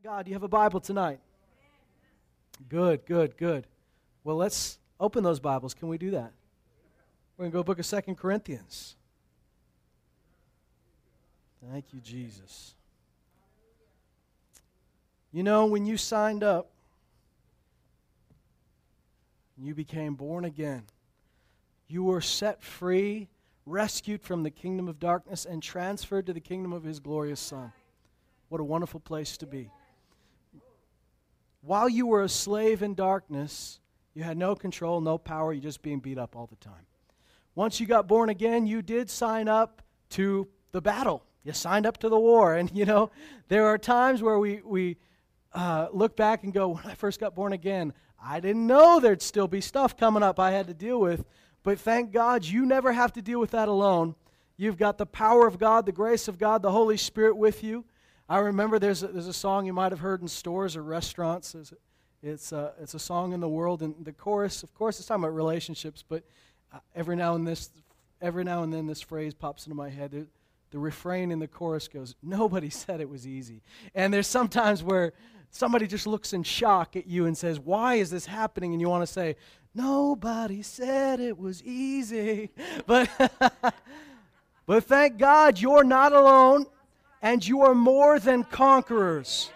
Thank 0.00 0.14
God 0.14 0.28
you 0.28 0.34
have 0.34 0.44
a 0.44 0.48
Bible 0.48 0.78
tonight. 0.78 1.18
Good, 2.68 3.04
good, 3.04 3.36
good. 3.36 3.66
Well, 4.22 4.36
let's 4.36 4.78
open 5.00 5.24
those 5.24 5.40
Bibles. 5.40 5.74
Can 5.74 5.88
we 5.88 5.98
do 5.98 6.12
that? 6.12 6.30
We're 7.36 7.42
going 7.42 7.50
to 7.50 7.58
go 7.58 7.62
book 7.64 7.80
of 7.80 7.86
Second 7.86 8.14
Corinthians. 8.14 8.94
Thank 11.68 11.86
you, 11.92 11.98
Jesus. 11.98 12.76
You 15.32 15.42
know, 15.42 15.66
when 15.66 15.84
you 15.84 15.96
signed 15.96 16.44
up, 16.44 16.70
you 19.56 19.74
became 19.74 20.14
born 20.14 20.44
again. 20.44 20.84
You 21.88 22.04
were 22.04 22.20
set 22.20 22.62
free, 22.62 23.26
rescued 23.66 24.22
from 24.22 24.44
the 24.44 24.50
kingdom 24.50 24.86
of 24.86 25.00
darkness, 25.00 25.44
and 25.44 25.60
transferred 25.60 26.26
to 26.26 26.32
the 26.32 26.40
kingdom 26.40 26.72
of 26.72 26.84
His 26.84 27.00
glorious 27.00 27.40
Son. 27.40 27.72
What 28.48 28.60
a 28.60 28.64
wonderful 28.64 29.00
place 29.00 29.36
to 29.38 29.46
be. 29.46 29.72
While 31.60 31.88
you 31.88 32.06
were 32.06 32.22
a 32.22 32.28
slave 32.28 32.82
in 32.82 32.94
darkness, 32.94 33.80
you 34.14 34.22
had 34.22 34.36
no 34.36 34.54
control, 34.54 35.00
no 35.00 35.18
power, 35.18 35.52
you're 35.52 35.62
just 35.62 35.82
being 35.82 36.00
beat 36.00 36.18
up 36.18 36.36
all 36.36 36.46
the 36.46 36.56
time. 36.56 36.86
Once 37.54 37.80
you 37.80 37.86
got 37.86 38.06
born 38.06 38.28
again, 38.28 38.66
you 38.66 38.82
did 38.82 39.10
sign 39.10 39.48
up 39.48 39.82
to 40.10 40.48
the 40.72 40.80
battle. 40.80 41.24
You 41.42 41.52
signed 41.52 41.86
up 41.86 41.98
to 41.98 42.08
the 42.08 42.18
war. 42.18 42.54
And, 42.54 42.70
you 42.74 42.84
know, 42.84 43.10
there 43.48 43.66
are 43.66 43.78
times 43.78 44.22
where 44.22 44.38
we, 44.38 44.60
we 44.64 44.96
uh, 45.52 45.88
look 45.92 46.16
back 46.16 46.44
and 46.44 46.52
go, 46.52 46.68
when 46.68 46.84
I 46.86 46.94
first 46.94 47.18
got 47.18 47.34
born 47.34 47.52
again, 47.52 47.92
I 48.22 48.40
didn't 48.40 48.66
know 48.66 49.00
there'd 49.00 49.22
still 49.22 49.48
be 49.48 49.60
stuff 49.60 49.96
coming 49.96 50.22
up 50.22 50.38
I 50.38 50.52
had 50.52 50.66
to 50.68 50.74
deal 50.74 51.00
with. 51.00 51.24
But 51.62 51.78
thank 51.78 52.12
God 52.12 52.44
you 52.44 52.64
never 52.64 52.92
have 52.92 53.12
to 53.14 53.22
deal 53.22 53.40
with 53.40 53.50
that 53.50 53.68
alone. 53.68 54.14
You've 54.56 54.78
got 54.78 54.98
the 54.98 55.06
power 55.06 55.46
of 55.46 55.58
God, 55.58 55.86
the 55.86 55.92
grace 55.92 56.28
of 56.28 56.38
God, 56.38 56.62
the 56.62 56.72
Holy 56.72 56.96
Spirit 56.96 57.36
with 57.36 57.62
you. 57.62 57.84
I 58.28 58.38
remember 58.40 58.78
there's 58.78 59.02
a, 59.02 59.08
there's 59.08 59.26
a 59.26 59.32
song 59.32 59.64
you 59.64 59.72
might 59.72 59.90
have 59.90 60.00
heard 60.00 60.20
in 60.20 60.28
stores 60.28 60.76
or 60.76 60.82
restaurants. 60.82 61.54
It's, 61.54 61.72
it's, 62.22 62.52
a, 62.52 62.74
it's 62.80 62.92
a 62.92 62.98
song 62.98 63.32
in 63.32 63.40
the 63.40 63.48
world, 63.48 63.80
and 63.80 63.94
the 64.04 64.12
chorus, 64.12 64.62
of 64.62 64.74
course, 64.74 64.98
it's 64.98 65.08
talking 65.08 65.24
about 65.24 65.34
relationships, 65.34 66.04
but 66.06 66.24
uh, 66.72 66.78
every 66.94 67.16
now 67.16 67.34
and 67.36 67.46
this, 67.46 67.70
every 68.20 68.44
now 68.44 68.62
and 68.64 68.72
then, 68.72 68.86
this 68.86 69.00
phrase 69.00 69.32
pops 69.32 69.66
into 69.66 69.76
my 69.76 69.88
head. 69.88 70.26
The 70.70 70.78
refrain 70.78 71.30
in 71.30 71.38
the 71.38 71.48
chorus 71.48 71.88
goes, 71.88 72.16
"Nobody 72.22 72.68
said 72.84 73.00
it 73.00 73.08
was 73.08 73.26
easy." 73.26 73.62
And 73.94 74.12
there's 74.12 74.26
sometimes 74.26 74.82
where 74.82 75.14
somebody 75.50 75.86
just 75.86 76.06
looks 76.06 76.34
in 76.34 76.42
shock 76.42 76.96
at 76.96 77.06
you 77.06 77.24
and 77.24 77.38
says, 77.38 77.58
"Why 77.58 77.94
is 77.94 78.10
this 78.10 78.26
happening?" 78.26 78.74
And 78.74 78.80
you 78.80 78.90
want 78.90 79.06
to 79.06 79.12
say, 79.12 79.36
"Nobody 79.74 80.60
said 80.60 81.20
it 81.20 81.38
was 81.38 81.62
easy," 81.62 82.50
but. 82.86 83.08
but 84.66 84.84
thank 84.84 85.16
God 85.16 85.58
you're 85.58 85.84
not 85.84 86.12
alone 86.12 86.66
and 87.22 87.46
you 87.46 87.62
are 87.62 87.74
more 87.74 88.18
than 88.18 88.44
conquerors. 88.44 89.50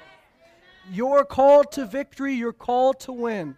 You're 0.90 1.24
called 1.24 1.72
to 1.72 1.86
victory, 1.86 2.34
you're 2.34 2.52
called 2.52 3.00
to 3.00 3.12
win. 3.12 3.56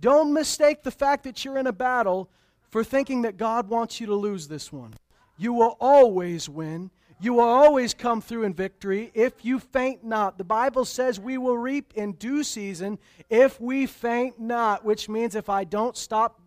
Don't 0.00 0.32
mistake 0.32 0.82
the 0.82 0.90
fact 0.90 1.24
that 1.24 1.44
you're 1.44 1.58
in 1.58 1.66
a 1.66 1.72
battle 1.72 2.28
for 2.70 2.84
thinking 2.84 3.22
that 3.22 3.36
God 3.36 3.68
wants 3.68 4.00
you 4.00 4.06
to 4.06 4.14
lose 4.14 4.48
this 4.48 4.72
one. 4.72 4.94
You 5.38 5.52
will 5.52 5.76
always 5.80 6.48
win. 6.48 6.90
You 7.18 7.34
will 7.34 7.48
always 7.48 7.94
come 7.94 8.20
through 8.20 8.42
in 8.44 8.52
victory 8.52 9.10
if 9.14 9.44
you 9.44 9.58
faint 9.58 10.04
not. 10.04 10.36
The 10.36 10.44
Bible 10.44 10.84
says 10.84 11.18
we 11.18 11.38
will 11.38 11.56
reap 11.56 11.94
in 11.94 12.12
due 12.12 12.44
season 12.44 12.98
if 13.30 13.58
we 13.58 13.86
faint 13.86 14.38
not, 14.38 14.84
which 14.84 15.08
means 15.08 15.34
if 15.34 15.48
I 15.48 15.64
don't 15.64 15.96
stop 15.96 16.40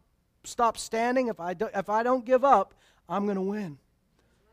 stop 0.44 0.78
standing, 0.78 1.28
if 1.28 1.40
I, 1.40 1.54
don't, 1.54 1.72
if 1.76 1.90
I 1.90 2.04
don't 2.04 2.26
give 2.26 2.46
up, 2.46 2.74
I'm 3.08 3.26
going 3.26 3.36
to 3.36 3.42
win. 3.42 3.78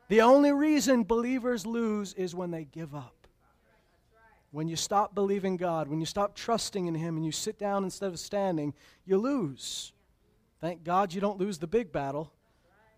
The 0.08 0.20
only 0.20 0.52
reason 0.52 1.02
believers 1.04 1.66
lose 1.66 2.14
is 2.14 2.34
when 2.34 2.50
they 2.50 2.64
give 2.64 2.94
up. 2.94 3.26
When 4.52 4.68
you 4.68 4.76
stop 4.76 5.14
believing 5.14 5.56
God, 5.56 5.88
when 5.88 6.00
you 6.00 6.06
stop 6.06 6.34
trusting 6.34 6.86
in 6.86 6.94
Him 6.94 7.16
and 7.16 7.26
you 7.26 7.32
sit 7.32 7.58
down 7.58 7.84
instead 7.84 8.12
of 8.12 8.18
standing, 8.18 8.72
you 9.04 9.18
lose. 9.18 9.92
Thank 10.60 10.84
God 10.84 11.12
you 11.12 11.20
don't 11.20 11.38
lose 11.38 11.58
the 11.58 11.66
big 11.66 11.92
battle. 11.92 12.32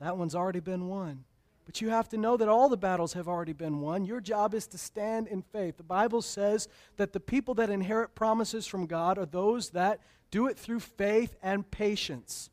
That 0.00 0.16
one's 0.16 0.34
already 0.34 0.60
been 0.60 0.88
won. 0.88 1.24
But 1.64 1.80
you 1.80 1.90
have 1.90 2.08
to 2.10 2.16
know 2.16 2.36
that 2.36 2.48
all 2.48 2.68
the 2.68 2.76
battles 2.76 3.14
have 3.14 3.28
already 3.28 3.52
been 3.52 3.80
won. 3.80 4.04
Your 4.04 4.20
job 4.20 4.54
is 4.54 4.66
to 4.68 4.78
stand 4.78 5.26
in 5.28 5.42
faith. 5.42 5.76
The 5.76 5.82
Bible 5.82 6.22
says 6.22 6.68
that 6.96 7.12
the 7.12 7.20
people 7.20 7.54
that 7.54 7.68
inherit 7.68 8.14
promises 8.14 8.66
from 8.66 8.86
God 8.86 9.18
are 9.18 9.26
those 9.26 9.70
that 9.70 10.00
do 10.30 10.46
it 10.46 10.58
through 10.58 10.80
faith 10.80 11.36
and 11.42 11.70
patience. 11.70 12.48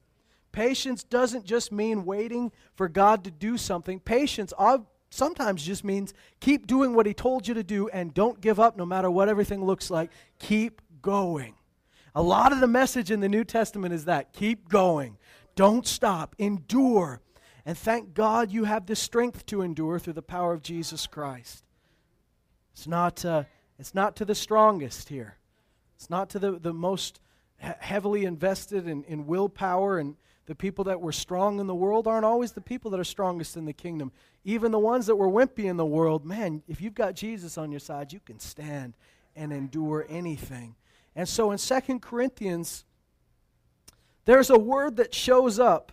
Patience 0.55 1.03
doesn't 1.03 1.43
just 1.43 1.73
mean 1.73 2.05
waiting 2.05 2.49
for 2.75 2.87
God 2.87 3.25
to 3.25 3.29
do 3.29 3.57
something. 3.57 3.99
Patience 3.99 4.53
sometimes 5.09 5.65
just 5.65 5.83
means 5.83 6.13
keep 6.39 6.65
doing 6.65 6.95
what 6.95 7.05
He 7.05 7.13
told 7.13 7.45
you 7.45 7.53
to 7.55 7.63
do 7.63 7.89
and 7.89 8.13
don't 8.13 8.39
give 8.39 8.57
up 8.57 8.77
no 8.77 8.85
matter 8.85 9.11
what 9.11 9.27
everything 9.27 9.65
looks 9.65 9.91
like. 9.91 10.11
Keep 10.39 10.81
going. 11.01 11.55
A 12.15 12.21
lot 12.21 12.53
of 12.53 12.61
the 12.61 12.67
message 12.67 13.11
in 13.11 13.19
the 13.19 13.27
New 13.27 13.43
Testament 13.43 13.93
is 13.93 14.05
that 14.05 14.31
keep 14.31 14.69
going, 14.69 15.17
don't 15.57 15.85
stop, 15.85 16.37
endure. 16.39 17.19
And 17.65 17.77
thank 17.77 18.13
God 18.13 18.49
you 18.49 18.63
have 18.63 18.85
the 18.85 18.95
strength 18.95 19.45
to 19.47 19.61
endure 19.61 19.99
through 19.99 20.13
the 20.13 20.21
power 20.21 20.53
of 20.53 20.61
Jesus 20.61 21.05
Christ. 21.05 21.65
It's 22.71 22.87
not, 22.87 23.25
uh, 23.25 23.43
it's 23.77 23.93
not 23.93 24.15
to 24.15 24.23
the 24.23 24.35
strongest 24.35 25.09
here. 25.09 25.35
It's 25.97 26.09
not 26.09 26.29
to 26.29 26.39
the, 26.39 26.53
the 26.53 26.73
most 26.73 27.19
heavily 27.57 28.23
invested 28.23 28.87
in, 28.87 29.03
in 29.03 29.27
willpower 29.27 29.99
and, 29.99 30.15
the 30.45 30.55
people 30.55 30.83
that 30.85 31.01
were 31.01 31.11
strong 31.11 31.59
in 31.59 31.67
the 31.67 31.75
world 31.75 32.07
aren't 32.07 32.25
always 32.25 32.51
the 32.51 32.61
people 32.61 32.91
that 32.91 32.99
are 32.99 33.05
strongest 33.05 33.57
in 33.57 33.65
the 33.65 33.73
kingdom. 33.73 34.11
Even 34.43 34.71
the 34.71 34.79
ones 34.79 35.07
that 35.07 35.15
were 35.15 35.27
wimpy 35.27 35.65
in 35.65 35.77
the 35.77 35.85
world, 35.85 36.25
man, 36.25 36.61
if 36.67 36.81
you've 36.81 36.93
got 36.93 37.15
Jesus 37.15 37.57
on 37.57 37.71
your 37.71 37.79
side, 37.79 38.13
you 38.13 38.19
can 38.19 38.39
stand 38.39 38.93
and 39.35 39.51
endure 39.51 40.05
anything. 40.07 40.75
And 41.15 41.27
so 41.27 41.51
in 41.51 41.57
Second 41.57 42.01
Corinthians, 42.01 42.85
there's 44.25 44.49
a 44.49 44.59
word 44.59 44.97
that 44.97 45.13
shows 45.15 45.59
up 45.59 45.91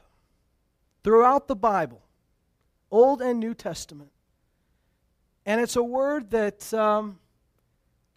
throughout 1.03 1.49
the 1.49 1.57
Bible, 1.57 2.03
Old 2.91 3.23
and 3.23 3.41
New 3.41 3.55
Testament. 3.55 4.11
And 5.47 5.61
it's 5.61 5.77
a 5.77 5.83
word 5.83 6.31
that 6.31 6.73
um, 6.75 7.19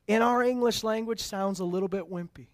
in 0.07 0.22
our 0.22 0.44
English 0.44 0.84
language 0.84 1.22
sounds 1.22 1.59
a 1.59 1.66
little 1.66 1.88
bit 1.88 2.12
wimpy 2.12 2.47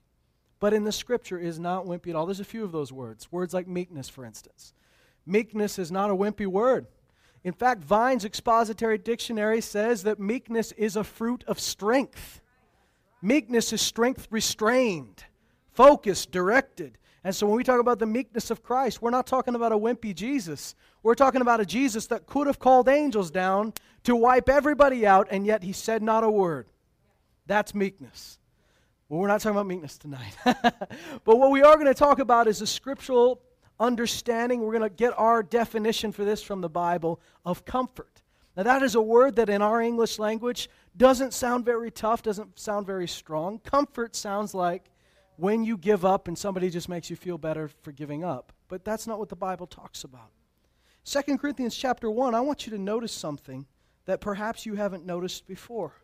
but 0.62 0.74
in 0.74 0.84
the 0.84 0.92
scripture 0.92 1.40
is 1.40 1.60
not 1.60 1.86
wimpy 1.86 2.12
at 2.12 2.16
all. 2.16 2.28
There's 2.28 2.40
a 2.40 2.46
few 2.46 2.64
of 2.64 2.72
those 2.72 2.94
words. 2.94 3.30
Words 3.32 3.52
like 3.52 3.68
meekness, 3.68 4.08
for 4.08 4.24
instance. 4.24 4.74
Meekness 5.26 5.80
is 5.80 5.92
not 5.92 6.12
a 6.12 6.16
wimpy 6.16 6.46
word. 6.46 6.86
In 7.44 7.52
fact, 7.52 7.84
Vine's 7.84 8.24
expository 8.24 9.00
dictionary 9.00 9.60
says 9.60 10.04
that 10.04 10.20
meekness 10.20 10.72
is 10.74 10.96
a 10.96 11.04
fruit 11.04 11.44
of 11.48 11.60
strength. 11.60 12.42
Meekness 13.24 13.74
is 13.74 13.82
strength 13.82 14.28
restrained, 14.30 15.24
focused, 15.72 16.32
directed. 16.32 17.00
And 17.24 17.36
so 17.36 17.48
when 17.48 17.58
we 17.58 17.64
talk 17.64 17.80
about 17.80 17.98
the 17.98 18.06
meekness 18.06 18.52
of 18.52 18.62
Christ, 18.62 19.02
we're 19.02 19.10
not 19.10 19.26
talking 19.26 19.56
about 19.56 19.72
a 19.72 19.78
wimpy 19.78 20.14
Jesus. 20.14 20.76
We're 21.02 21.16
talking 21.16 21.42
about 21.42 21.60
a 21.60 21.66
Jesus 21.66 22.06
that 22.08 22.28
could 22.28 22.46
have 22.46 22.60
called 22.60 22.88
angels 22.88 23.32
down 23.32 23.74
to 24.04 24.16
wipe 24.16 24.48
everybody 24.48 25.08
out, 25.08 25.28
and 25.32 25.44
yet 25.44 25.64
he 25.64 25.74
said 25.74 26.04
not 26.04 26.24
a 26.24 26.30
word. 26.30 26.68
That's 27.48 27.74
meekness. 27.74 28.38
Well, 29.12 29.20
we're 29.20 29.28
not 29.28 29.42
talking 29.42 29.58
about 29.58 29.68
meekness 29.68 29.98
tonight. 29.98 30.38
but 30.46 31.38
what 31.38 31.52
we 31.52 31.62
are 31.62 31.76
going 31.76 31.88
to 31.88 31.94
talk 31.94 32.20
about 32.20 32.48
is 32.48 32.62
a 32.62 32.66
scriptural 32.66 33.42
understanding. 33.78 34.62
We're 34.62 34.72
going 34.72 34.90
to 34.90 34.96
get 34.96 35.12
our 35.20 35.44
definition 35.44 36.14
for 36.14 36.24
this 36.24 36.42
from 36.42 36.62
the 36.62 36.70
Bible 36.70 37.20
of 37.44 37.66
comfort. 37.66 38.22
Now, 38.56 38.64
that 38.64 38.82
is 38.82 38.96
a 38.96 39.02
word 39.02 39.36
that 39.36 39.50
in 39.50 39.62
our 39.62 39.82
English 39.82 40.18
language 40.18 40.70
doesn't 40.96 41.34
sound 41.34 41.66
very 41.66 41.92
tough, 41.92 42.24
doesn't 42.24 42.58
sound 42.58 42.88
very 42.88 43.06
strong. 43.06 43.60
Comfort 43.60 44.16
sounds 44.16 44.54
like 44.54 44.86
when 45.36 45.66
you 45.66 45.76
give 45.76 46.06
up 46.06 46.30
and 46.30 46.38
somebody 46.38 46.70
just 46.70 46.88
makes 46.88 47.10
you 47.10 47.18
feel 47.18 47.38
better 47.38 47.70
for 47.82 47.92
giving 47.92 48.24
up. 48.24 48.54
But 48.70 48.86
that's 48.86 49.08
not 49.08 49.20
what 49.20 49.28
the 49.28 49.36
Bible 49.36 49.68
talks 49.68 50.06
about. 50.06 50.30
2 51.04 51.38
Corinthians 51.38 51.76
chapter 51.76 52.10
1, 52.10 52.34
I 52.34 52.40
want 52.40 52.66
you 52.66 52.72
to 52.72 52.80
notice 52.80 53.12
something 53.12 53.66
that 54.06 54.22
perhaps 54.22 54.66
you 54.66 54.76
haven't 54.76 55.06
noticed 55.06 55.48
before. 55.48 55.96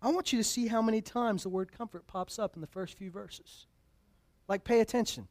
I 0.00 0.10
want 0.10 0.32
you 0.32 0.38
to 0.38 0.44
see 0.44 0.68
how 0.68 0.80
many 0.80 1.00
times 1.00 1.42
the 1.42 1.48
word 1.48 1.72
comfort 1.72 2.06
pops 2.06 2.38
up 2.38 2.54
in 2.54 2.60
the 2.60 2.66
first 2.66 2.96
few 2.96 3.10
verses. 3.10 3.66
Like, 4.46 4.64
pay 4.64 4.80
attention. 4.80 5.28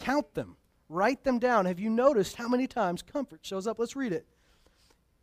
Count 0.00 0.34
them. 0.34 0.56
Write 0.88 1.22
them 1.22 1.38
down. 1.38 1.66
Have 1.66 1.78
you 1.78 1.88
noticed 1.88 2.36
how 2.36 2.48
many 2.48 2.66
times 2.66 3.02
comfort 3.02 3.40
shows 3.42 3.66
up? 3.66 3.78
Let's 3.78 3.94
read 3.94 4.12
it. 4.12 4.26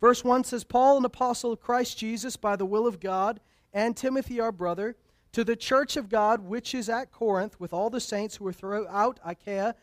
Verse 0.00 0.24
1 0.24 0.44
says, 0.44 0.64
Paul, 0.64 0.98
an 0.98 1.04
apostle 1.04 1.52
of 1.52 1.60
Christ 1.60 1.98
Jesus, 1.98 2.36
by 2.36 2.56
the 2.56 2.64
will 2.64 2.86
of 2.86 3.00
God, 3.00 3.40
and 3.74 3.96
Timothy, 3.96 4.40
our 4.40 4.52
brother, 4.52 4.96
to 5.32 5.44
the 5.44 5.56
church 5.56 5.96
of 5.96 6.08
God 6.08 6.40
which 6.40 6.74
is 6.74 6.88
at 6.88 7.12
Corinth, 7.12 7.60
with 7.60 7.72
all 7.72 7.90
the 7.90 8.00
saints 8.00 8.36
who 8.36 8.46
are 8.46 8.52
throughout 8.52 9.20
Achaia, 9.24 9.74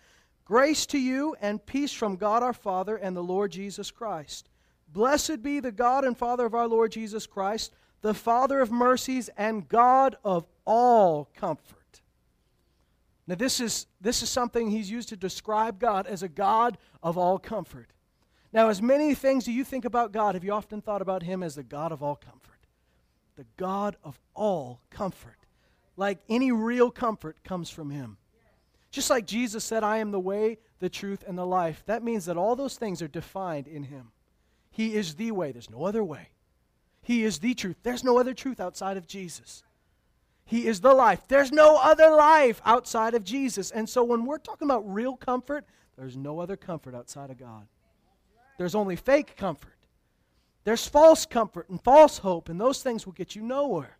grace 0.43 0.85
to 0.87 0.97
you 0.97 1.35
and 1.39 1.65
peace 1.65 1.93
from 1.93 2.15
God 2.15 2.41
our 2.41 2.53
Father 2.53 2.95
and 2.95 3.15
the 3.15 3.23
Lord 3.23 3.51
Jesus 3.51 3.91
Christ. 3.91 4.49
Blessed 4.95 5.43
be 5.43 5.59
the 5.59 5.71
God 5.71 6.05
and 6.05 6.17
Father 6.17 6.47
of 6.47 6.55
our 6.55 6.67
Lord 6.67 6.91
Jesus 6.91 7.27
Christ, 7.27 7.75
the 8.01 8.15
Father 8.15 8.61
of 8.61 8.71
mercies 8.71 9.29
and 9.37 9.69
God 9.69 10.15
of 10.23 10.47
all 10.65 11.29
comfort. 11.35 12.01
Now, 13.27 13.35
this 13.35 13.59
is, 13.59 13.85
this 14.01 14.23
is 14.23 14.29
something 14.29 14.71
he's 14.71 14.89
used 14.89 15.09
to 15.09 15.15
describe 15.15 15.79
God 15.79 16.07
as 16.07 16.23
a 16.23 16.27
God 16.27 16.79
of 17.03 17.17
all 17.17 17.37
comfort. 17.37 17.91
Now, 18.51 18.69
as 18.69 18.81
many 18.81 19.13
things 19.13 19.43
do 19.43 19.51
you 19.51 19.63
think 19.63 19.85
about 19.85 20.11
God, 20.11 20.33
have 20.33 20.43
you 20.43 20.53
often 20.53 20.81
thought 20.81 21.01
about 21.03 21.21
him 21.21 21.43
as 21.43 21.53
the 21.53 21.63
God 21.63 21.91
of 21.91 22.01
all 22.01 22.15
comfort? 22.15 22.55
the 23.35 23.45
God 23.57 23.95
of 24.03 24.19
all 24.33 24.81
comfort. 24.89 25.37
Like 25.97 26.19
any 26.29 26.51
real 26.51 26.91
comfort 26.91 27.43
comes 27.43 27.69
from 27.69 27.89
him. 27.89 28.17
Just 28.91 29.09
like 29.09 29.25
Jesus 29.25 29.63
said, 29.63 29.83
I 29.83 29.97
am 29.97 30.11
the 30.11 30.19
way, 30.19 30.57
the 30.79 30.89
truth, 30.89 31.23
and 31.27 31.37
the 31.37 31.45
life. 31.45 31.83
That 31.85 32.03
means 32.03 32.25
that 32.25 32.37
all 32.37 32.55
those 32.55 32.77
things 32.77 33.01
are 33.01 33.07
defined 33.07 33.67
in 33.67 33.83
him. 33.83 34.11
He 34.75 34.93
is 34.93 35.15
the 35.15 35.31
way, 35.31 35.53
there's 35.53 35.69
no 35.69 35.85
other 35.85 36.03
way. 36.03 36.31
He 37.01 37.23
is 37.23 37.39
the 37.39 37.53
truth. 37.53 37.77
There's 37.81 38.03
no 38.03 38.19
other 38.19 38.33
truth 38.33 38.59
outside 38.59 38.97
of 38.97 39.07
Jesus. 39.07 39.63
He 40.43 40.67
is 40.67 40.81
the 40.81 40.93
life. 40.93 41.21
There's 41.29 41.49
no 41.49 41.77
other 41.77 42.09
life 42.09 42.61
outside 42.65 43.13
of 43.13 43.23
Jesus. 43.23 43.71
And 43.71 43.87
so 43.87 44.03
when 44.03 44.25
we're 44.25 44.37
talking 44.37 44.67
about 44.67 44.81
real 44.93 45.15
comfort, 45.15 45.63
there's 45.97 46.17
no 46.17 46.41
other 46.41 46.57
comfort 46.57 46.93
outside 46.93 47.29
of 47.29 47.37
God. 47.37 47.67
There's 48.57 48.75
only 48.75 48.97
fake 48.97 49.37
comfort. 49.37 49.77
There's 50.65 50.85
false 50.85 51.25
comfort 51.25 51.69
and 51.69 51.81
false 51.81 52.17
hope, 52.17 52.49
and 52.49 52.59
those 52.59 52.83
things 52.83 53.05
will 53.05 53.13
get 53.13 53.33
you 53.33 53.43
nowhere. 53.43 53.97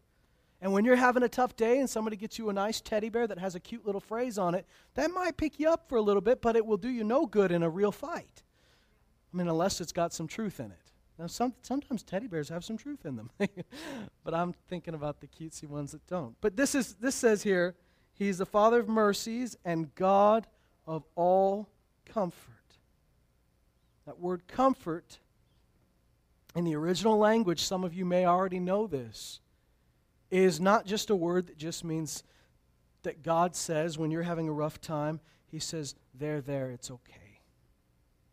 And 0.60 0.74
when 0.74 0.84
you're 0.84 0.98
having 0.98 1.24
a 1.24 1.30
tough 1.30 1.56
day 1.56 1.80
and 1.80 1.90
somebody 1.90 2.18
gets 2.18 2.38
you 2.38 2.50
a 2.50 2.54
nice 2.54 2.82
teddy 2.82 3.08
bear 3.08 3.28
that 3.28 3.40
has 3.40 3.56
a 3.56 3.62
cute 3.62 3.86
little 3.86 4.02
phrase 4.02 4.38
on 4.38 4.54
it, 4.54 4.66
that 4.96 5.10
might 5.12 5.38
pick 5.38 5.58
you 5.58 5.70
up 5.70 5.88
for 5.88 5.96
a 5.96 6.02
little 6.02 6.22
bit, 6.22 6.42
but 6.42 6.58
it 6.58 6.66
will 6.66 6.76
do 6.76 6.90
you 6.90 7.06
no 7.06 7.26
good 7.26 7.54
in 7.54 7.64
a 7.64 7.70
real 7.70 7.94
fight. 7.94 8.44
I 9.36 9.38
mean, 9.38 9.50
unless 9.50 9.82
it's 9.82 9.92
got 9.92 10.14
some 10.14 10.28
truth 10.28 10.62
in 10.62 10.68
it. 10.68 10.92
Now, 11.20 11.28
some, 11.28 11.54
sometimes 11.62 12.04
teddy 12.04 12.28
bears 12.28 12.48
have 12.48 12.64
some 12.64 12.78
truth 12.78 13.06
in 13.06 13.18
them, 13.18 13.30
but 14.24 14.34
I'm 14.34 14.54
thinking 14.70 14.94
about 14.94 15.20
the 15.20 15.28
cutesy 15.28 15.68
ones 15.68 15.92
that 15.92 16.08
don't. 16.08 16.36
But 16.40 16.56
this, 16.56 16.74
is, 16.74 16.96
this 17.02 17.16
says 17.16 17.44
here, 17.44 17.76
He's 18.14 18.38
the 18.38 18.46
Father 18.46 18.80
of 18.80 18.88
mercies 18.88 19.58
and 19.66 19.94
God 19.96 20.48
of 20.88 21.04
all 21.16 21.68
comfort. 22.06 22.54
That 24.06 24.22
word 24.22 24.48
comfort, 24.48 25.20
in 26.56 26.64
the 26.64 26.76
original 26.78 27.18
language, 27.18 27.62
some 27.62 27.84
of 27.84 27.94
you 27.94 28.06
may 28.06 28.26
already 28.26 28.60
know 28.60 28.88
this, 28.88 29.42
is 30.32 30.62
not 30.62 30.86
just 30.86 31.10
a 31.10 31.16
word 31.16 31.48
that 31.48 31.58
just 31.58 31.84
means 31.84 32.24
that 33.04 33.22
God 33.22 33.54
says 33.54 33.98
when 33.98 34.12
you're 34.12 34.24
having 34.24 34.48
a 34.48 34.54
rough 34.54 34.80
time, 34.80 35.20
He 35.52 35.60
says, 35.60 35.96
There, 36.14 36.40
there, 36.40 36.72
it's 36.72 36.90
okay. 36.90 37.25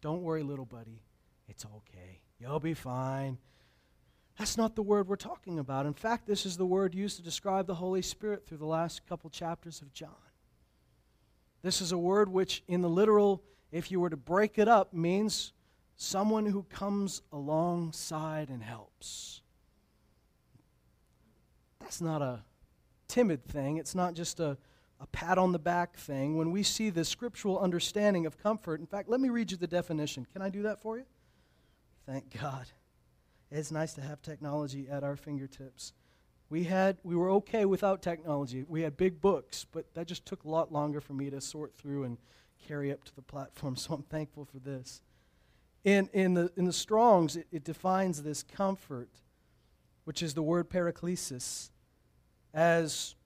Don't 0.02 0.22
worry, 0.22 0.42
little 0.42 0.66
buddy, 0.66 1.00
it's 1.48 1.64
okay. 1.64 2.20
You'll 2.38 2.60
be 2.60 2.74
fine. 2.74 3.38
That's 4.36 4.56
not 4.56 4.74
the 4.74 4.82
word 4.82 5.08
we're 5.08 5.16
talking 5.16 5.58
about. 5.58 5.86
In 5.86 5.94
fact, 5.94 6.26
this 6.26 6.44
is 6.44 6.56
the 6.56 6.66
word 6.66 6.94
used 6.94 7.16
to 7.16 7.22
describe 7.22 7.66
the 7.66 7.76
Holy 7.76 8.02
Spirit 8.02 8.44
through 8.44 8.58
the 8.58 8.66
last 8.66 9.06
couple 9.06 9.30
chapters 9.30 9.80
of 9.80 9.92
John. 9.92 10.10
This 11.62 11.80
is 11.80 11.92
a 11.92 11.98
word 11.98 12.28
which, 12.28 12.64
in 12.66 12.80
the 12.80 12.88
literal, 12.88 13.44
if 13.70 13.92
you 13.92 14.00
were 14.00 14.10
to 14.10 14.16
break 14.16 14.58
it 14.58 14.66
up, 14.66 14.92
means 14.92 15.52
someone 15.96 16.46
who 16.46 16.64
comes 16.64 17.22
alongside 17.32 18.48
and 18.48 18.62
helps. 18.62 19.42
That's 21.80 22.00
not 22.00 22.22
a 22.22 22.42
timid 23.06 23.44
thing, 23.44 23.76
it's 23.76 23.94
not 23.94 24.14
just 24.14 24.40
a, 24.40 24.56
a 25.02 25.06
pat 25.08 25.36
on 25.36 25.50
the 25.50 25.58
back 25.58 25.96
thing. 25.96 26.36
When 26.36 26.52
we 26.52 26.62
see 26.62 26.88
the 26.88 27.04
scriptural 27.04 27.58
understanding 27.58 28.24
of 28.24 28.38
comfort, 28.38 28.80
in 28.80 28.86
fact, 28.86 29.08
let 29.08 29.20
me 29.20 29.28
read 29.28 29.50
you 29.50 29.56
the 29.56 29.66
definition. 29.66 30.26
Can 30.32 30.42
I 30.42 30.48
do 30.48 30.62
that 30.62 30.80
for 30.80 30.96
you? 30.96 31.04
Thank 32.06 32.38
God. 32.40 32.66
It's 33.50 33.72
nice 33.72 33.92
to 33.94 34.00
have 34.00 34.22
technology 34.22 34.86
at 34.88 35.02
our 35.02 35.16
fingertips. 35.16 35.92
We 36.48 36.64
had 36.64 36.98
we 37.02 37.16
were 37.16 37.30
okay 37.30 37.64
without 37.64 38.00
technology. 38.00 38.64
We 38.68 38.82
had 38.82 38.96
big 38.96 39.20
books, 39.20 39.66
but 39.70 39.92
that 39.94 40.06
just 40.06 40.24
took 40.24 40.44
a 40.44 40.48
lot 40.48 40.72
longer 40.72 41.00
for 41.00 41.14
me 41.14 41.30
to 41.30 41.40
sort 41.40 41.74
through 41.74 42.04
and 42.04 42.18
carry 42.66 42.92
up 42.92 43.02
to 43.04 43.14
the 43.14 43.22
platform, 43.22 43.76
so 43.76 43.94
I'm 43.94 44.02
thankful 44.02 44.44
for 44.44 44.58
this. 44.58 45.02
In, 45.84 46.08
in, 46.12 46.34
the, 46.34 46.52
in 46.56 46.64
the 46.64 46.72
Strongs, 46.72 47.34
it, 47.34 47.48
it 47.50 47.64
defines 47.64 48.22
this 48.22 48.44
comfort, 48.44 49.08
which 50.04 50.22
is 50.22 50.34
the 50.34 50.42
word 50.42 50.70
paraklesis, 50.70 51.70
as 52.54 53.16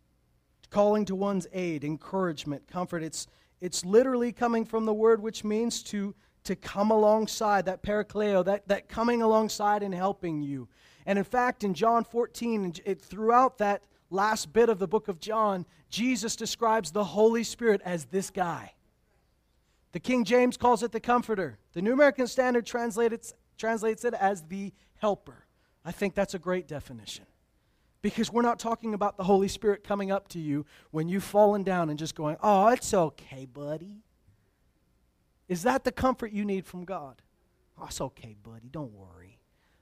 calling 0.71 1.05
to 1.07 1.15
one's 1.15 1.47
aid, 1.53 1.85
encouragement, 1.85 2.67
comfort. 2.67 3.03
It's, 3.03 3.27
it's 3.61 3.85
literally 3.85 4.33
coming 4.33 4.65
from 4.65 4.85
the 4.85 4.95
word 4.95 5.23
which 5.23 5.45
means 5.45 5.83
to 5.85 6.15
to 6.47 6.57
come 6.57 6.91
alongside, 6.91 7.67
that 7.67 7.83
parakleo, 7.83 8.45
that, 8.45 8.67
that 8.69 8.89
coming 8.89 9.21
alongside 9.21 9.83
and 9.83 9.95
helping 9.95 10.43
you. 10.43 10.69
And 11.05 11.19
in 11.19 11.25
fact, 11.25 11.63
in 11.65 11.75
John 11.75 12.05
14, 12.05 12.75
it, 12.85 13.03
throughout 13.03 13.59
that 13.59 13.83
last 14.11 14.53
bit 14.53 14.69
of 14.69 14.79
the 14.79 14.89
book 14.89 15.09
of 15.09 15.21
John, 15.21 15.67
Jesus 15.91 16.35
describes 16.37 16.91
the 16.91 17.05
Holy 17.05 17.45
Spirit 17.45 17.83
as 17.85 18.07
this 18.07 18.31
guy. 18.31 18.73
The 19.93 20.01
King 20.01 20.25
James 20.25 20.57
calls 20.57 20.83
it 20.83 20.93
the 20.93 21.01
Comforter. 21.01 21.59
The 21.73 21.83
New 21.83 21.93
American 21.93 22.27
Standard 22.27 22.67
translates, 22.67 23.35
translates 23.59 24.05
it 24.05 24.15
as 24.15 24.43
the 24.43 24.73
Helper. 24.97 25.47
I 25.85 25.93
think 25.93 26.15
that's 26.15 26.35
a 26.35 26.39
great 26.39 26.69
definition. 26.69 27.27
Because 28.07 28.31
we're 28.31 28.43
not 28.43 28.61
talking 28.61 28.95
about 28.95 29.17
the 29.17 29.25
Holy 29.25 29.49
Spirit 29.49 29.83
coming 29.83 30.13
up 30.13 30.29
to 30.29 30.39
you 30.39 30.65
when 30.93 31.09
you've 31.09 31.25
fallen 31.25 31.65
down 31.65 31.91
and 31.91 31.99
just 31.99 32.15
going, 32.15 32.37
oh, 32.41 32.69
it's 32.69 32.95
okay, 32.95 33.47
buddy. 33.47 34.05
Is 35.49 35.65
that 35.65 35.83
the 35.83 35.91
comfort 35.91 36.31
you 36.31 36.45
need 36.45 36.67
from 36.67 36.85
God? 36.85 37.21
Oh, 37.77 37.87
it's 37.87 38.01
okay, 38.01 38.37
buddy. 38.45 38.69
Don't 38.71 38.93
worry. 38.93 39.41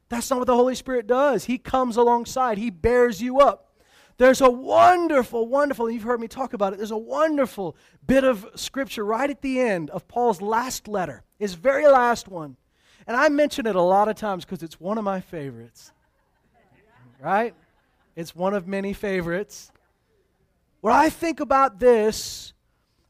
That's 0.08 0.30
not 0.30 0.38
what 0.38 0.46
the 0.46 0.56
Holy 0.56 0.74
Spirit 0.74 1.06
does. 1.06 1.44
He 1.44 1.58
comes 1.58 1.98
alongside, 1.98 2.56
He 2.56 2.70
bears 2.70 3.20
you 3.20 3.40
up. 3.40 3.74
There's 4.16 4.40
a 4.40 4.48
wonderful, 4.48 5.46
wonderful, 5.46 5.90
you've 5.90 6.04
heard 6.04 6.18
me 6.18 6.26
talk 6.26 6.54
about 6.54 6.72
it, 6.72 6.76
there's 6.78 6.92
a 6.92 6.96
wonderful 6.96 7.76
bit 8.06 8.24
of 8.24 8.48
scripture 8.54 9.04
right 9.04 9.28
at 9.28 9.42
the 9.42 9.60
end 9.60 9.90
of 9.90 10.08
Paul's 10.08 10.40
last 10.40 10.88
letter, 10.88 11.24
his 11.38 11.52
very 11.52 11.86
last 11.86 12.28
one. 12.28 12.56
And 13.06 13.18
I 13.18 13.28
mention 13.28 13.66
it 13.66 13.76
a 13.76 13.82
lot 13.82 14.08
of 14.08 14.16
times 14.16 14.46
because 14.46 14.62
it's 14.62 14.80
one 14.80 14.96
of 14.96 15.04
my 15.04 15.20
favorites. 15.20 15.92
Right? 17.20 17.54
It's 18.16 18.34
one 18.34 18.54
of 18.54 18.66
many 18.66 18.92
favorites. 18.92 19.70
When 20.80 20.94
I 20.94 21.08
think 21.10 21.40
about 21.40 21.80
this, 21.80 22.52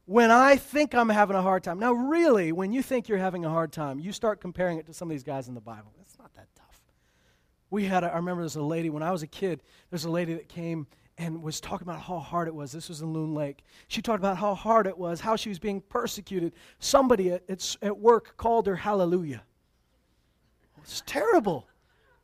when 0.05 0.31
I 0.31 0.55
think 0.55 0.93
I'm 0.93 1.09
having 1.09 1.35
a 1.35 1.41
hard 1.41 1.63
time. 1.63 1.79
Now, 1.79 1.93
really, 1.93 2.51
when 2.51 2.71
you 2.71 2.81
think 2.81 3.09
you're 3.09 3.17
having 3.17 3.43
a 3.43 3.49
hard 3.49 3.71
time, 3.71 3.99
you 3.99 4.11
start 4.11 4.39
comparing 4.39 4.77
it 4.77 4.85
to 4.87 4.93
some 4.93 5.09
of 5.09 5.11
these 5.11 5.23
guys 5.23 5.47
in 5.47 5.55
the 5.55 5.61
Bible. 5.61 5.93
It's 6.01 6.17
not 6.17 6.33
that 6.35 6.47
tough. 6.55 6.81
We 7.69 7.85
had, 7.85 8.03
a, 8.03 8.13
I 8.13 8.17
remember 8.17 8.43
there's 8.43 8.55
a 8.55 8.61
lady, 8.61 8.89
when 8.89 9.03
I 9.03 9.11
was 9.11 9.23
a 9.23 9.27
kid, 9.27 9.63
there's 9.89 10.05
a 10.05 10.11
lady 10.11 10.33
that 10.35 10.47
came 10.47 10.87
and 11.17 11.41
was 11.41 11.59
talking 11.59 11.87
about 11.87 12.01
how 12.01 12.19
hard 12.19 12.47
it 12.47 12.53
was. 12.53 12.71
This 12.71 12.89
was 12.89 13.01
in 13.01 13.13
Loon 13.13 13.33
Lake. 13.33 13.63
She 13.87 14.01
talked 14.01 14.19
about 14.19 14.37
how 14.37 14.53
hard 14.53 14.85
it 14.85 14.97
was, 14.97 15.21
how 15.21 15.35
she 15.35 15.49
was 15.49 15.59
being 15.59 15.81
persecuted. 15.81 16.53
Somebody 16.79 17.31
at, 17.31 17.77
at 17.81 17.97
work 17.97 18.35
called 18.37 18.67
her 18.67 18.75
Hallelujah. 18.75 19.43
It's 20.83 21.01
terrible. 21.05 21.67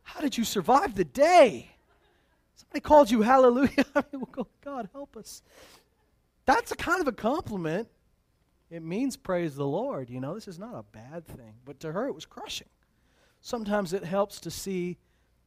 How 0.04 0.20
did 0.20 0.38
you 0.38 0.44
survive 0.44 0.94
the 0.94 1.06
day? 1.06 1.72
Somebody 2.72 2.88
called 2.88 3.12
you 3.12 3.22
Hallelujah. 3.22 3.86
I 3.96 4.04
mean, 4.14 4.26
God, 4.64 4.88
help 4.94 5.18
us. 5.18 5.42
That's 6.46 6.72
a 6.72 6.76
kind 6.78 7.02
of 7.02 7.08
a 7.08 7.12
compliment. 7.12 7.90
It 8.70 8.82
means 8.82 9.18
praise 9.18 9.56
the 9.56 9.68
Lord. 9.68 10.10
You 10.10 10.22
know, 10.22 10.36
this 10.36 10.48
is 10.48 10.58
not 10.58 10.76
a 10.76 10.84
bad 10.84 11.28
thing. 11.28 11.56
But 11.66 11.82
to 11.82 11.92
her, 11.92 12.08
it 12.08 12.16
was 12.16 12.26
crushing. 12.26 12.70
Sometimes 13.42 13.92
it 13.92 14.06
helps 14.06 14.40
to 14.42 14.52
see, 14.52 14.98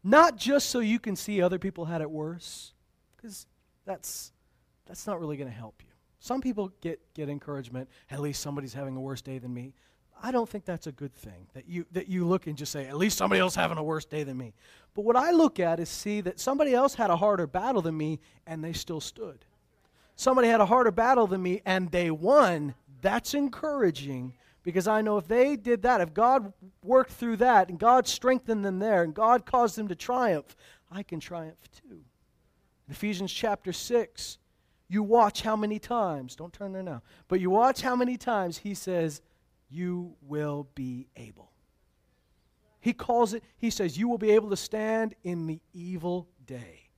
not 0.02 0.36
just 0.36 0.68
so 0.68 0.80
you 0.80 0.98
can 0.98 1.16
see 1.16 1.40
other 1.40 1.58
people 1.58 1.86
had 1.86 2.02
it 2.02 2.10
worse, 2.10 2.74
because 3.16 3.46
that's, 3.86 4.32
that's 4.84 5.06
not 5.06 5.18
really 5.18 5.38
going 5.38 5.48
to 5.48 5.56
help 5.56 5.80
you. 5.80 5.92
Some 6.18 6.42
people 6.42 6.72
get, 6.82 7.00
get 7.14 7.30
encouragement, 7.30 7.88
at 8.10 8.20
least 8.20 8.42
somebody's 8.42 8.74
having 8.74 8.96
a 8.96 9.00
worse 9.00 9.22
day 9.22 9.38
than 9.38 9.54
me. 9.54 9.72
I 10.22 10.30
don't 10.30 10.48
think 10.48 10.64
that's 10.64 10.86
a 10.86 10.92
good 10.92 11.14
thing 11.14 11.46
that 11.52 11.68
you, 11.68 11.86
that 11.92 12.08
you 12.08 12.26
look 12.26 12.46
and 12.46 12.56
just 12.56 12.72
say, 12.72 12.86
at 12.86 12.96
least 12.96 13.18
somebody 13.18 13.40
else 13.40 13.54
having 13.54 13.78
a 13.78 13.82
worse 13.82 14.04
day 14.04 14.22
than 14.22 14.38
me. 14.38 14.54
But 14.94 15.04
what 15.04 15.16
I 15.16 15.32
look 15.32 15.60
at 15.60 15.80
is 15.80 15.88
see 15.88 16.20
that 16.22 16.40
somebody 16.40 16.72
else 16.72 16.94
had 16.94 17.10
a 17.10 17.16
harder 17.16 17.46
battle 17.46 17.82
than 17.82 17.96
me 17.96 18.20
and 18.46 18.64
they 18.64 18.72
still 18.72 19.00
stood 19.00 19.44
somebody 20.16 20.48
had 20.48 20.60
a 20.60 20.66
harder 20.66 20.90
battle 20.90 21.26
than 21.26 21.42
me 21.42 21.60
and 21.64 21.90
they 21.90 22.10
won, 22.10 22.74
that's 23.00 23.34
encouraging 23.34 24.34
because 24.62 24.88
I 24.88 25.02
know 25.02 25.18
if 25.18 25.28
they 25.28 25.56
did 25.56 25.82
that, 25.82 26.00
if 26.00 26.14
God 26.14 26.52
worked 26.82 27.12
through 27.12 27.36
that 27.38 27.68
and 27.68 27.78
God 27.78 28.06
strengthened 28.06 28.64
them 28.64 28.78
there 28.78 29.02
and 29.02 29.12
God 29.12 29.44
caused 29.44 29.76
them 29.76 29.88
to 29.88 29.94
triumph, 29.94 30.56
I 30.90 31.02
can 31.02 31.20
triumph 31.20 31.58
too. 31.70 32.00
In 32.86 32.92
Ephesians 32.92 33.32
chapter 33.32 33.72
6, 33.72 34.38
you 34.88 35.02
watch 35.02 35.42
how 35.42 35.56
many 35.56 35.78
times, 35.78 36.36
don't 36.36 36.52
turn 36.52 36.72
there 36.72 36.82
now, 36.82 37.02
but 37.28 37.40
you 37.40 37.50
watch 37.50 37.82
how 37.82 37.96
many 37.96 38.16
times 38.16 38.58
he 38.58 38.74
says, 38.74 39.20
You 39.74 40.14
will 40.22 40.68
be 40.76 41.08
able. 41.16 41.50
He 42.80 42.92
calls 42.92 43.34
it, 43.34 43.42
he 43.58 43.70
says, 43.70 43.98
You 43.98 44.08
will 44.08 44.18
be 44.18 44.30
able 44.30 44.50
to 44.50 44.56
stand 44.56 45.16
in 45.24 45.48
the 45.48 45.60
evil 45.72 46.28
day. 46.46 46.90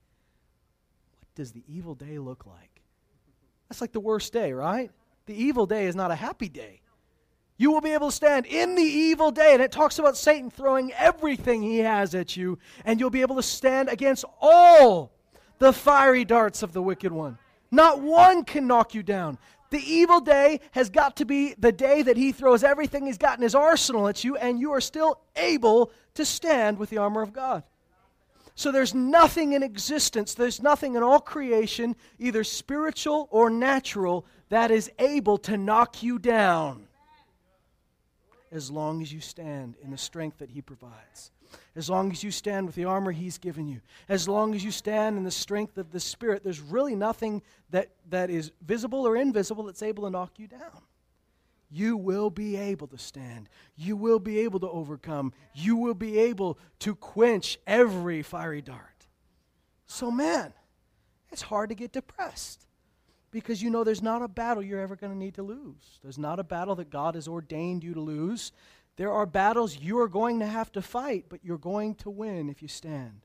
What 1.17 1.33
does 1.33 1.51
the 1.51 1.63
evil 1.67 1.95
day 1.95 2.19
look 2.19 2.45
like? 2.45 2.81
That's 3.67 3.81
like 3.81 3.93
the 3.93 3.99
worst 3.99 4.31
day, 4.31 4.53
right? 4.53 4.91
The 5.25 5.33
evil 5.33 5.65
day 5.65 5.87
is 5.87 5.95
not 5.95 6.11
a 6.11 6.15
happy 6.15 6.49
day. 6.49 6.81
You 7.57 7.71
will 7.71 7.81
be 7.81 7.93
able 7.93 8.09
to 8.09 8.15
stand 8.15 8.45
in 8.45 8.75
the 8.75 8.83
evil 8.83 9.31
day. 9.31 9.53
And 9.53 9.63
it 9.63 9.71
talks 9.71 9.97
about 9.97 10.15
Satan 10.15 10.51
throwing 10.51 10.93
everything 10.93 11.63
he 11.63 11.79
has 11.79 12.13
at 12.13 12.37
you, 12.37 12.59
and 12.85 12.99
you'll 12.99 13.09
be 13.09 13.21
able 13.21 13.37
to 13.37 13.43
stand 13.43 13.89
against 13.89 14.23
all 14.39 15.11
the 15.57 15.73
fiery 15.73 16.25
darts 16.25 16.61
of 16.61 16.73
the 16.73 16.81
wicked 16.81 17.11
one. 17.11 17.39
Not 17.71 18.01
one 18.01 18.43
can 18.45 18.67
knock 18.67 18.93
you 18.93 19.03
down. 19.03 19.39
The 19.69 19.79
evil 19.79 20.21
day 20.21 20.61
has 20.71 20.89
got 20.89 21.17
to 21.17 21.25
be 21.25 21.53
the 21.57 21.71
day 21.71 22.01
that 22.01 22.17
he 22.17 22.31
throws 22.31 22.63
everything 22.63 23.05
he's 23.05 23.17
got 23.17 23.37
in 23.37 23.43
his 23.43 23.55
arsenal 23.55 24.07
at 24.07 24.23
you, 24.23 24.37
and 24.37 24.59
you 24.59 24.71
are 24.73 24.81
still 24.81 25.19
able 25.35 25.91
to 26.13 26.25
stand 26.25 26.77
with 26.77 26.89
the 26.89 26.97
armor 26.97 27.21
of 27.21 27.33
God. 27.33 27.63
So 28.55 28.71
there's 28.71 28.95
nothing 28.95 29.53
in 29.53 29.61
existence, 29.61 30.33
there's 30.33 30.61
nothing 30.61 30.95
in 30.95 31.03
all 31.03 31.19
creation, 31.19 31.95
either 32.17 32.43
spiritual 32.43 33.27
or 33.29 33.49
natural, 33.49 34.25
that 34.49 34.71
is 34.71 34.89
able 34.97 35.37
to 35.39 35.57
knock 35.57 36.01
you 36.01 36.17
down 36.17 36.86
as 38.51 38.71
long 38.71 39.01
as 39.01 39.11
you 39.11 39.19
stand 39.19 39.75
in 39.81 39.91
the 39.91 39.97
strength 39.97 40.39
that 40.39 40.49
He 40.49 40.61
provides. 40.61 41.31
As 41.75 41.89
long 41.89 42.11
as 42.11 42.23
you 42.23 42.31
stand 42.31 42.65
with 42.65 42.75
the 42.75 42.85
armor 42.85 43.11
He's 43.11 43.37
given 43.37 43.67
you, 43.67 43.81
as 44.09 44.27
long 44.27 44.53
as 44.53 44.63
you 44.63 44.71
stand 44.71 45.17
in 45.17 45.23
the 45.23 45.31
strength 45.31 45.77
of 45.77 45.91
the 45.91 45.99
Spirit, 45.99 46.43
there's 46.43 46.59
really 46.59 46.95
nothing 46.95 47.41
that, 47.71 47.89
that 48.09 48.29
is 48.29 48.51
visible 48.65 49.07
or 49.07 49.15
invisible 49.15 49.63
that's 49.63 49.83
able 49.83 50.03
to 50.03 50.09
knock 50.09 50.31
you 50.37 50.47
down 50.47 50.81
you 51.69 51.97
will 51.97 52.29
be 52.29 52.55
able 52.55 52.87
to 52.87 52.97
stand. 52.97 53.49
You 53.75 53.97
will 53.97 54.19
be 54.19 54.39
able 54.39 54.59
to 54.61 54.69
overcome. 54.69 55.33
You 55.53 55.75
will 55.75 55.93
be 55.93 56.17
able 56.17 56.57
to 56.79 56.95
quench 56.95 57.59
every 57.67 58.21
fiery 58.21 58.61
dart. 58.61 59.07
So, 59.85 60.09
man, 60.09 60.53
it's 61.31 61.41
hard 61.41 61.69
to 61.69 61.75
get 61.75 61.91
depressed 61.91 62.66
because 63.41 63.61
you 63.61 63.69
know 63.69 63.83
there's 63.83 64.01
not 64.01 64.23
a 64.23 64.27
battle 64.27 64.63
you're 64.63 64.79
ever 64.79 64.95
going 64.95 65.11
to 65.11 65.17
need 65.17 65.35
to 65.35 65.43
lose. 65.43 65.99
There's 66.01 66.17
not 66.17 66.39
a 66.39 66.43
battle 66.43 66.73
that 66.75 66.89
God 66.89 67.13
has 67.13 67.27
ordained 67.27 67.83
you 67.83 67.93
to 67.93 68.01
lose. 68.01 68.51
There 68.95 69.11
are 69.11 69.27
battles 69.27 69.77
you 69.77 69.99
are 69.99 70.07
going 70.07 70.39
to 70.39 70.47
have 70.47 70.71
to 70.71 70.81
fight, 70.81 71.25
but 71.29 71.43
you're 71.43 71.59
going 71.59 71.93
to 71.95 72.09
win 72.09 72.49
if 72.49 72.63
you 72.63 72.67
stand. 72.67 73.21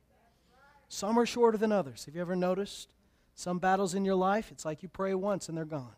Some 0.88 1.18
are 1.18 1.24
shorter 1.24 1.56
than 1.56 1.72
others. 1.72 2.04
Have 2.04 2.14
you 2.14 2.20
ever 2.20 2.36
noticed? 2.36 2.92
Some 3.34 3.58
battles 3.58 3.94
in 3.94 4.04
your 4.04 4.14
life, 4.14 4.52
it's 4.52 4.66
like 4.66 4.82
you 4.82 4.90
pray 4.90 5.14
once 5.14 5.48
and 5.48 5.56
they're 5.56 5.64
gone. 5.64 5.96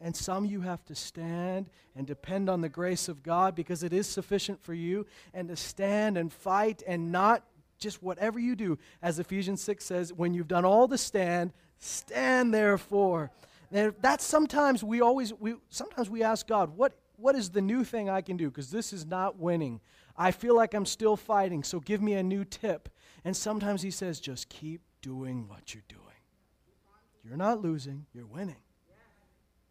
And 0.00 0.16
some 0.16 0.46
you 0.46 0.62
have 0.62 0.82
to 0.86 0.94
stand 0.94 1.68
and 1.94 2.06
depend 2.06 2.48
on 2.48 2.62
the 2.62 2.70
grace 2.70 3.06
of 3.06 3.22
God 3.22 3.54
because 3.54 3.82
it 3.82 3.92
is 3.92 4.06
sufficient 4.06 4.62
for 4.62 4.72
you, 4.72 5.06
and 5.34 5.48
to 5.48 5.56
stand 5.56 6.16
and 6.16 6.32
fight 6.32 6.82
and 6.86 7.12
not 7.12 7.42
just 7.78 8.02
whatever 8.02 8.38
you 8.38 8.56
do. 8.56 8.78
As 9.02 9.18
Ephesians 9.18 9.60
6 9.62 9.84
says, 9.84 10.12
when 10.12 10.32
you've 10.32 10.48
done 10.48 10.64
all 10.64 10.88
to 10.88 10.96
stand, 10.96 11.52
stand 11.78 12.52
therefore. 12.52 13.30
And 13.72 13.94
that's 14.00 14.24
sometimes 14.24 14.84
we 14.84 15.00
always, 15.00 15.32
we, 15.34 15.54
sometimes 15.70 16.08
we 16.08 16.22
ask 16.22 16.46
God, 16.46 16.76
what, 16.76 16.94
what 17.16 17.34
is 17.34 17.50
the 17.50 17.60
new 17.60 17.84
thing 17.84 18.08
I 18.08 18.20
can 18.20 18.36
do? 18.36 18.48
Because 18.48 18.70
this 18.70 18.92
is 18.92 19.06
not 19.06 19.38
winning. 19.38 19.80
I 20.16 20.30
feel 20.30 20.54
like 20.54 20.74
I'm 20.74 20.86
still 20.86 21.16
fighting, 21.16 21.62
so 21.62 21.80
give 21.80 22.00
me 22.00 22.14
a 22.14 22.22
new 22.22 22.44
tip. 22.44 22.88
And 23.24 23.36
sometimes 23.36 23.82
He 23.82 23.90
says, 23.90 24.20
just 24.20 24.48
keep 24.48 24.80
doing 25.02 25.48
what 25.48 25.74
you're 25.74 25.82
doing. 25.88 26.02
You're 27.24 27.36
not 27.36 27.60
losing, 27.60 28.06
you're 28.14 28.26
winning 28.26 28.62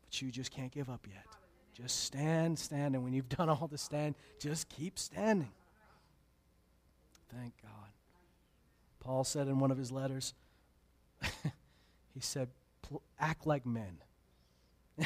But 0.02 0.22
you 0.22 0.30
just 0.30 0.52
can't 0.52 0.72
give 0.72 0.90
up 0.90 1.08
yet. 1.08 1.24
Just 1.74 2.04
stand, 2.04 2.58
stand, 2.60 2.96
and 2.96 3.04
when 3.04 3.14
you've 3.14 3.30
done 3.30 3.50
all 3.50 3.68
the 3.68 3.78
stand, 3.78 4.16
just 4.40 4.70
keep 4.70 5.00
standing. 5.00 5.52
Thank 7.34 7.54
God. 7.62 7.72
Paul 9.00 9.24
said 9.24 9.48
in 9.48 9.60
one 9.60 9.72
of 9.72 9.78
his 9.78 9.92
letters, 9.92 10.34
he 12.15 12.22
said, 12.22 12.50
act 13.19 13.45
like 13.45 13.65
men. 13.65 13.98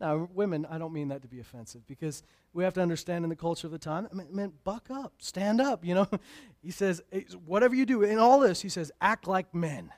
now, 0.00 0.28
women, 0.34 0.66
I 0.68 0.78
don't 0.78 0.92
mean 0.92 1.08
that 1.08 1.22
to 1.22 1.28
be 1.28 1.40
offensive 1.40 1.86
because 1.86 2.22
we 2.54 2.64
have 2.64 2.72
to 2.74 2.80
understand 2.80 3.24
in 3.24 3.28
the 3.28 3.36
culture 3.36 3.66
of 3.66 3.72
the 3.72 3.78
time, 3.78 4.08
I 4.10 4.14
mean, 4.14 4.52
buck 4.64 4.88
up, 4.90 5.12
stand 5.18 5.60
up, 5.60 5.84
you 5.84 5.94
know. 5.94 6.08
he 6.62 6.70
says, 6.70 7.02
whatever 7.44 7.74
you 7.74 7.84
do 7.84 8.02
in 8.02 8.18
all 8.18 8.40
this, 8.40 8.62
he 8.62 8.68
says, 8.68 8.90
act 9.00 9.28
like 9.28 9.54
men. 9.54 9.92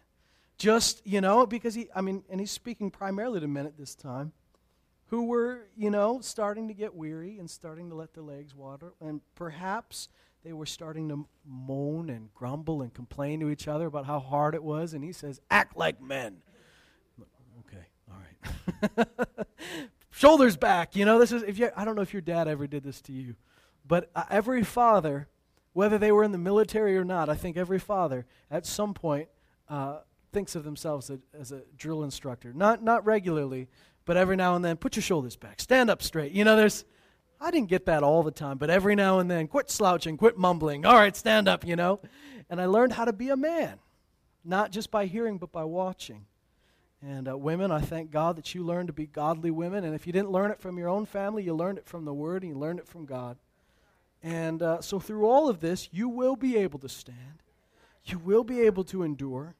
Just, 0.58 1.06
you 1.06 1.20
know, 1.20 1.46
because 1.46 1.74
he, 1.74 1.88
I 1.94 2.00
mean, 2.00 2.24
and 2.28 2.40
he's 2.40 2.50
speaking 2.50 2.90
primarily 2.90 3.40
to 3.40 3.46
men 3.46 3.66
at 3.66 3.78
this 3.78 3.94
time 3.94 4.32
who 5.08 5.26
were, 5.26 5.68
you 5.76 5.90
know, 5.90 6.20
starting 6.20 6.66
to 6.66 6.74
get 6.74 6.94
weary 6.94 7.38
and 7.38 7.48
starting 7.48 7.90
to 7.90 7.94
let 7.94 8.14
their 8.14 8.24
legs 8.24 8.54
water. 8.54 8.94
And 9.00 9.20
perhaps 9.36 10.08
they 10.46 10.52
were 10.52 10.64
starting 10.64 11.08
to 11.08 11.26
moan 11.44 12.08
and 12.08 12.32
grumble 12.32 12.80
and 12.80 12.94
complain 12.94 13.40
to 13.40 13.50
each 13.50 13.66
other 13.66 13.86
about 13.86 14.06
how 14.06 14.20
hard 14.20 14.54
it 14.54 14.62
was. 14.62 14.94
And 14.94 15.02
he 15.02 15.10
says, 15.10 15.40
act 15.50 15.76
like 15.76 16.00
men. 16.00 16.36
Okay, 17.66 17.84
all 18.08 18.16
right. 18.96 19.08
Shoulders 20.10 20.56
back. 20.56 20.94
You 20.94 21.04
know, 21.04 21.18
this 21.18 21.32
is, 21.32 21.42
if 21.42 21.58
you, 21.58 21.70
I 21.76 21.84
don't 21.84 21.96
know 21.96 22.02
if 22.02 22.12
your 22.12 22.22
dad 22.22 22.46
ever 22.46 22.68
did 22.68 22.84
this 22.84 23.00
to 23.02 23.12
you, 23.12 23.34
but 23.84 24.08
uh, 24.14 24.22
every 24.30 24.62
father, 24.62 25.26
whether 25.72 25.98
they 25.98 26.12
were 26.12 26.22
in 26.22 26.30
the 26.30 26.38
military 26.38 26.96
or 26.96 27.04
not, 27.04 27.28
I 27.28 27.34
think 27.34 27.56
every 27.56 27.80
father 27.80 28.24
at 28.48 28.66
some 28.66 28.94
point 28.94 29.28
uh, 29.68 29.98
thinks 30.32 30.54
of 30.54 30.62
themselves 30.62 31.10
as 31.36 31.50
a 31.50 31.62
drill 31.76 32.04
instructor. 32.04 32.52
Not, 32.52 32.84
not 32.84 33.04
regularly, 33.04 33.66
but 34.04 34.16
every 34.16 34.36
now 34.36 34.54
and 34.54 34.64
then, 34.64 34.76
put 34.76 34.94
your 34.94 35.02
shoulders 35.02 35.34
back, 35.34 35.60
stand 35.60 35.90
up 35.90 36.04
straight. 36.04 36.30
You 36.30 36.44
know, 36.44 36.54
there's, 36.54 36.84
I 37.40 37.50
didn't 37.50 37.68
get 37.68 37.86
that 37.86 38.02
all 38.02 38.22
the 38.22 38.30
time, 38.30 38.58
but 38.58 38.70
every 38.70 38.94
now 38.94 39.18
and 39.18 39.30
then, 39.30 39.46
quit 39.46 39.70
slouching, 39.70 40.16
quit 40.16 40.38
mumbling. 40.38 40.86
All 40.86 40.94
right, 40.94 41.14
stand 41.14 41.48
up, 41.48 41.66
you 41.66 41.76
know. 41.76 42.00
And 42.48 42.60
I 42.60 42.66
learned 42.66 42.94
how 42.94 43.04
to 43.04 43.12
be 43.12 43.28
a 43.28 43.36
man, 43.36 43.78
not 44.44 44.70
just 44.70 44.90
by 44.90 45.06
hearing, 45.06 45.38
but 45.38 45.52
by 45.52 45.64
watching. 45.64 46.26
And 47.02 47.28
uh, 47.28 47.36
women, 47.36 47.70
I 47.70 47.80
thank 47.80 48.10
God 48.10 48.36
that 48.36 48.54
you 48.54 48.64
learned 48.64 48.88
to 48.88 48.92
be 48.92 49.06
godly 49.06 49.50
women. 49.50 49.84
And 49.84 49.94
if 49.94 50.06
you 50.06 50.12
didn't 50.12 50.30
learn 50.30 50.50
it 50.50 50.60
from 50.60 50.78
your 50.78 50.88
own 50.88 51.04
family, 51.04 51.42
you 51.42 51.54
learned 51.54 51.78
it 51.78 51.86
from 51.86 52.04
the 52.04 52.14
Word 52.14 52.42
and 52.42 52.52
you 52.52 52.58
learned 52.58 52.78
it 52.78 52.88
from 52.88 53.04
God. 53.04 53.36
And 54.22 54.62
uh, 54.62 54.80
so 54.80 54.98
through 54.98 55.26
all 55.26 55.48
of 55.48 55.60
this, 55.60 55.88
you 55.92 56.08
will 56.08 56.36
be 56.36 56.56
able 56.56 56.78
to 56.80 56.88
stand. 56.88 57.42
You 58.04 58.18
will 58.18 58.44
be 58.44 58.60
able 58.62 58.84
to 58.84 59.02
endure. 59.02 59.56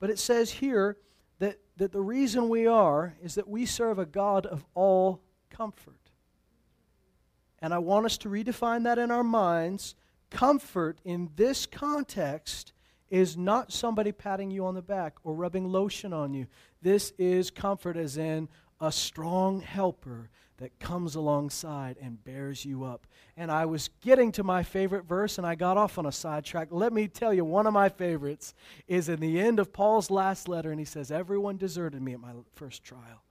But 0.00 0.10
it 0.10 0.18
says 0.18 0.50
here 0.50 0.96
that, 1.38 1.58
that 1.76 1.92
the 1.92 2.00
reason 2.00 2.48
we 2.48 2.66
are 2.66 3.16
is 3.22 3.34
that 3.34 3.48
we 3.48 3.66
serve 3.66 3.98
a 3.98 4.06
God 4.06 4.46
of 4.46 4.64
all 4.74 5.20
comfort. 5.50 6.01
And 7.62 7.72
I 7.72 7.78
want 7.78 8.04
us 8.04 8.18
to 8.18 8.28
redefine 8.28 8.82
that 8.84 8.98
in 8.98 9.10
our 9.10 9.24
minds. 9.24 9.94
Comfort 10.30 10.98
in 11.04 11.30
this 11.36 11.64
context 11.64 12.72
is 13.08 13.36
not 13.36 13.72
somebody 13.72 14.10
patting 14.10 14.50
you 14.50 14.66
on 14.66 14.74
the 14.74 14.82
back 14.82 15.14
or 15.22 15.34
rubbing 15.34 15.68
lotion 15.68 16.12
on 16.12 16.34
you. 16.34 16.46
This 16.80 17.12
is 17.18 17.50
comfort, 17.50 17.96
as 17.96 18.16
in 18.16 18.48
a 18.80 18.90
strong 18.90 19.60
helper 19.60 20.28
that 20.56 20.78
comes 20.80 21.14
alongside 21.14 21.96
and 22.00 22.22
bears 22.24 22.64
you 22.64 22.84
up. 22.84 23.06
And 23.36 23.50
I 23.50 23.64
was 23.66 23.90
getting 24.00 24.32
to 24.32 24.42
my 24.42 24.62
favorite 24.62 25.04
verse 25.04 25.38
and 25.38 25.46
I 25.46 25.54
got 25.54 25.76
off 25.76 25.98
on 25.98 26.06
a 26.06 26.12
sidetrack. 26.12 26.68
Let 26.70 26.92
me 26.92 27.06
tell 27.06 27.32
you, 27.32 27.44
one 27.44 27.66
of 27.66 27.72
my 27.72 27.88
favorites 27.88 28.54
is 28.88 29.08
in 29.08 29.20
the 29.20 29.40
end 29.40 29.60
of 29.60 29.72
Paul's 29.72 30.10
last 30.10 30.48
letter, 30.48 30.70
and 30.70 30.80
he 30.80 30.84
says, 30.84 31.10
Everyone 31.10 31.56
deserted 31.56 32.02
me 32.02 32.12
at 32.14 32.20
my 32.20 32.32
first 32.54 32.82
trial. 32.82 33.22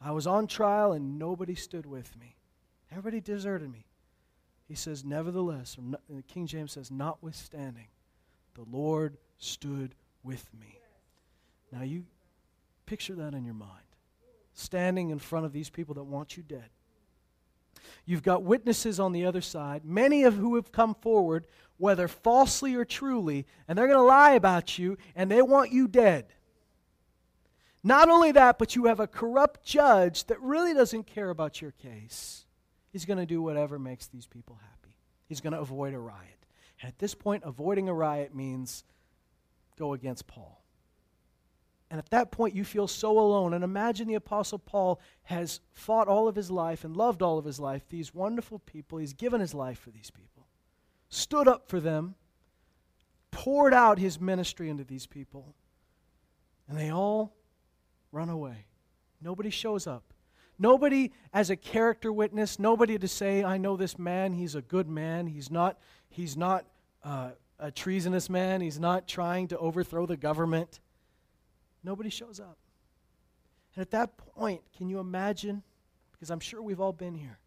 I 0.00 0.12
was 0.12 0.26
on 0.26 0.46
trial 0.46 0.92
and 0.92 1.18
nobody 1.18 1.54
stood 1.54 1.86
with 1.86 2.16
me. 2.16 2.36
Everybody 2.90 3.20
deserted 3.20 3.70
me. 3.70 3.86
He 4.66 4.74
says, 4.74 5.04
Nevertheless, 5.04 5.76
King 6.28 6.46
James 6.46 6.72
says, 6.72 6.90
Notwithstanding, 6.90 7.88
the 8.54 8.64
Lord 8.70 9.16
stood 9.38 9.94
with 10.22 10.46
me. 10.60 10.78
Now 11.72 11.82
you 11.82 12.04
picture 12.86 13.14
that 13.14 13.34
in 13.34 13.44
your 13.44 13.54
mind 13.54 13.82
standing 14.54 15.10
in 15.10 15.18
front 15.18 15.46
of 15.46 15.52
these 15.52 15.70
people 15.70 15.94
that 15.94 16.04
want 16.04 16.36
you 16.36 16.42
dead. 16.42 16.68
You've 18.04 18.22
got 18.22 18.42
witnesses 18.42 19.00
on 19.00 19.12
the 19.12 19.24
other 19.24 19.40
side, 19.40 19.84
many 19.84 20.24
of 20.24 20.34
who 20.34 20.56
have 20.56 20.72
come 20.72 20.94
forward, 20.94 21.46
whether 21.78 22.08
falsely 22.08 22.74
or 22.74 22.84
truly, 22.84 23.46
and 23.66 23.78
they're 23.78 23.86
going 23.86 23.98
to 23.98 24.02
lie 24.02 24.32
about 24.32 24.78
you, 24.78 24.98
and 25.14 25.30
they 25.30 25.42
want 25.42 25.72
you 25.72 25.88
dead. 25.88 26.26
Not 27.82 28.10
only 28.10 28.32
that, 28.32 28.58
but 28.58 28.76
you 28.76 28.84
have 28.84 29.00
a 29.00 29.06
corrupt 29.06 29.64
judge 29.64 30.24
that 30.26 30.40
really 30.40 30.74
doesn't 30.74 31.06
care 31.06 31.30
about 31.30 31.62
your 31.62 31.70
case. 31.70 32.44
He's 32.92 33.04
going 33.04 33.18
to 33.18 33.26
do 33.26 33.40
whatever 33.40 33.78
makes 33.78 34.06
these 34.06 34.26
people 34.26 34.58
happy. 34.60 34.96
He's 35.28 35.40
going 35.40 35.52
to 35.52 35.60
avoid 35.60 35.94
a 35.94 35.98
riot. 35.98 36.46
And 36.80 36.88
at 36.88 36.98
this 36.98 37.14
point, 37.14 37.44
avoiding 37.44 37.88
a 37.88 37.94
riot 37.94 38.34
means 38.34 38.84
go 39.78 39.92
against 39.92 40.26
Paul. 40.26 40.60
And 41.90 41.98
at 41.98 42.10
that 42.10 42.30
point, 42.30 42.54
you 42.54 42.64
feel 42.64 42.86
so 42.86 43.18
alone. 43.18 43.52
And 43.52 43.64
imagine 43.64 44.06
the 44.06 44.14
Apostle 44.14 44.58
Paul 44.58 45.00
has 45.24 45.60
fought 45.72 46.08
all 46.08 46.28
of 46.28 46.36
his 46.36 46.50
life 46.50 46.84
and 46.84 46.96
loved 46.96 47.20
all 47.20 47.38
of 47.38 47.44
his 47.44 47.58
life, 47.58 47.82
these 47.88 48.14
wonderful 48.14 48.60
people. 48.60 48.98
He's 48.98 49.12
given 49.12 49.40
his 49.40 49.54
life 49.54 49.78
for 49.78 49.90
these 49.90 50.10
people, 50.10 50.46
stood 51.08 51.48
up 51.48 51.68
for 51.68 51.80
them, 51.80 52.14
poured 53.32 53.74
out 53.74 53.98
his 53.98 54.20
ministry 54.20 54.68
into 54.68 54.84
these 54.84 55.06
people, 55.06 55.54
and 56.68 56.78
they 56.78 56.90
all 56.90 57.34
run 58.12 58.28
away. 58.28 58.66
Nobody 59.20 59.50
shows 59.50 59.86
up. 59.86 60.09
Nobody 60.60 61.10
as 61.32 61.48
a 61.48 61.56
character 61.56 62.12
witness, 62.12 62.58
nobody 62.58 62.98
to 62.98 63.08
say, 63.08 63.42
I 63.42 63.56
know 63.56 63.78
this 63.78 63.98
man, 63.98 64.34
he's 64.34 64.54
a 64.54 64.60
good 64.60 64.86
man, 64.86 65.26
he's 65.26 65.50
not, 65.50 65.78
he's 66.10 66.36
not 66.36 66.66
uh, 67.02 67.30
a 67.58 67.70
treasonous 67.70 68.28
man, 68.28 68.60
he's 68.60 68.78
not 68.78 69.08
trying 69.08 69.48
to 69.48 69.58
overthrow 69.58 70.04
the 70.04 70.18
government. 70.18 70.80
Nobody 71.82 72.10
shows 72.10 72.38
up. 72.38 72.58
And 73.74 73.80
at 73.80 73.90
that 73.92 74.18
point, 74.18 74.60
can 74.76 74.90
you 74.90 74.98
imagine? 74.98 75.62
Because 76.12 76.30
I'm 76.30 76.40
sure 76.40 76.60
we've 76.60 76.80
all 76.80 76.92
been 76.92 77.14
here. 77.14 77.38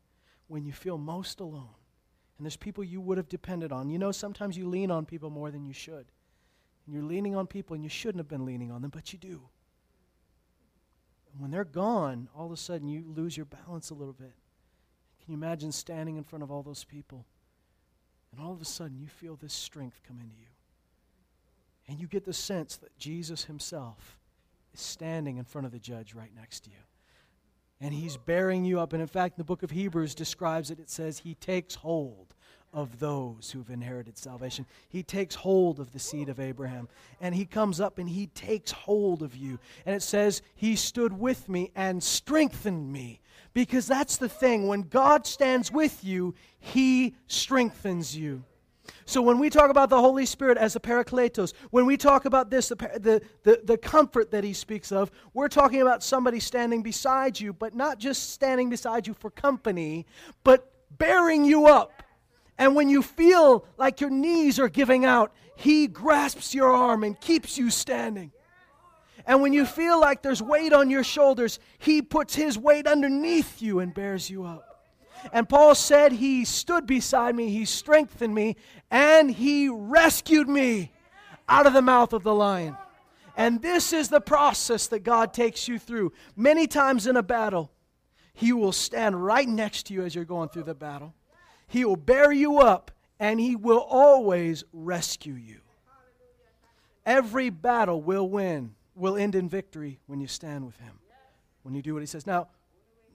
When 0.48 0.65
you 0.65 0.74
feel 0.74 0.98
most 0.98 1.39
alone, 1.39 1.75
and 2.38 2.46
there's 2.46 2.58
people 2.58 2.84
you 2.84 3.00
would 3.00 3.17
have 3.20 3.29
depended 3.29 3.72
on. 3.72 3.89
You 3.89 4.00
know, 4.00 4.12
sometimes 4.12 4.58
you 4.58 4.67
lean 4.67 4.89
on 4.89 5.05
people 5.05 5.29
more 5.29 5.51
than 5.51 5.65
you 5.65 5.74
should. 5.74 6.08
And 6.86 6.96
you're 6.96 7.03
leaning 7.03 7.36
on 7.36 7.46
people, 7.46 7.75
and 7.75 7.84
you 7.84 7.91
shouldn't 7.91 8.20
have 8.20 8.27
been 8.27 8.43
leaning 8.43 8.72
on 8.72 8.82
them, 8.82 8.89
but 8.89 9.13
you 9.13 9.20
do. 9.20 9.43
When 11.37 11.51
they're 11.51 11.63
gone, 11.63 12.29
all 12.35 12.45
of 12.45 12.51
a 12.51 12.57
sudden 12.57 12.87
you 12.87 13.03
lose 13.15 13.35
your 13.35 13.45
balance 13.45 13.89
a 13.89 13.95
little 13.95 14.13
bit. 14.13 14.33
Can 15.23 15.31
you 15.31 15.37
imagine 15.37 15.71
standing 15.71 16.17
in 16.17 16.23
front 16.23 16.43
of 16.43 16.51
all 16.51 16.63
those 16.63 16.83
people? 16.83 17.25
And 18.31 18.43
all 18.43 18.53
of 18.53 18.61
a 18.61 18.65
sudden 18.65 18.99
you 18.99 19.07
feel 19.07 19.35
this 19.35 19.53
strength 19.53 20.01
come 20.07 20.19
into 20.19 20.35
you. 20.35 20.47
And 21.87 21.99
you 21.99 22.07
get 22.07 22.25
the 22.25 22.33
sense 22.33 22.77
that 22.77 22.97
Jesus 22.97 23.45
himself 23.45 24.17
is 24.73 24.81
standing 24.81 25.37
in 25.37 25.43
front 25.45 25.65
of 25.65 25.71
the 25.71 25.79
judge 25.79 26.13
right 26.13 26.31
next 26.35 26.61
to 26.61 26.69
you. 26.69 26.77
And 27.81 27.93
he's 27.93 28.15
bearing 28.15 28.63
you 28.63 28.79
up. 28.79 28.93
And 28.93 29.01
in 29.01 29.07
fact, 29.07 29.37
the 29.37 29.43
book 29.43 29.63
of 29.63 29.71
Hebrews 29.71 30.15
describes 30.15 30.71
it. 30.71 30.79
It 30.79 30.89
says 30.89 31.19
he 31.19 31.35
takes 31.35 31.75
hold 31.75 32.33
of 32.73 32.99
those 32.99 33.51
who've 33.51 33.69
inherited 33.69 34.17
salvation. 34.17 34.65
He 34.89 35.03
takes 35.03 35.35
hold 35.35 35.79
of 35.79 35.93
the 35.93 35.99
seed 35.99 36.27
of 36.27 36.39
Abraham. 36.39 36.89
And 37.21 37.35
he 37.35 37.45
comes 37.45 37.79
up 37.79 37.99
and 37.99 38.09
he 38.09 38.27
takes 38.27 38.71
hold 38.71 39.21
of 39.21 39.35
you. 39.35 39.59
And 39.85 39.95
it 39.95 40.01
says, 40.01 40.41
He 40.55 40.75
stood 40.75 41.17
with 41.17 41.47
me 41.47 41.71
and 41.75 42.03
strengthened 42.03 42.91
me. 42.91 43.21
Because 43.53 43.85
that's 43.85 44.17
the 44.17 44.29
thing. 44.29 44.67
When 44.67 44.81
God 44.81 45.27
stands 45.27 45.71
with 45.71 46.03
you, 46.03 46.33
he 46.59 47.15
strengthens 47.27 48.17
you. 48.17 48.43
So 49.05 49.21
when 49.21 49.39
we 49.39 49.49
talk 49.49 49.69
about 49.69 49.89
the 49.89 49.99
Holy 49.99 50.25
Spirit 50.25 50.57
as 50.57 50.75
a 50.75 50.79
parakletos, 50.79 51.53
when 51.69 51.85
we 51.85 51.97
talk 51.97 52.25
about 52.25 52.49
this, 52.49 52.69
the, 52.69 52.75
the, 52.75 53.21
the, 53.43 53.61
the, 53.63 53.77
comfort 53.77 54.31
that 54.31 54.43
he 54.43 54.53
speaks 54.53 54.91
of, 54.91 55.11
we're 55.33 55.47
talking 55.47 55.81
about 55.81 56.03
somebody 56.03 56.39
standing 56.39 56.81
beside 56.81 57.39
you, 57.39 57.53
but 57.53 57.75
not 57.75 57.97
just 57.97 58.31
standing 58.31 58.69
beside 58.69 59.07
you 59.07 59.13
for 59.13 59.29
company, 59.29 60.05
but 60.43 60.71
bearing 60.97 61.45
you 61.45 61.67
up. 61.67 62.02
And 62.57 62.75
when 62.75 62.89
you 62.89 63.01
feel 63.01 63.65
like 63.77 64.01
your 64.01 64.10
knees 64.10 64.60
are 64.60 64.69
giving 64.69 65.05
out, 65.05 65.33
he 65.55 65.88
grasps 65.88 66.53
your 66.53 66.72
arm 66.72 67.03
and 67.03 67.19
keeps 67.19 67.57
you 67.57 67.69
standing. 67.69 68.31
And 69.25 69.41
when 69.41 69.53
you 69.53 69.65
feel 69.65 70.00
like 70.00 70.22
there's 70.22 70.41
weight 70.41 70.74
on 70.74 70.89
your 70.89 71.03
shoulders, 71.03 71.60
he 71.79 72.01
puts 72.01 72.36
his 72.36 72.57
weight 72.57 72.88
underneath 72.88 73.62
you 73.62 73.79
and 73.79 73.93
bears 73.93 74.29
you 74.29 74.43
up. 74.43 74.74
And 75.31 75.48
Paul 75.48 75.75
said, 75.75 76.12
He 76.12 76.43
stood 76.43 76.86
beside 76.86 77.36
me, 77.36 77.50
He 77.50 77.65
strengthened 77.65 78.33
me, 78.36 78.57
and 78.91 79.31
He 79.31 79.69
rescued 79.69 80.50
me 80.50 80.91
out 81.48 81.65
of 81.65 81.74
the 81.74 81.81
mouth 81.81 82.13
of 82.13 82.24
the 82.24 82.33
lion. 82.33 82.75
And 83.38 83.62
this 83.62 83.93
is 83.93 84.10
the 84.10 84.22
process 84.22 84.88
that 84.88 85.00
God 85.00 85.33
takes 85.33 85.67
you 85.67 85.79
through. 85.79 86.12
Many 86.36 86.67
times 86.67 87.07
in 87.07 87.15
a 87.15 87.24
battle, 87.24 87.72
He 88.33 88.51
will 88.51 88.72
stand 88.72 89.24
right 89.24 89.48
next 89.48 89.88
to 89.88 89.93
you 89.93 90.03
as 90.03 90.13
you're 90.13 90.25
going 90.25 90.50
through 90.50 90.63
the 90.63 90.75
battle. 90.75 91.13
He 91.73 91.85
will 91.85 91.95
bear 91.95 92.31
you 92.31 92.59
up, 92.59 92.91
and 93.19 93.39
He 93.39 93.55
will 93.55 93.79
always 93.79 94.63
rescue 94.71 95.33
you. 95.33 95.61
Every 97.03 97.49
battle 97.49 97.99
will 97.99 98.29
win, 98.29 98.75
will 98.93 99.17
end 99.17 99.33
in 99.33 99.49
victory 99.49 99.99
when 100.05 100.21
you 100.21 100.27
stand 100.27 100.67
with 100.67 100.77
Him, 100.77 100.99
when 101.63 101.73
you 101.73 101.81
do 101.81 101.95
what 101.95 102.01
He 102.01 102.05
says. 102.05 102.27
Now, 102.27 102.49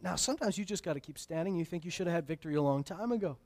now, 0.02 0.16
sometimes 0.16 0.58
you 0.58 0.64
just 0.64 0.82
got 0.82 0.94
to 0.94 1.00
keep 1.00 1.18
standing. 1.18 1.54
You 1.54 1.64
think 1.64 1.84
you 1.84 1.92
should 1.92 2.08
have 2.08 2.14
had 2.14 2.26
victory 2.26 2.56
a 2.56 2.62
long 2.62 2.82
time 2.82 3.12
ago. 3.12 3.36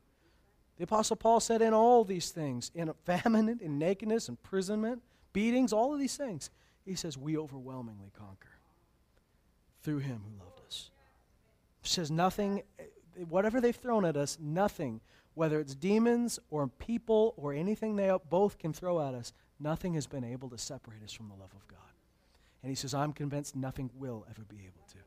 The 0.78 0.84
Apostle 0.84 1.16
Paul 1.16 1.40
said, 1.40 1.60
in 1.60 1.74
all 1.74 2.04
these 2.04 2.30
things, 2.30 2.70
in 2.74 2.90
famine, 3.04 3.60
in 3.60 3.78
nakedness, 3.78 4.30
imprisonment, 4.30 5.02
beatings, 5.34 5.74
all 5.74 5.92
of 5.92 6.00
these 6.00 6.16
things, 6.16 6.48
he 6.86 6.94
says, 6.94 7.18
we 7.18 7.36
overwhelmingly 7.36 8.12
conquer 8.18 8.48
through 9.82 9.98
him 9.98 10.22
who 10.24 10.42
loved 10.42 10.60
us. 10.66 10.90
Says, 11.82 12.10
nothing, 12.10 12.62
whatever 13.28 13.60
they've 13.60 13.74
thrown 13.74 14.04
at 14.04 14.16
us, 14.16 14.38
nothing, 14.40 15.00
whether 15.34 15.60
it's 15.60 15.74
demons 15.74 16.38
or 16.50 16.68
people 16.68 17.34
or 17.36 17.52
anything 17.52 17.96
they 17.96 18.14
both 18.28 18.58
can 18.58 18.72
throw 18.72 19.06
at 19.06 19.14
us, 19.14 19.32
nothing 19.58 19.94
has 19.94 20.06
been 20.06 20.24
able 20.24 20.48
to 20.50 20.58
separate 20.58 21.02
us 21.02 21.12
from 21.12 21.28
the 21.28 21.34
love 21.34 21.52
of 21.54 21.66
God. 21.68 21.78
And 22.62 22.70
he 22.70 22.76
says, 22.76 22.94
I'm 22.94 23.12
convinced 23.12 23.56
nothing 23.56 23.90
will 23.94 24.26
ever 24.30 24.42
be 24.48 24.58
able 24.58 24.86
to. 24.92 24.98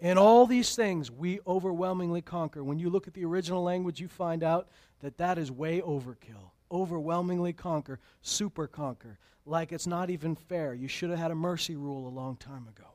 In 0.00 0.16
all 0.16 0.46
these 0.46 0.76
things, 0.76 1.10
we 1.10 1.40
overwhelmingly 1.46 2.22
conquer. 2.22 2.62
When 2.62 2.78
you 2.78 2.88
look 2.88 3.08
at 3.08 3.14
the 3.14 3.24
original 3.24 3.62
language, 3.62 4.00
you 4.00 4.06
find 4.06 4.44
out 4.44 4.68
that 5.00 5.18
that 5.18 5.38
is 5.38 5.50
way 5.50 5.80
overkill. 5.80 6.52
Overwhelmingly 6.70 7.52
conquer, 7.52 7.98
super 8.22 8.66
conquer. 8.66 9.18
Like 9.44 9.72
it's 9.72 9.86
not 9.86 10.10
even 10.10 10.36
fair. 10.36 10.74
You 10.74 10.86
should 10.86 11.10
have 11.10 11.18
had 11.18 11.30
a 11.30 11.34
mercy 11.34 11.74
rule 11.74 12.06
a 12.06 12.10
long 12.10 12.36
time 12.36 12.68
ago. 12.68 12.86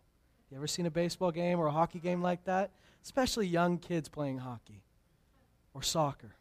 You 0.52 0.58
ever 0.58 0.68
seen 0.68 0.86
a 0.86 0.92
baseball 0.92 1.32
game 1.32 1.60
or 1.60 1.66
a 1.66 1.72
hockey 1.72 2.00
game 2.00 2.22
like 2.22 2.44
that? 2.46 2.70
Especially 3.04 3.46
young 3.46 3.78
kids 3.78 4.08
playing 4.08 4.40
hockey 4.40 4.84
or 5.74 5.84
soccer. 5.84 6.36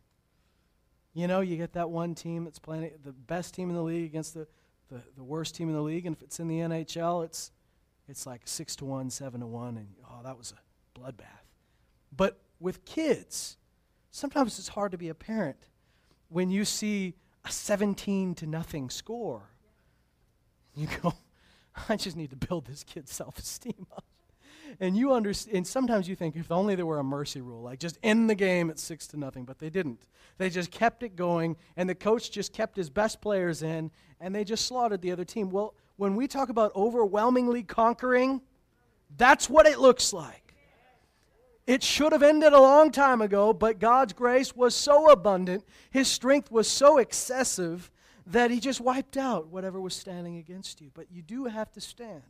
You 1.14 1.27
know, 1.27 1.40
you 1.40 1.57
get 1.57 1.72
that 1.75 1.90
one 1.90 2.14
team 2.14 2.44
that's 2.44 2.59
playing 2.59 2.90
the 3.05 3.12
best 3.12 3.55
team 3.55 3.68
in 3.68 3.77
the 3.77 3.83
league 3.83 4.07
against 4.07 4.35
the, 4.35 4.46
the, 4.90 5.03
the 5.16 5.25
worst 5.25 5.55
team 5.55 5.68
in 5.68 5.75
the 5.75 5.83
league, 5.83 6.07
and 6.07 6.16
if 6.16 6.22
it's 6.22 6.40
in 6.40 6.48
the 6.48 6.59
NHL, 6.59 7.25
it's 7.25 7.51
it's 8.09 8.27
like 8.27 8.42
six 8.44 8.75
to 8.77 8.85
one, 8.85 9.11
seven 9.11 9.40
to 9.40 9.46
one, 9.46 9.77
and 9.77 9.88
oh, 10.11 10.22
that 10.25 10.37
was 10.37 10.53
a 10.53 10.98
bloodbath. 10.98 11.46
But 12.14 12.40
with 12.61 12.85
kids, 12.85 13.57
sometimes 14.11 14.59
it's 14.59 14.68
hard 14.68 14.92
to 14.92 14.98
be 14.98 15.09
a 15.09 15.14
parent 15.14 15.68
when 16.29 16.51
you 16.51 16.64
see 16.64 17.14
a 17.44 17.51
17 17.51 18.35
to 18.37 18.46
nothing 18.46 18.90
score. 18.90 19.51
You 20.75 20.88
go, 21.03 21.14
I 21.88 21.96
just 21.96 22.16
need 22.16 22.31
to 22.31 22.37
build 22.37 22.66
this 22.66 22.85
kid's 22.85 23.12
self 23.12 23.38
esteem 23.38 23.87
up. 23.96 24.05
And 24.80 24.96
you 24.96 25.12
understand, 25.12 25.56
and 25.56 25.66
sometimes 25.66 26.08
you 26.08 26.16
think 26.16 26.37
if 26.37 26.50
only 26.50 26.74
there 26.74 26.87
were 26.87 26.98
a 26.98 27.04
mercy 27.04 27.40
rule, 27.40 27.62
like 27.62 27.78
just 27.78 27.98
end 28.02 28.28
the 28.28 28.35
game 28.35 28.70
at 28.70 28.78
six 28.78 29.06
to 29.08 29.16
nothing, 29.16 29.44
but 29.44 29.58
they 29.58 29.70
didn't. 29.70 30.06
They 30.38 30.50
just 30.50 30.70
kept 30.70 31.02
it 31.02 31.16
going, 31.16 31.56
and 31.76 31.88
the 31.88 31.94
coach 31.94 32.30
just 32.30 32.52
kept 32.52 32.76
his 32.76 32.90
best 32.90 33.20
players 33.20 33.62
in, 33.62 33.90
and 34.20 34.35
they 34.35 34.44
just 34.44 34.66
slaughtered 34.66 35.02
the 35.02 35.12
other 35.12 35.24
team. 35.24 35.50
Well, 35.50 35.74
when 35.96 36.16
we 36.16 36.26
talk 36.26 36.48
about 36.48 36.74
overwhelmingly 36.74 37.62
conquering, 37.62 38.40
that's 39.16 39.48
what 39.48 39.66
it 39.66 39.78
looks 39.78 40.12
like. 40.12 40.54
It 41.66 41.82
should 41.82 42.12
have 42.12 42.22
ended 42.22 42.52
a 42.52 42.61
long 42.61 42.90
time 42.90 43.20
ago, 43.20 43.52
but 43.52 43.78
God's 43.78 44.12
grace 44.12 44.54
was 44.54 44.74
so 44.74 45.11
abundant, 45.11 45.64
His 45.90 46.08
strength 46.08 46.50
was 46.50 46.66
so 46.68 46.98
excessive 46.98 47.90
that 48.26 48.50
He 48.50 48.58
just 48.58 48.80
wiped 48.80 49.16
out 49.16 49.48
whatever 49.48 49.80
was 49.80 49.94
standing 49.94 50.38
against 50.38 50.80
you. 50.80 50.90
But 50.92 51.06
you 51.12 51.22
do 51.22 51.44
have 51.44 51.70
to 51.72 51.80
stand. 51.80 52.22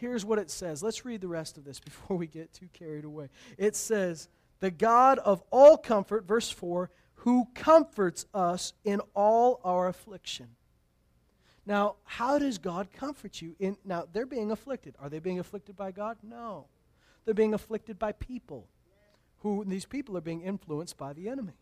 Here's 0.00 0.24
what 0.24 0.38
it 0.38 0.50
says. 0.50 0.82
Let's 0.82 1.04
read 1.04 1.20
the 1.20 1.28
rest 1.28 1.58
of 1.58 1.64
this 1.64 1.80
before 1.84 2.16
we 2.16 2.26
get 2.26 2.52
too 2.52 2.68
carried 2.72 3.04
away. 3.04 3.28
It 3.56 3.76
says, 3.76 4.28
The 4.60 4.70
God 4.70 5.18
of 5.18 5.42
all 5.50 5.76
comfort, 5.76 6.26
verse 6.26 6.50
4, 6.50 6.90
who 7.22 7.48
comforts 7.54 8.26
us 8.32 8.72
in 8.84 9.00
all 9.14 9.60
our 9.64 9.88
affliction 9.88 10.48
now, 11.68 11.96
how 12.04 12.38
does 12.38 12.56
God 12.56 12.88
comfort 12.94 13.42
you? 13.42 13.54
In, 13.60 13.76
now, 13.84 14.06
they're 14.10 14.24
being 14.24 14.50
afflicted. 14.50 14.94
Are 14.98 15.10
they 15.10 15.18
being 15.18 15.38
afflicted 15.38 15.76
by 15.76 15.90
God? 15.90 16.16
No. 16.22 16.64
They're 17.26 17.34
being 17.34 17.52
afflicted 17.52 17.98
by 17.98 18.12
people 18.12 18.66
who 19.40 19.66
these 19.66 19.84
people 19.84 20.16
are 20.16 20.22
being 20.22 20.40
influenced 20.40 20.96
by 20.96 21.12
the 21.12 21.28
enemy. 21.28 21.52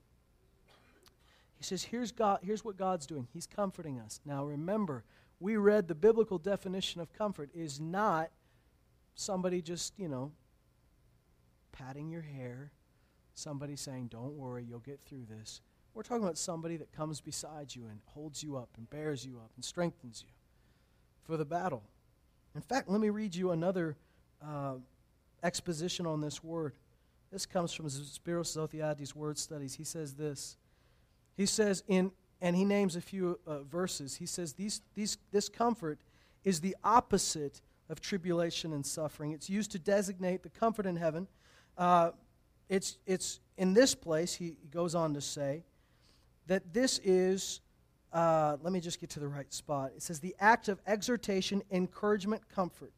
He 1.59 1.65
says, 1.65 1.83
here's, 1.83 2.13
God, 2.13 2.39
here's 2.45 2.65
what 2.65 2.77
God's 2.77 3.05
doing. 3.05 3.27
He's 3.33 3.49
comforting 3.49 3.99
us. 3.99 4.21
Now, 4.25 4.45
remember, 4.45 5.03
we 5.41 5.57
read 5.57 5.89
the 5.89 5.95
biblical 5.95 6.39
definition 6.39 7.01
of 7.01 7.13
comfort 7.13 7.51
is 7.55 7.81
not 7.81 8.31
somebody 9.15 9.61
just, 9.61 9.99
you 9.99 10.09
know, 10.09 10.33
patting 11.73 12.11
your 12.11 12.23
hair, 12.23 12.73
somebody 13.35 13.77
saying, 13.77 14.09
don't 14.09 14.33
worry, 14.33 14.65
you'll 14.69 14.79
get 14.79 15.01
through 15.05 15.27
this. 15.29 15.61
We're 15.95 16.03
talking 16.03 16.25
about 16.25 16.39
somebody 16.39 16.77
that 16.77 16.93
comes 16.93 17.21
beside 17.21 17.75
you 17.75 17.87
and 17.91 18.01
holds 18.07 18.43
you 18.43 18.57
up 18.57 18.71
and 18.77 18.89
bears 18.89 19.25
you 19.25 19.37
up 19.39 19.51
and 19.57 19.65
strengthens 19.65 20.23
you 20.27 20.33
for 21.25 21.37
the 21.37 21.45
battle. 21.45 21.83
In 22.55 22.61
fact, 22.61 22.89
let 22.89 23.01
me 23.01 23.11
read 23.11 23.35
you 23.35 23.51
another 23.51 23.97
uh, 24.47 24.75
exposition 25.43 26.07
on 26.07 26.21
this 26.21 26.43
word. 26.43 26.75
This 27.31 27.45
comes 27.45 27.73
from 27.73 27.87
Spiros 27.87 28.57
Zodhiates' 28.57 29.15
word 29.15 29.39
studies. 29.39 29.75
He 29.75 29.85
says 29.85 30.15
this. 30.15 30.57
He 31.37 31.45
says 31.45 31.83
in, 31.89 32.13
and 32.41 32.55
he 32.55 32.65
names 32.65 32.97
a 32.97 33.01
few 33.01 33.39
uh, 33.47 33.61
verses. 33.63 34.17
He 34.17 34.27
says 34.27 34.53
these, 34.53 34.83
these, 34.95 35.19
this 35.33 35.49
comfort 35.49 35.99
is 36.45 36.61
the 36.61 36.77
opposite 36.85 37.61
of 37.89 38.01
tribulation 38.01 38.73
and 38.73 38.85
suffering. 38.85 39.33
It's 39.33 39.49
used 39.49 39.73
to 39.73 39.79
designate 39.79 40.43
the 40.43 40.51
comfort 40.51 40.87
in 40.87 40.97
heaven. 40.97 41.29
Uh, 41.79 42.11
it's, 42.69 42.99
it's 43.07 43.41
in 43.57 43.75
this 43.75 43.95
place, 43.95 44.35
he 44.35 44.57
goes 44.71 44.95
on 44.95 45.15
to 45.15 45.21
say, 45.21 45.65
that 46.47 46.73
this 46.73 47.01
is, 47.03 47.61
uh, 48.13 48.57
let 48.63 48.73
me 48.73 48.81
just 48.81 49.01
get 49.01 49.11
to 49.11 49.21
the 49.21 49.29
right 49.29 49.53
spot. 49.53 49.93
It 49.97 50.03
says 50.03 50.21
the 50.21 50.35
act 50.39 50.69
of 50.69 50.81
exhortation, 50.87 51.63
encouragement, 51.71 52.49
comfort. 52.49 52.93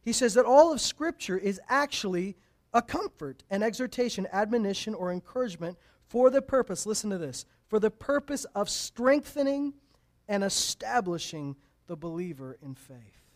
He 0.00 0.12
says 0.12 0.34
that 0.34 0.44
all 0.44 0.72
of 0.72 0.80
Scripture 0.80 1.36
is 1.36 1.60
actually 1.68 2.36
a 2.72 2.82
comfort, 2.82 3.44
an 3.50 3.62
exhortation, 3.62 4.26
admonition, 4.32 4.94
or 4.94 5.12
encouragement 5.12 5.78
for 6.06 6.30
the 6.30 6.42
purpose, 6.42 6.86
listen 6.86 7.10
to 7.10 7.18
this, 7.18 7.44
for 7.68 7.78
the 7.78 7.90
purpose 7.90 8.44
of 8.54 8.68
strengthening 8.68 9.74
and 10.26 10.42
establishing 10.42 11.56
the 11.86 11.96
believer 11.96 12.58
in 12.62 12.74
faith. 12.74 13.28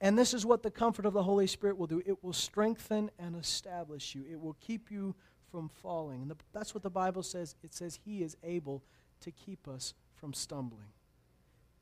And 0.00 0.18
this 0.18 0.34
is 0.34 0.44
what 0.44 0.62
the 0.62 0.70
comfort 0.70 1.06
of 1.06 1.14
the 1.14 1.22
Holy 1.22 1.46
Spirit 1.46 1.78
will 1.78 1.86
do 1.86 2.02
it 2.04 2.22
will 2.22 2.32
strengthen 2.32 3.10
and 3.18 3.36
establish 3.36 4.14
you, 4.14 4.24
it 4.30 4.40
will 4.40 4.56
keep 4.60 4.90
you 4.90 5.14
from 5.50 5.68
falling. 5.68 6.22
And 6.22 6.30
the, 6.30 6.36
that's 6.52 6.74
what 6.74 6.82
the 6.82 6.90
Bible 6.90 7.22
says. 7.22 7.54
It 7.62 7.72
says 7.72 7.98
He 8.04 8.22
is 8.22 8.36
able 8.42 8.82
to 9.20 9.30
keep 9.30 9.68
us 9.68 9.94
from 10.14 10.34
stumbling, 10.34 10.88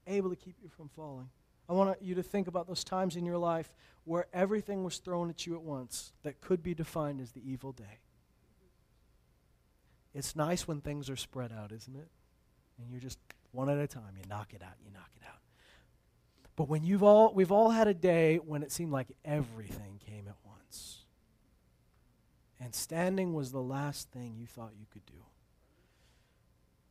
able 0.07 0.31
to 0.31 0.37
keep 0.37 0.57
you 0.63 0.69
from 0.69 0.89
falling. 0.89 1.29
I 1.69 1.73
want 1.73 2.01
you 2.03 2.15
to 2.17 2.23
think 2.23 2.47
about 2.47 2.67
those 2.67 2.85
times 2.85 3.17
in 3.17 3.25
your 3.25 3.39
life 3.39 3.73
where 4.05 4.27
everything 4.33 4.85
was 4.85 4.99
thrown 4.99 5.31
at 5.31 5.47
you 5.47 5.55
at 5.55 5.63
once 5.63 6.13
that 6.23 6.41
could 6.41 6.63
be 6.63 6.75
defined 6.75 7.21
as 7.21 7.33
the 7.33 7.41
evil 7.45 7.73
day. 7.73 8.01
It's 10.15 10.37
nice 10.37 10.69
when 10.69 10.81
things 10.81 11.11
are 11.11 11.17
spread 11.17 11.53
out, 11.53 11.73
isn't 11.73 11.97
it? 11.97 12.09
And 12.79 12.91
you're 12.91 13.01
just 13.01 13.19
one 13.53 13.69
at 13.69 13.79
a 13.79 13.87
time. 13.87 14.15
You 14.17 14.25
knock 14.29 14.55
it 14.55 14.63
out, 14.63 14.75
you 14.85 14.93
knock 14.93 15.11
it 15.17 15.27
out. 15.27 15.41
But 16.57 16.69
when 16.69 16.85
you've 16.85 17.03
all, 17.03 17.33
we've 17.35 17.51
all 17.51 17.71
had 17.71 17.89
a 17.89 17.95
day 17.95 18.37
when 18.37 18.63
it 18.63 18.71
seemed 18.71 18.93
like 18.93 19.09
everything 19.25 20.01
came 20.07 20.29
at 20.29 20.37
once. 20.45 20.99
And 22.61 22.75
standing 22.75 23.35
was 23.35 23.51
the 23.51 23.61
last 23.61 24.11
thing 24.11 24.37
you 24.39 24.47
thought 24.47 24.73
you 24.79 24.87
could 24.93 25.05
do. 25.07 25.25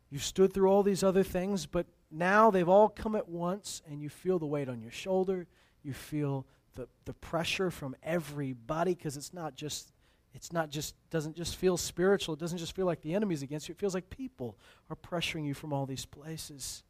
You 0.10 0.20
stood 0.20 0.54
through 0.54 0.70
all 0.70 0.84
these 0.84 1.02
other 1.02 1.24
things, 1.24 1.66
but 1.66 1.88
now 2.12 2.52
they've 2.52 2.70
all 2.70 2.90
come 2.90 3.16
at 3.16 3.28
once, 3.28 3.82
and 3.90 4.02
you 4.02 4.10
feel 4.10 4.38
the 4.38 4.46
weight 4.46 4.70
on 4.70 4.82
your 4.82 4.92
shoulder. 4.92 5.48
You 5.82 5.94
feel 5.94 6.46
the, 6.76 6.88
the 7.06 7.14
pressure 7.14 7.72
from 7.72 7.96
everybody 8.04 8.94
because 8.94 9.18
it's 9.18 9.34
not 9.34 9.56
just 9.56 9.92
it's 10.34 10.52
not 10.52 10.70
just 10.70 10.96
doesn't 11.10 11.36
just 11.36 11.56
feel 11.56 11.78
spiritual 11.78 12.34
it 12.34 12.40
doesn't 12.40 12.58
just 12.58 12.76
feel 12.76 12.86
like 12.86 13.02
the 13.02 13.14
enemy's 13.14 13.44
against 13.44 13.68
you 13.68 13.74
it 13.74 13.80
feels 13.80 13.94
like 13.94 14.10
people 14.10 14.58
are 14.90 14.96
pressuring 14.96 15.46
you 15.46 15.54
from 15.54 15.74
all 15.74 15.86
these 15.86 16.06
places. 16.06 16.84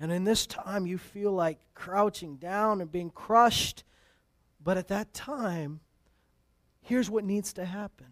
And 0.00 0.12
in 0.12 0.24
this 0.24 0.46
time 0.46 0.86
you 0.86 0.98
feel 0.98 1.32
like 1.32 1.58
crouching 1.74 2.36
down 2.36 2.80
and 2.80 2.90
being 2.90 3.10
crushed. 3.10 3.82
But 4.62 4.76
at 4.76 4.88
that 4.88 5.12
time 5.12 5.80
here's 6.80 7.10
what 7.10 7.24
needs 7.24 7.52
to 7.54 7.64
happen. 7.64 8.06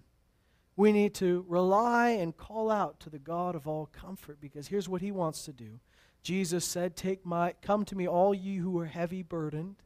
We 0.74 0.92
need 0.92 1.14
to 1.14 1.44
rely 1.48 2.10
and 2.10 2.36
call 2.36 2.70
out 2.70 3.00
to 3.00 3.10
the 3.10 3.18
god 3.18 3.54
of 3.54 3.66
all 3.66 3.86
comfort 3.86 4.40
because 4.40 4.68
here's 4.68 4.88
what 4.88 5.00
he 5.00 5.10
wants 5.10 5.44
to 5.44 5.52
do. 5.52 5.80
Jesus 6.22 6.64
said 6.64 6.96
take 6.96 7.24
my 7.24 7.54
come 7.62 7.84
to 7.84 7.96
me 7.96 8.08
all 8.08 8.34
you 8.34 8.62
who 8.62 8.78
are 8.78 8.86
heavy 8.86 9.22
burdened 9.22 9.76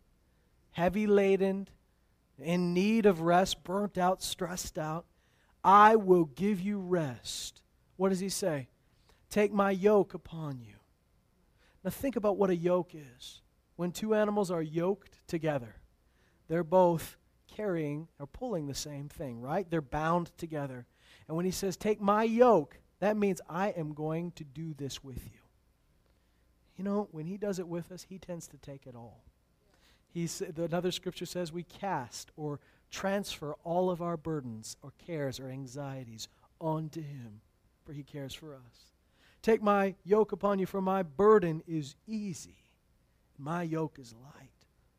heavy 0.72 1.06
laden, 1.06 1.68
in 2.42 2.74
need 2.74 3.06
of 3.06 3.20
rest, 3.20 3.64
burnt 3.64 3.98
out, 3.98 4.22
stressed 4.22 4.78
out, 4.78 5.06
I 5.62 5.96
will 5.96 6.24
give 6.24 6.60
you 6.60 6.78
rest. 6.78 7.62
What 7.96 8.08
does 8.08 8.20
he 8.20 8.28
say? 8.28 8.68
Take 9.28 9.52
my 9.52 9.70
yoke 9.70 10.14
upon 10.14 10.60
you. 10.60 10.74
Now, 11.84 11.90
think 11.90 12.16
about 12.16 12.36
what 12.36 12.50
a 12.50 12.56
yoke 12.56 12.94
is. 12.94 13.42
When 13.76 13.92
two 13.92 14.14
animals 14.14 14.50
are 14.50 14.62
yoked 14.62 15.20
together, 15.26 15.76
they're 16.48 16.64
both 16.64 17.16
carrying 17.46 18.08
or 18.18 18.26
pulling 18.26 18.66
the 18.66 18.74
same 18.74 19.08
thing, 19.08 19.40
right? 19.40 19.70
They're 19.70 19.80
bound 19.80 20.32
together. 20.36 20.86
And 21.26 21.36
when 21.36 21.46
he 21.46 21.50
says, 21.50 21.76
Take 21.76 22.00
my 22.00 22.24
yoke, 22.24 22.78
that 23.00 23.16
means 23.16 23.40
I 23.48 23.68
am 23.70 23.94
going 23.94 24.32
to 24.32 24.44
do 24.44 24.74
this 24.74 25.02
with 25.02 25.24
you. 25.24 25.40
You 26.76 26.84
know, 26.84 27.08
when 27.12 27.26
he 27.26 27.36
does 27.36 27.58
it 27.58 27.68
with 27.68 27.92
us, 27.92 28.06
he 28.08 28.18
tends 28.18 28.46
to 28.48 28.58
take 28.58 28.86
it 28.86 28.94
all. 28.94 29.24
He's, 30.12 30.42
another 30.56 30.90
scripture 30.90 31.26
says 31.26 31.52
we 31.52 31.62
cast 31.62 32.30
or 32.36 32.60
transfer 32.90 33.54
all 33.64 33.90
of 33.90 34.02
our 34.02 34.16
burdens 34.16 34.76
or 34.82 34.92
cares 35.06 35.38
or 35.38 35.48
anxieties 35.48 36.28
onto 36.60 37.00
him, 37.00 37.40
for 37.84 37.92
he 37.92 38.02
cares 38.02 38.34
for 38.34 38.54
us. 38.54 38.92
Take 39.42 39.62
my 39.62 39.94
yoke 40.04 40.32
upon 40.32 40.58
you, 40.58 40.66
for 40.66 40.82
my 40.82 41.02
burden 41.02 41.62
is 41.66 41.94
easy. 42.06 42.56
My 43.38 43.62
yoke 43.62 43.98
is 43.98 44.14
light. 44.22 44.50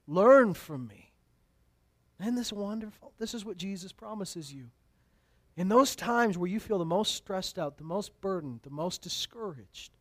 Learn 0.07 0.53
from 0.53 0.87
me. 0.87 1.11
Isn't 2.19 2.35
this 2.35 2.53
wonderful? 2.53 3.13
This 3.19 3.33
is 3.33 3.45
what 3.45 3.57
Jesus 3.57 3.91
promises 3.91 4.53
you. 4.53 4.69
In 5.57 5.69
those 5.69 5.95
times 5.95 6.37
where 6.37 6.49
you 6.49 6.59
feel 6.59 6.79
the 6.79 6.85
most 6.85 7.15
stressed 7.15 7.59
out, 7.59 7.77
the 7.77 7.83
most 7.83 8.19
burdened, 8.21 8.61
the 8.63 8.69
most 8.69 9.01
discouraged, 9.01 9.91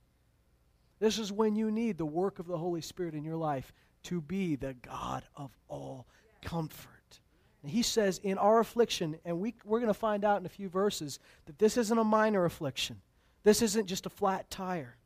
this 1.00 1.18
is 1.18 1.32
when 1.32 1.56
you 1.56 1.70
need 1.70 1.98
the 1.98 2.06
work 2.06 2.38
of 2.38 2.46
the 2.46 2.58
Holy 2.58 2.80
Spirit 2.80 3.14
in 3.14 3.24
your 3.24 3.36
life 3.36 3.72
to 4.04 4.20
be 4.20 4.56
the 4.56 4.74
God 4.74 5.24
of 5.36 5.50
all 5.68 6.06
comfort. 6.42 7.20
And 7.62 7.70
he 7.70 7.82
says, 7.82 8.18
in 8.22 8.38
our 8.38 8.60
affliction, 8.60 9.18
and 9.24 9.38
we, 9.38 9.54
we're 9.64 9.80
going 9.80 9.92
to 9.92 9.94
find 9.94 10.24
out 10.24 10.40
in 10.40 10.46
a 10.46 10.50
few 10.50 10.68
verses 10.68 11.18
that 11.46 11.58
this 11.58 11.76
isn't 11.76 11.98
a 11.98 12.04
minor 12.04 12.44
affliction. 12.44 13.00
This 13.42 13.62
isn't 13.62 13.86
just 13.86 14.06
a 14.06 14.10
flat 14.10 14.50
tire. 14.50 14.96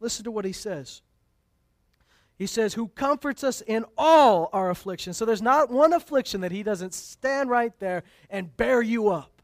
Listen 0.00 0.24
to 0.24 0.30
what 0.30 0.44
he 0.44 0.52
says. 0.52 1.02
He 2.36 2.46
says, 2.46 2.74
Who 2.74 2.88
comforts 2.88 3.42
us 3.42 3.60
in 3.60 3.84
all 3.96 4.48
our 4.52 4.70
afflictions. 4.70 5.16
So 5.16 5.24
there's 5.24 5.42
not 5.42 5.70
one 5.70 5.92
affliction 5.92 6.40
that 6.40 6.52
he 6.52 6.62
doesn't 6.62 6.94
stand 6.94 7.50
right 7.50 7.76
there 7.80 8.04
and 8.30 8.56
bear 8.56 8.80
you 8.80 9.08
up. 9.08 9.42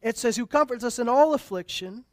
It 0.00 0.16
says, 0.16 0.36
Who 0.36 0.46
comforts 0.46 0.84
us 0.84 0.98
in 0.98 1.08
all 1.08 1.34
affliction. 1.34 2.04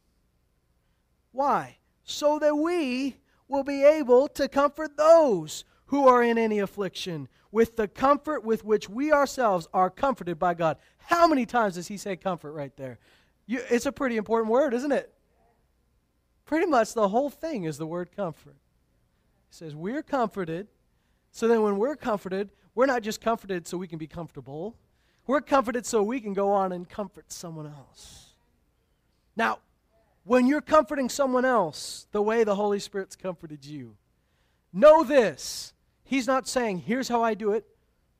Why? 1.32 1.78
So 2.04 2.40
that 2.40 2.56
we 2.56 3.18
will 3.48 3.64
be 3.64 3.84
able 3.84 4.28
to 4.30 4.48
comfort 4.48 4.98
those 4.98 5.66
who 5.94 6.08
are 6.08 6.24
in 6.24 6.40
any 6.40 6.58
affliction 6.58 7.28
with 7.52 7.76
the 7.76 7.88
comfort 7.88 8.44
with 8.44 8.66
which 8.66 8.90
we 8.90 9.12
ourselves 9.12 9.68
are 9.76 9.92
comforted 9.92 10.40
by 10.40 10.56
God. 10.56 10.78
How 10.98 11.28
many 11.28 11.46
times 11.46 11.76
does 11.76 11.88
he 11.88 11.98
say 11.98 12.16
comfort 12.16 12.54
right 12.54 12.76
there? 12.78 12.98
You, 13.46 13.62
it's 13.70 13.86
a 13.86 13.92
pretty 13.92 14.18
important 14.18 14.52
word, 14.52 14.74
isn't 14.74 14.92
it? 14.92 15.14
Pretty 16.46 16.66
much 16.66 16.96
the 16.96 17.10
whole 17.10 17.30
thing 17.30 17.66
is 17.66 17.78
the 17.78 17.86
word 17.86 18.12
comfort. 18.12 18.56
He 18.56 19.56
says, 19.56 19.76
We're 19.76 20.02
comforted. 20.02 20.68
So 21.32 21.48
then, 21.48 21.62
when 21.62 21.78
we're 21.78 21.96
comforted, 21.96 22.50
we're 22.74 22.88
not 22.88 23.04
just 23.04 23.22
comforted 23.22 23.68
so 23.68 23.78
we 23.78 23.88
can 23.88 24.00
be 24.00 24.08
comfortable, 24.08 24.76
we're 25.28 25.42
comforted 25.42 25.86
so 25.86 26.02
we 26.02 26.20
can 26.20 26.34
go 26.34 26.50
on 26.50 26.72
and 26.72 26.90
comfort 26.90 27.32
someone 27.32 27.68
else. 27.68 28.34
Now, 29.36 29.60
when 30.24 30.48
you're 30.48 30.60
comforting 30.60 31.08
someone 31.08 31.46
else 31.46 32.08
the 32.12 32.22
way 32.24 32.44
the 32.44 32.56
Holy 32.56 32.80
Spirit's 32.80 33.16
comforted 33.16 33.64
you, 33.64 33.96
know 34.74 35.04
this 35.04 35.73
He's 36.14 36.28
not 36.28 36.48
saying, 36.48 36.78
here's 36.78 37.08
how 37.08 37.24
I 37.24 37.34
do 37.34 37.54
it. 37.54 37.66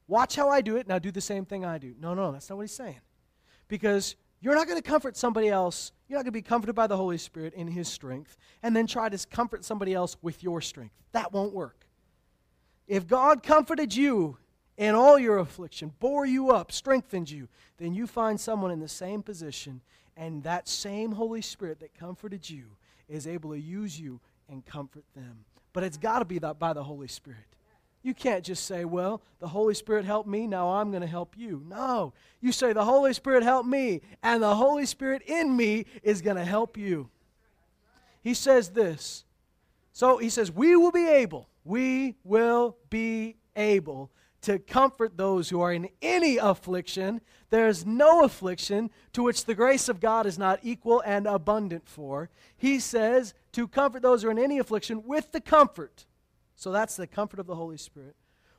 Watch 0.08 0.36
how 0.36 0.50
I 0.50 0.62
do 0.62 0.78
it. 0.78 0.88
Now 0.88 0.98
do 0.98 1.12
the 1.12 1.22
same 1.22 1.46
thing 1.46 1.64
I 1.64 1.78
do. 1.78 1.94
No, 2.00 2.16
no, 2.16 2.32
that's 2.32 2.50
not 2.50 2.56
what 2.56 2.64
he's 2.64 2.72
saying. 2.72 3.00
Because 3.68 4.16
you're 4.42 4.56
not 4.56 4.66
going 4.66 4.82
to 4.82 4.90
comfort 4.90 5.16
somebody 5.16 5.48
else. 5.50 5.92
You're 6.08 6.18
not 6.18 6.24
going 6.24 6.34
to 6.34 6.40
be 6.40 6.42
comforted 6.42 6.74
by 6.74 6.88
the 6.88 6.98
Holy 6.98 7.20
Spirit 7.20 7.54
in 7.54 7.68
his 7.68 7.88
strength 7.88 8.36
and 8.64 8.76
then 8.76 8.88
try 8.88 9.10
to 9.10 9.28
comfort 9.28 9.64
somebody 9.64 9.94
else 9.94 10.18
with 10.24 10.42
your 10.42 10.60
strength. 10.60 10.96
That 11.12 11.34
won't 11.34 11.54
work. 11.54 11.86
If 12.88 13.06
God 13.06 13.44
comforted 13.44 13.96
you 13.96 14.38
in 14.76 14.96
all 14.96 15.20
your 15.20 15.38
affliction, 15.38 15.94
bore 16.00 16.26
you 16.26 16.50
up, 16.50 16.72
strengthened 16.72 17.30
you, 17.30 17.48
then 17.78 17.94
you 17.94 18.08
find 18.08 18.40
someone 18.40 18.72
in 18.72 18.80
the 18.80 18.88
same 18.88 19.22
position, 19.22 19.82
and 20.18 20.42
that 20.42 20.68
same 20.68 21.12
Holy 21.12 21.44
Spirit 21.44 21.80
that 21.82 21.94
comforted 21.94 22.50
you 22.50 22.76
is 23.08 23.28
able 23.28 23.52
to 23.52 23.60
use 23.60 24.00
you 24.00 24.20
and 24.50 24.66
comfort 24.66 25.06
them. 25.16 25.46
But 25.74 25.84
it's 25.84 25.98
got 25.98 26.20
to 26.20 26.26
be 26.26 26.40
that 26.40 26.58
by 26.58 26.74
the 26.74 26.84
Holy 26.84 27.08
Spirit. 27.08 27.46
You 28.04 28.14
can't 28.14 28.44
just 28.44 28.66
say, 28.66 28.84
well, 28.84 29.22
the 29.40 29.48
Holy 29.48 29.74
Spirit 29.74 30.04
helped 30.04 30.28
me, 30.28 30.46
now 30.46 30.70
I'm 30.70 30.92
going 30.92 31.02
to 31.02 31.08
help 31.08 31.36
you. 31.38 31.64
No. 31.66 32.14
You 32.42 32.52
say, 32.52 32.74
the 32.74 32.84
Holy 32.84 33.14
Spirit 33.14 33.44
helped 33.44 33.68
me, 33.68 34.02
and 34.22 34.44
the 34.44 34.56
Holy 34.56 34.86
Spirit 34.86 35.22
in 35.26 35.56
me 35.56 35.86
is 36.04 36.22
going 36.22 36.36
to 36.36 36.44
help 36.44 36.78
you. 36.78 37.10
He 38.22 38.34
says 38.34 38.70
this. 38.70 39.24
So 39.94 40.18
he 40.18 40.30
says, 40.30 40.52
we 40.52 40.76
will 40.76 40.92
be 40.92 41.08
able, 41.08 41.48
we 41.64 42.16
will 42.26 42.76
be 42.90 43.38
able 43.56 44.12
to 44.42 44.60
comfort 44.60 45.16
those 45.16 45.50
who 45.50 45.62
are 45.62 45.72
in 45.72 45.88
any 46.02 46.36
affliction. 46.36 47.22
There 47.52 47.70
is 47.70 47.86
no 47.86 48.26
affliction 48.26 48.90
to 49.14 49.24
which 49.24 49.46
the 49.46 49.56
grace 49.56 49.88
of 49.88 50.02
God 50.02 50.26
is 50.26 50.38
not 50.38 50.60
equal 50.64 51.02
and 51.06 51.26
abundant 51.26 51.88
for. 51.88 52.30
He 52.58 52.80
says 52.80 53.34
to 53.54 53.68
comfort 53.68 54.02
those 54.02 54.24
who 54.24 54.28
are 54.28 54.32
in 54.32 54.40
any 54.40 54.60
affliction 54.60 55.04
with 55.06 55.32
the 55.32 55.40
comfort 55.40 56.06
so 56.56 56.72
that's 56.72 56.96
the 56.96 57.08
comfort 57.08 57.40
of 57.40 57.48
the 57.48 57.56
Holy 57.56 57.78
Spirit, 57.78 58.16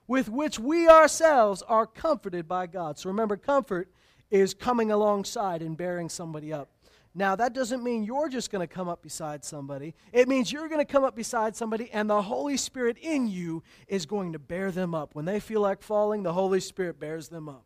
with 0.06 0.28
which 0.28 0.58
we 0.58 0.88
ourselves 0.88 1.62
are 1.62 1.86
comforted 1.86 2.48
by 2.48 2.66
God. 2.66 2.98
So 2.98 3.08
remember, 3.08 3.36
comfort 3.36 3.88
is 4.30 4.54
coming 4.54 4.90
alongside 4.90 5.62
and 5.62 5.76
bearing 5.76 6.08
somebody 6.08 6.52
up. 6.52 6.68
Now, 7.14 7.36
that 7.36 7.52
doesn't 7.52 7.84
mean 7.84 8.02
you're 8.02 8.28
just 8.28 8.50
going 8.50 8.66
to 8.66 8.72
come 8.72 8.88
up 8.88 9.00
beside 9.00 9.44
somebody. 9.44 9.94
It 10.12 10.26
means 10.28 10.50
you're 10.50 10.68
going 10.68 10.84
to 10.84 10.92
come 10.92 11.04
up 11.04 11.14
beside 11.14 11.54
somebody, 11.54 11.88
and 11.92 12.10
the 12.10 12.22
Holy 12.22 12.56
Spirit 12.56 12.98
in 13.00 13.28
you 13.28 13.62
is 13.86 14.04
going 14.04 14.32
to 14.32 14.40
bear 14.40 14.72
them 14.72 14.96
up. 14.96 15.14
When 15.14 15.24
they 15.24 15.38
feel 15.38 15.60
like 15.60 15.80
falling, 15.80 16.24
the 16.24 16.32
Holy 16.32 16.58
Spirit 16.58 16.98
bears 16.98 17.28
them 17.28 17.48
up. 17.48 17.64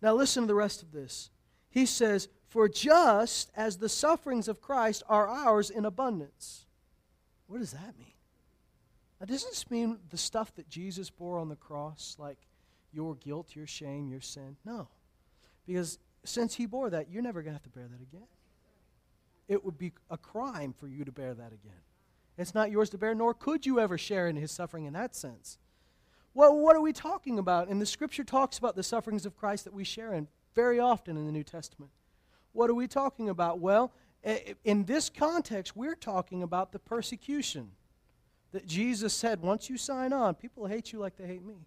Now, 0.00 0.14
listen 0.14 0.44
to 0.44 0.46
the 0.46 0.54
rest 0.54 0.82
of 0.82 0.92
this. 0.92 1.30
He 1.68 1.84
says, 1.84 2.28
For 2.48 2.70
just 2.70 3.50
as 3.54 3.76
the 3.76 3.88
sufferings 3.90 4.48
of 4.48 4.62
Christ 4.62 5.02
are 5.10 5.28
ours 5.28 5.68
in 5.68 5.84
abundance. 5.84 6.64
What 7.46 7.58
does 7.58 7.72
that 7.72 7.98
mean? 7.98 8.14
Now, 9.20 9.26
does 9.26 9.44
this 9.44 9.70
mean 9.70 9.98
the 10.08 10.16
stuff 10.16 10.54
that 10.54 10.68
Jesus 10.68 11.10
bore 11.10 11.38
on 11.38 11.50
the 11.50 11.56
cross, 11.56 12.16
like 12.18 12.38
your 12.90 13.14
guilt, 13.16 13.54
your 13.54 13.66
shame, 13.66 14.08
your 14.08 14.22
sin? 14.22 14.56
No. 14.64 14.88
Because 15.66 15.98
since 16.24 16.54
he 16.54 16.64
bore 16.64 16.88
that, 16.90 17.10
you're 17.10 17.22
never 17.22 17.42
going 17.42 17.52
to 17.52 17.56
have 17.56 17.62
to 17.64 17.68
bear 17.70 17.86
that 17.86 18.00
again. 18.00 18.26
It 19.46 19.64
would 19.64 19.76
be 19.76 19.92
a 20.08 20.16
crime 20.16 20.72
for 20.72 20.88
you 20.88 21.04
to 21.04 21.12
bear 21.12 21.34
that 21.34 21.52
again. 21.52 21.82
It's 22.38 22.54
not 22.54 22.70
yours 22.70 22.88
to 22.90 22.98
bear, 22.98 23.14
nor 23.14 23.34
could 23.34 23.66
you 23.66 23.78
ever 23.78 23.98
share 23.98 24.26
in 24.26 24.36
his 24.36 24.50
suffering 24.50 24.86
in 24.86 24.94
that 24.94 25.14
sense. 25.14 25.58
Well, 26.32 26.56
what 26.56 26.76
are 26.76 26.80
we 26.80 26.92
talking 26.92 27.38
about? 27.38 27.68
And 27.68 27.82
the 27.82 27.86
scripture 27.86 28.24
talks 28.24 28.56
about 28.56 28.76
the 28.76 28.82
sufferings 28.82 29.26
of 29.26 29.36
Christ 29.36 29.64
that 29.64 29.74
we 29.74 29.84
share 29.84 30.14
in 30.14 30.28
very 30.54 30.80
often 30.80 31.16
in 31.16 31.26
the 31.26 31.32
New 31.32 31.42
Testament. 31.42 31.90
What 32.52 32.70
are 32.70 32.74
we 32.74 32.86
talking 32.86 33.28
about? 33.28 33.58
Well, 33.58 33.92
in 34.64 34.84
this 34.84 35.10
context, 35.10 35.76
we're 35.76 35.94
talking 35.94 36.42
about 36.42 36.72
the 36.72 36.78
persecution 36.78 37.72
that 38.52 38.66
Jesus 38.66 39.14
said, 39.14 39.40
once 39.40 39.70
you 39.70 39.76
sign 39.76 40.12
on, 40.12 40.34
people 40.34 40.66
hate 40.66 40.92
you 40.92 40.98
like 40.98 41.16
they 41.16 41.26
hate 41.26 41.44
me. 41.44 41.66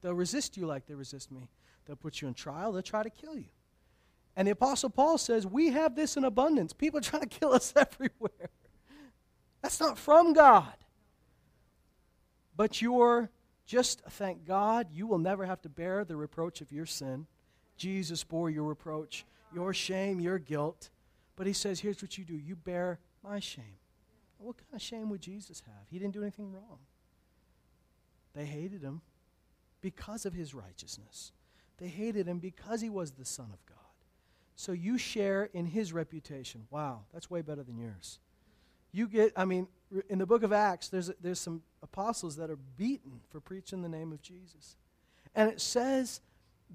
They'll 0.00 0.14
resist 0.14 0.56
you 0.56 0.66
like 0.66 0.86
they 0.86 0.94
resist 0.94 1.30
me. 1.30 1.48
They'll 1.86 1.96
put 1.96 2.20
you 2.20 2.28
in 2.28 2.34
trial, 2.34 2.72
they'll 2.72 2.82
try 2.82 3.02
to 3.02 3.10
kill 3.10 3.36
you. 3.36 3.48
And 4.34 4.48
the 4.48 4.52
Apostle 4.52 4.90
Paul 4.90 5.18
says, 5.18 5.46
We 5.46 5.70
have 5.70 5.94
this 5.94 6.16
in 6.16 6.24
abundance. 6.24 6.72
People 6.72 6.98
are 6.98 7.02
trying 7.02 7.22
to 7.22 7.28
kill 7.28 7.52
us 7.52 7.72
everywhere. 7.76 8.50
That's 9.60 9.78
not 9.78 9.98
from 9.98 10.32
God. 10.32 10.72
But 12.56 12.82
you're 12.82 13.30
just, 13.66 14.02
thank 14.10 14.44
God, 14.44 14.88
you 14.92 15.06
will 15.06 15.18
never 15.18 15.46
have 15.46 15.62
to 15.62 15.68
bear 15.68 16.04
the 16.04 16.16
reproach 16.16 16.60
of 16.60 16.72
your 16.72 16.86
sin. 16.86 17.26
Jesus 17.76 18.24
bore 18.24 18.50
your 18.50 18.64
reproach, 18.64 19.24
your 19.54 19.72
shame, 19.72 20.20
your 20.20 20.38
guilt. 20.38 20.90
But 21.36 21.46
he 21.46 21.52
says, 21.52 21.80
here's 21.80 22.02
what 22.02 22.18
you 22.18 22.24
do 22.24 22.34
you 22.34 22.56
bear 22.56 22.98
my 23.22 23.40
shame. 23.40 23.78
What 24.42 24.56
kind 24.56 24.74
of 24.74 24.82
shame 24.82 25.08
would 25.10 25.20
Jesus 25.20 25.62
have? 25.66 25.88
He 25.90 25.98
didn't 25.98 26.14
do 26.14 26.22
anything 26.22 26.52
wrong. 26.52 26.78
They 28.34 28.44
hated 28.44 28.82
him 28.82 29.02
because 29.80 30.24
of 30.26 30.32
his 30.32 30.54
righteousness, 30.54 31.32
they 31.78 31.88
hated 31.88 32.26
him 32.26 32.38
because 32.38 32.80
he 32.80 32.90
was 32.90 33.12
the 33.12 33.24
Son 33.24 33.50
of 33.52 33.64
God. 33.66 33.78
So 34.54 34.72
you 34.72 34.98
share 34.98 35.44
in 35.52 35.66
his 35.66 35.92
reputation. 35.92 36.66
Wow, 36.70 37.00
that's 37.12 37.30
way 37.30 37.42
better 37.42 37.62
than 37.62 37.78
yours. 37.78 38.18
You 38.92 39.08
get, 39.08 39.32
I 39.34 39.44
mean, 39.46 39.66
in 40.08 40.18
the 40.18 40.26
book 40.26 40.42
of 40.42 40.52
Acts, 40.52 40.88
there's, 40.88 41.10
there's 41.20 41.40
some 41.40 41.62
apostles 41.82 42.36
that 42.36 42.50
are 42.50 42.58
beaten 42.76 43.20
for 43.30 43.40
preaching 43.40 43.82
the 43.82 43.88
name 43.88 44.12
of 44.12 44.20
Jesus. 44.20 44.76
And 45.34 45.50
it 45.50 45.60
says 45.60 46.20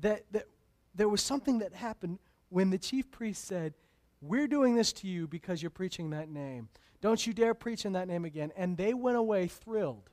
that, 0.02 0.24
that 0.32 0.48
there 0.96 1.08
was 1.08 1.22
something 1.22 1.60
that 1.60 1.74
happened 1.74 2.18
when 2.50 2.72
the 2.72 2.78
chief 2.78 3.12
priest 3.12 3.46
said, 3.46 3.74
We're 4.22 4.48
doing 4.48 4.76
this 4.76 4.92
to 4.94 5.08
you 5.08 5.28
because 5.28 5.62
you're 5.62 5.70
preaching 5.70 6.10
that 6.10 6.30
name. 6.30 6.70
Don't 7.02 7.26
you 7.26 7.34
dare 7.34 7.54
preach 7.54 7.86
in 7.86 7.94
that 7.94 8.08
name 8.08 8.26
again. 8.26 8.52
And 8.56 8.78
they 8.78 8.94
went 8.94 9.18
away 9.18 9.48
thrilled 9.48 10.10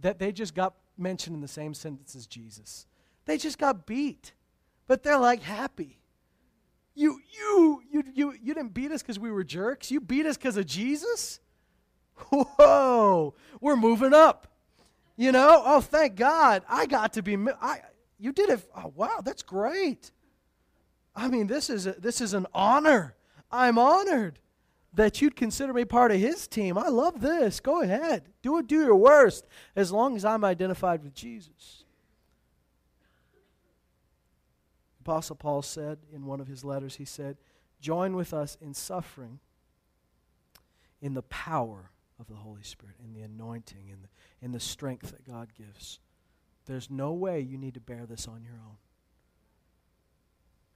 that 0.00 0.18
they 0.18 0.32
just 0.32 0.54
got 0.54 0.74
mentioned 0.96 1.34
in 1.34 1.40
the 1.40 1.48
same 1.48 1.74
sentence 1.74 2.14
as 2.14 2.26
Jesus. 2.26 2.86
They 3.26 3.38
just 3.38 3.58
got 3.58 3.86
beat, 3.86 4.32
but 4.86 5.02
they're 5.02 5.18
like 5.18 5.42
happy. 5.42 5.98
You, 6.94 7.20
you, 7.32 7.82
you, 7.90 8.04
you, 8.14 8.34
you 8.42 8.54
didn't 8.54 8.74
beat 8.74 8.90
us 8.90 9.02
because 9.02 9.18
we 9.18 9.30
were 9.30 9.44
jerks. 9.44 9.90
You 9.90 10.00
beat 10.00 10.26
us 10.26 10.36
because 10.36 10.56
of 10.56 10.66
Jesus? 10.66 11.40
Whoa, 12.30 13.34
we're 13.60 13.76
moving 13.76 14.12
up. 14.12 14.48
You 15.16 15.32
know, 15.32 15.62
oh, 15.64 15.80
thank 15.80 16.16
God. 16.16 16.62
I 16.68 16.86
got 16.86 17.12
to 17.14 17.22
be, 17.22 17.36
I, 17.60 17.80
you 18.18 18.32
did 18.32 18.50
it. 18.50 18.68
Oh, 18.76 18.92
wow, 18.94 19.20
that's 19.24 19.42
great. 19.42 20.10
I 21.14 21.28
mean, 21.28 21.46
this 21.46 21.70
is, 21.70 21.86
a, 21.86 21.92
this 21.92 22.20
is 22.20 22.34
an 22.34 22.46
honor. 22.52 23.14
I'm 23.50 23.78
honored 23.78 24.38
that 24.94 25.20
you'd 25.20 25.36
consider 25.36 25.72
me 25.72 25.84
part 25.84 26.10
of 26.10 26.18
his 26.18 26.48
team. 26.48 26.76
I 26.76 26.88
love 26.88 27.20
this. 27.20 27.60
Go 27.60 27.82
ahead. 27.82 28.24
Do 28.42 28.58
it, 28.58 28.66
do 28.66 28.76
your 28.76 28.96
worst, 28.96 29.46
as 29.76 29.92
long 29.92 30.16
as 30.16 30.24
I'm 30.24 30.44
identified 30.44 31.04
with 31.04 31.14
Jesus. 31.14 31.84
Apostle 35.00 35.36
Paul 35.36 35.62
said 35.62 35.98
in 36.12 36.26
one 36.26 36.40
of 36.40 36.46
his 36.46 36.64
letters, 36.64 36.96
he 36.96 37.04
said, 37.04 37.36
Join 37.80 38.14
with 38.14 38.34
us 38.34 38.58
in 38.60 38.74
suffering 38.74 39.38
in 41.00 41.14
the 41.14 41.22
power 41.22 41.90
of 42.18 42.28
the 42.28 42.34
Holy 42.34 42.62
Spirit, 42.62 42.96
in 43.02 43.14
the 43.14 43.22
anointing, 43.22 43.88
in 43.88 44.02
the, 44.02 44.08
in 44.44 44.52
the 44.52 44.60
strength 44.60 45.10
that 45.12 45.26
God 45.26 45.48
gives. 45.56 45.98
There's 46.66 46.90
no 46.90 47.12
way 47.12 47.40
you 47.40 47.56
need 47.56 47.74
to 47.74 47.80
bear 47.80 48.04
this 48.06 48.28
on 48.28 48.42
your 48.42 48.54
own. 48.54 48.76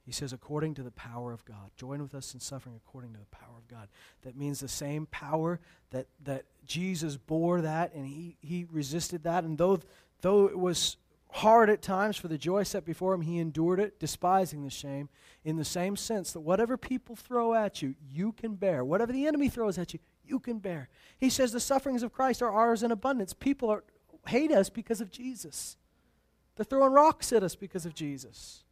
He 0.05 0.11
says, 0.11 0.33
according 0.33 0.75
to 0.75 0.83
the 0.83 0.91
power 0.91 1.33
of 1.33 1.43
God. 1.45 1.71
Join 1.75 2.01
with 2.01 2.13
us 2.13 2.35
in 2.35 2.39
suffering 2.39 2.75
according 2.75 3.13
to 3.13 3.19
the 3.19 3.25
power 3.25 3.57
of 3.57 3.67
God. 3.67 3.87
That 4.21 4.37
means 4.37 4.59
the 4.59 4.67
same 4.67 5.07
power 5.07 5.59
that, 5.89 6.05
that 6.23 6.45
Jesus 6.65 7.17
bore 7.17 7.61
that 7.61 7.93
and 7.95 8.05
he, 8.05 8.37
he 8.39 8.67
resisted 8.71 9.23
that. 9.23 9.43
And 9.43 9.57
though, 9.57 9.79
though 10.21 10.45
it 10.45 10.59
was 10.59 10.97
hard 11.31 11.71
at 11.71 11.81
times 11.81 12.17
for 12.17 12.27
the 12.27 12.37
joy 12.37 12.63
set 12.63 12.85
before 12.85 13.15
him, 13.15 13.21
he 13.21 13.39
endured 13.39 13.79
it, 13.79 13.99
despising 13.99 14.63
the 14.63 14.69
shame, 14.69 15.09
in 15.43 15.57
the 15.57 15.65
same 15.65 15.95
sense 15.95 16.31
that 16.33 16.41
whatever 16.41 16.77
people 16.77 17.15
throw 17.15 17.55
at 17.55 17.81
you, 17.81 17.95
you 18.11 18.31
can 18.31 18.53
bear. 18.53 18.85
Whatever 18.85 19.11
the 19.11 19.25
enemy 19.25 19.49
throws 19.49 19.79
at 19.79 19.91
you, 19.91 19.99
you 20.23 20.39
can 20.39 20.59
bear. 20.59 20.87
He 21.17 21.31
says 21.31 21.51
the 21.51 21.59
sufferings 21.59 22.03
of 22.03 22.13
Christ 22.13 22.43
are 22.43 22.51
ours 22.51 22.83
in 22.83 22.91
abundance. 22.91 23.33
People 23.33 23.69
are, 23.71 23.83
hate 24.27 24.51
us 24.51 24.69
because 24.69 25.01
of 25.01 25.09
Jesus. 25.09 25.77
They're 26.55 26.63
throwing 26.63 26.93
rocks 26.93 27.33
at 27.33 27.43
us 27.43 27.55
because 27.55 27.87
of 27.87 27.95
Jesus. 27.95 28.64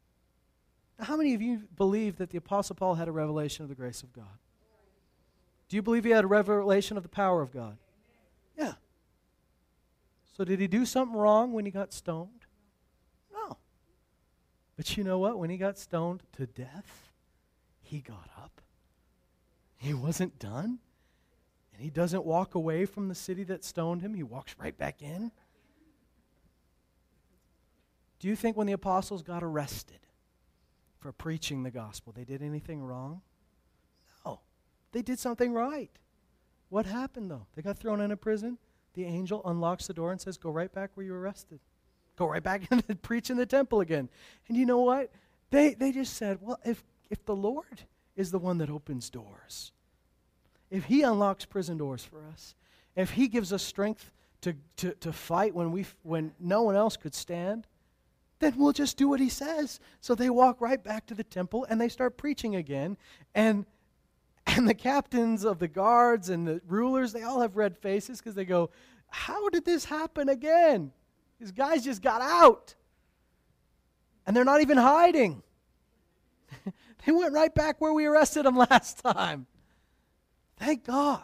How 1.04 1.18
many 1.18 1.34
of 1.34 1.42
you 1.42 1.64
believe 1.76 2.18
that 2.18 2.30
the 2.30 2.38
Apostle 2.38 2.76
Paul 2.76 2.96
had 2.96 3.08
a 3.08 3.12
revelation 3.12 3.64
of 3.64 3.70
the 3.70 3.76
grace 3.76 4.04
of 4.04 4.14
God? 4.14 4.38
Do 5.70 5.76
you 5.76 5.82
believe 5.82 6.04
he 6.04 6.12
had 6.12 6.24
a 6.24 6.28
revelation 6.28 6.98
of 6.98 7.04
the 7.04 7.10
power 7.10 7.42
of 7.42 7.52
God? 7.52 7.78
Yeah. 8.58 8.74
So, 10.38 10.44
did 10.44 10.60
he 10.60 10.68
do 10.68 10.86
something 10.86 11.18
wrong 11.18 11.52
when 11.54 11.66
he 11.66 11.72
got 11.72 11.94
stoned? 11.94 12.46
No. 13.32 13.58
But 14.78 14.96
you 14.98 15.04
know 15.04 15.20
what? 15.20 15.40
When 15.40 15.50
he 15.50 15.58
got 15.58 15.78
stoned 15.78 16.24
to 16.38 16.46
death, 16.46 17.12
he 17.82 18.00
got 18.00 18.30
up. 18.38 18.62
He 19.78 19.94
wasn't 19.94 20.40
done. 20.40 20.80
And 21.74 21.82
he 21.82 21.90
doesn't 21.90 22.24
walk 22.24 22.56
away 22.56 22.86
from 22.86 23.10
the 23.10 23.16
city 23.16 23.44
that 23.46 23.64
stoned 23.66 24.02
him, 24.02 24.14
he 24.14 24.24
walks 24.24 24.56
right 24.60 24.78
back 24.78 25.02
in. 25.02 25.32
Do 28.20 28.28
you 28.28 28.36
think 28.36 28.56
when 28.56 28.68
the 28.68 28.74
apostles 28.74 29.22
got 29.22 29.44
arrested, 29.44 30.00
for 31.04 31.12
preaching 31.12 31.64
the 31.64 31.70
gospel. 31.70 32.14
They 32.16 32.24
did 32.24 32.42
anything 32.42 32.82
wrong? 32.82 33.22
No. 34.26 34.40
They 34.94 35.02
did 35.02 35.20
something 35.20 35.52
right. 35.52 35.92
What 36.70 36.86
happened, 36.86 37.30
though? 37.30 37.46
They 37.56 37.62
got 37.62 37.78
thrown 37.78 38.00
into 38.00 38.16
prison. 38.16 38.58
The 38.94 39.04
angel 39.04 39.42
unlocks 39.44 39.86
the 39.86 39.94
door 39.94 40.14
and 40.14 40.22
says, 40.22 40.38
Go 40.38 40.50
right 40.50 40.74
back 40.74 40.92
where 40.94 41.06
you 41.06 41.12
were 41.12 41.20
arrested. 41.20 41.60
Go 42.16 42.28
right 42.28 42.42
back 42.42 42.64
and 42.72 43.02
preach 43.02 43.30
in 43.30 43.36
the 43.36 43.46
temple 43.46 43.82
again. 43.82 44.08
And 44.48 44.58
you 44.58 44.66
know 44.66 44.80
what? 44.80 45.12
They, 45.52 45.74
they 45.74 45.92
just 45.92 46.14
said, 46.16 46.38
Well, 46.42 46.60
if, 46.64 46.82
if 47.10 47.26
the 47.26 47.36
Lord 47.36 47.82
is 48.16 48.32
the 48.32 48.40
one 48.40 48.58
that 48.60 48.70
opens 48.70 49.10
doors, 49.10 49.74
if 50.72 50.86
He 50.86 51.02
unlocks 51.02 51.44
prison 51.44 51.78
doors 51.78 52.06
for 52.06 52.24
us, 52.32 52.56
if 52.96 53.12
He 53.12 53.28
gives 53.28 53.52
us 53.52 53.62
strength 53.62 54.10
to, 54.40 54.56
to, 54.78 54.94
to 55.02 55.12
fight 55.12 55.54
when, 55.54 55.74
we, 55.74 55.86
when 56.04 56.32
no 56.40 56.64
one 56.64 56.78
else 56.78 56.96
could 56.96 57.14
stand, 57.14 57.68
then 58.44 58.54
we'll 58.58 58.74
just 58.74 58.98
do 58.98 59.08
what 59.08 59.20
he 59.20 59.30
says. 59.30 59.80
So 60.02 60.16
they 60.16 60.30
walk 60.30 60.62
right 60.62 60.84
back 60.84 61.06
to 61.08 61.14
the 61.14 61.24
temple 61.24 61.66
and 61.70 61.80
they 61.80 61.90
start 61.90 62.18
preaching 62.18 62.56
again. 62.56 62.98
And 63.34 63.66
and 64.48 64.68
the 64.68 64.74
captains 64.74 65.44
of 65.44 65.60
the 65.60 65.68
guards 65.68 66.30
and 66.30 66.48
the 66.48 66.62
rulers, 66.68 67.14
they 67.14 67.24
all 67.24 67.42
have 67.42 67.56
red 67.56 67.78
faces 67.78 68.20
because 68.20 68.36
they 68.36 68.46
go, 68.46 68.70
How 69.08 69.50
did 69.50 69.66
this 69.66 69.86
happen 69.86 70.30
again? 70.30 70.92
These 71.40 71.52
guys 71.52 71.84
just 71.84 72.02
got 72.02 72.22
out. 72.22 72.76
And 74.26 74.36
they're 74.36 74.46
not 74.46 74.62
even 74.62 74.78
hiding. 74.78 75.44
they 77.06 77.12
went 77.12 77.34
right 77.34 77.54
back 77.54 77.82
where 77.82 77.94
we 77.94 78.06
arrested 78.06 78.46
them 78.46 78.58
last 78.70 79.00
time. 79.00 79.48
Thank 80.58 80.86
God. 80.86 81.24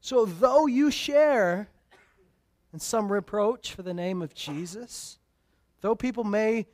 So, 0.00 0.24
though 0.24 0.66
you 0.66 0.90
share 0.90 1.68
in 2.72 2.78
some 2.78 3.10
reproach 3.10 3.72
for 3.72 3.82
the 3.82 3.94
name 3.94 4.22
of 4.22 4.34
Jesus, 4.34 5.17
Though 5.80 5.94
people 5.94 6.24
may 6.24 6.66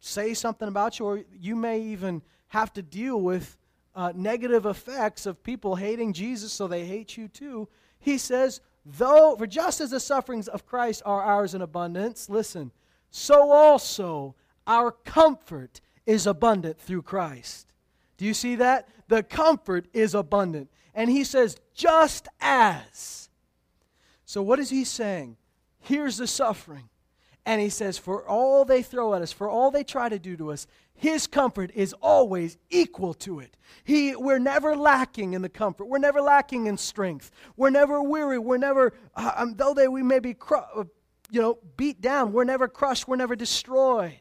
say 0.00 0.34
something 0.34 0.68
about 0.68 0.98
you, 0.98 1.06
or 1.06 1.24
you 1.38 1.56
may 1.56 1.80
even 1.80 2.22
have 2.48 2.72
to 2.74 2.82
deal 2.82 3.20
with 3.20 3.56
uh, 3.94 4.12
negative 4.14 4.66
effects 4.66 5.26
of 5.26 5.42
people 5.42 5.76
hating 5.76 6.12
Jesus, 6.12 6.52
so 6.52 6.66
they 6.66 6.84
hate 6.84 7.16
you 7.16 7.28
too. 7.28 7.68
He 7.98 8.18
says, 8.18 8.60
though, 8.84 9.34
for 9.36 9.46
just 9.46 9.80
as 9.80 9.90
the 9.90 10.00
sufferings 10.00 10.48
of 10.48 10.66
Christ 10.66 11.02
are 11.06 11.22
ours 11.22 11.54
in 11.54 11.62
abundance, 11.62 12.28
listen, 12.28 12.70
so 13.10 13.50
also 13.50 14.34
our 14.66 14.90
comfort 14.90 15.80
is 16.06 16.26
abundant 16.26 16.78
through 16.78 17.02
Christ. 17.02 17.72
Do 18.16 18.24
you 18.24 18.34
see 18.34 18.56
that? 18.56 18.88
The 19.08 19.22
comfort 19.22 19.86
is 19.92 20.14
abundant. 20.14 20.70
And 20.94 21.10
he 21.10 21.24
says, 21.24 21.56
just 21.74 22.28
as. 22.40 23.28
So, 24.24 24.42
what 24.42 24.58
is 24.58 24.70
he 24.70 24.84
saying? 24.84 25.36
Here's 25.80 26.16
the 26.16 26.26
suffering. 26.26 26.88
And 27.46 27.60
he 27.60 27.68
says, 27.68 27.98
For 27.98 28.26
all 28.26 28.64
they 28.64 28.82
throw 28.82 29.14
at 29.14 29.22
us, 29.22 29.32
for 29.32 29.48
all 29.48 29.70
they 29.70 29.84
try 29.84 30.08
to 30.08 30.18
do 30.18 30.36
to 30.36 30.50
us, 30.50 30.66
his 30.94 31.26
comfort 31.26 31.70
is 31.74 31.92
always 32.00 32.56
equal 32.70 33.14
to 33.14 33.40
it. 33.40 33.56
He, 33.82 34.14
we're 34.14 34.38
never 34.38 34.76
lacking 34.76 35.34
in 35.34 35.42
the 35.42 35.48
comfort. 35.48 35.86
We're 35.86 35.98
never 35.98 36.20
lacking 36.20 36.66
in 36.66 36.78
strength. 36.78 37.30
We're 37.56 37.70
never 37.70 38.02
weary. 38.02 38.38
We're 38.38 38.58
never, 38.58 38.94
uh, 39.14 39.32
um, 39.36 39.54
though 39.56 39.74
they, 39.74 39.88
we 39.88 40.02
may 40.02 40.20
be, 40.20 40.34
cru- 40.34 40.58
uh, 40.58 40.84
you 41.30 41.42
know, 41.42 41.58
beat 41.76 42.00
down, 42.00 42.32
we're 42.32 42.44
never 42.44 42.68
crushed. 42.68 43.08
We're 43.08 43.16
never 43.16 43.36
destroyed. 43.36 44.20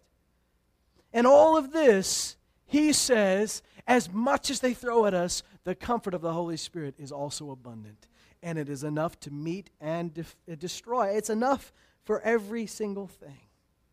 And 1.14 1.28
all 1.28 1.56
of 1.56 1.72
this, 1.72 2.38
he 2.66 2.92
says, 2.92 3.62
as 3.86 4.12
much 4.12 4.50
as 4.50 4.60
they 4.60 4.74
throw 4.74 5.06
at 5.06 5.14
us, 5.14 5.44
the 5.64 5.76
comfort 5.76 6.14
of 6.14 6.22
the 6.22 6.34
Holy 6.34 6.58
Spirit 6.58 6.96
is 6.98 7.12
also 7.12 7.52
abundant. 7.52 8.08
And 8.42 8.58
it 8.58 8.68
is 8.68 8.84
enough 8.84 9.20
to 9.22 9.32
meet 9.32 9.70
and 9.80 10.14
def- 10.14 10.36
destroy. 10.58 11.10
It's 11.10 11.30
enough 11.30 11.72
for 12.04 12.22
every 12.22 12.66
single 12.66 13.08
thing. 13.08 13.40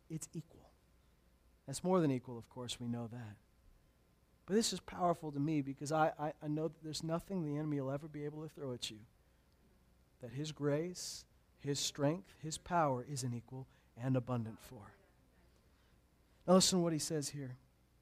It's 0.09 0.27
equal. 0.33 0.69
That's 1.65 1.83
more 1.83 2.01
than 2.01 2.11
equal, 2.11 2.37
of 2.37 2.49
course, 2.49 2.79
we 2.79 2.87
know 2.87 3.07
that. 3.11 3.37
But 4.45 4.55
this 4.55 4.73
is 4.73 4.79
powerful 4.79 5.31
to 5.31 5.39
me 5.39 5.61
because 5.61 5.91
I, 5.91 6.11
I, 6.19 6.33
I, 6.43 6.47
know 6.47 6.67
that 6.67 6.83
there's 6.83 7.03
nothing 7.03 7.45
the 7.45 7.57
enemy 7.57 7.79
will 7.79 7.91
ever 7.91 8.07
be 8.07 8.25
able 8.25 8.43
to 8.43 8.49
throw 8.49 8.73
at 8.73 8.91
you. 8.91 8.97
That 10.21 10.33
his 10.33 10.51
grace, 10.51 11.23
his 11.59 11.79
strength, 11.79 12.33
his 12.43 12.57
power 12.57 13.05
is 13.09 13.23
an 13.23 13.33
equal 13.33 13.67
and 14.01 14.17
abundant 14.17 14.59
for. 14.59 14.93
Now 16.47 16.55
listen 16.55 16.79
to 16.79 16.83
what 16.83 16.93
he 16.93 16.99
says 16.99 17.29
here. 17.29 17.55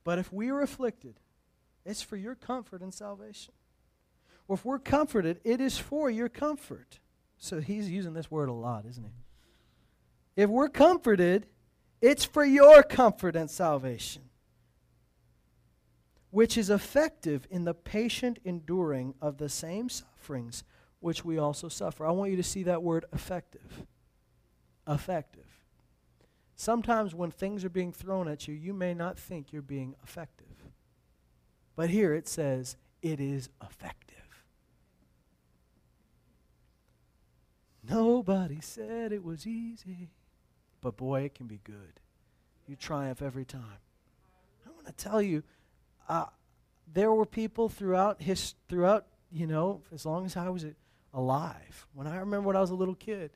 But 0.04 0.18
if 0.18 0.34
we 0.34 0.50
are 0.50 0.62
afflicted, 0.62 1.20
it's 1.86 2.02
for 2.02 2.18
your 2.18 2.36
comfort 2.36 2.82
and 2.82 2.94
salvation. 2.94 3.54
or 4.48 4.56
if 4.56 4.66
we're 4.66 4.80
comforted, 4.80 5.40
it 5.44 5.62
is 5.62 5.78
for 5.78 6.10
your 6.10 6.30
comfort. 6.30 7.00
So 7.38 7.62
he's 7.62 7.90
using 7.90 8.14
this 8.14 8.32
word 8.32 8.50
a 8.50 8.54
lot, 8.54 8.86
isn't 8.86 9.04
he? 9.04 9.14
If 10.40 10.50
we're 10.50 10.70
comforted, 10.70 11.48
it's 12.00 12.24
for 12.24 12.46
your 12.46 12.82
comfort 12.82 13.36
and 13.36 13.52
salvation, 13.52 14.22
which 16.32 16.58
is 16.58 16.70
effective 16.70 17.46
in 17.52 17.66
the 17.66 17.74
patient 17.74 18.40
enduring 18.46 19.16
of 19.22 19.38
the 19.38 19.50
same 19.50 19.90
sufferings 19.90 20.64
which 21.02 21.26
we 21.26 21.38
also 21.38 21.68
suffer. 21.68 22.06
I 22.06 22.12
want 22.12 22.32
you 22.32 22.38
to 22.38 22.44
see 22.44 22.64
that 22.64 22.82
word 22.82 23.04
effective. 23.12 23.86
Effective. 24.88 25.44
Sometimes 26.56 27.14
when 27.14 27.32
things 27.32 27.66
are 27.66 27.70
being 27.70 27.92
thrown 27.92 28.30
at 28.30 28.48
you, 28.48 28.54
you 28.54 28.74
may 28.74 28.94
not 28.94 29.20
think 29.20 29.52
you're 29.52 29.62
being 29.62 29.94
effective. 30.06 30.48
But 31.76 31.90
here 31.90 32.14
it 32.14 32.30
says, 32.30 32.78
it 33.02 33.20
is 33.20 33.50
effective. 33.62 34.16
Nobody 37.90 38.62
said 38.62 39.12
it 39.12 39.26
was 39.26 39.46
easy. 39.46 40.12
But 40.82 40.98
boy, 40.98 41.22
it 41.22 41.36
can 41.36 41.48
be 41.48 41.60
good. 41.64 42.00
You 42.68 42.76
triumph 42.76 43.22
every 43.22 43.46
time. 43.46 43.80
I 44.66 44.70
want 44.72 44.86
to 44.86 44.94
tell 44.94 45.22
you, 45.22 45.44
uh, 46.08 46.26
there 46.92 47.12
were 47.12 47.26
people 47.26 47.70
throughout 47.70 48.22
his, 48.22 48.56
throughout, 48.68 49.06
you 49.32 49.48
know, 49.48 49.82
as 49.94 50.06
long 50.06 50.26
as 50.26 50.38
I 50.38 50.50
was 50.50 50.66
alive. 51.14 51.88
When 51.94 52.08
I 52.08 52.18
remember 52.18 52.48
when 52.48 52.56
I 52.56 52.62
was 52.62 52.70
a 52.70 52.76
little 52.76 52.96
kid, 52.96 53.32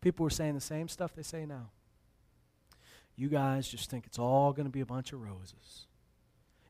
people 0.00 0.24
were 0.24 0.30
saying 0.30 0.54
the 0.54 0.60
same 0.60 0.88
stuff 0.88 1.14
they 1.14 1.22
say 1.22 1.46
now. 1.46 1.70
You 3.16 3.28
guys 3.28 3.68
just 3.68 3.90
think 3.90 4.06
it's 4.06 4.18
all 4.18 4.52
going 4.52 4.66
to 4.66 4.72
be 4.72 4.80
a 4.80 4.86
bunch 4.86 5.12
of 5.12 5.20
roses. 5.20 5.86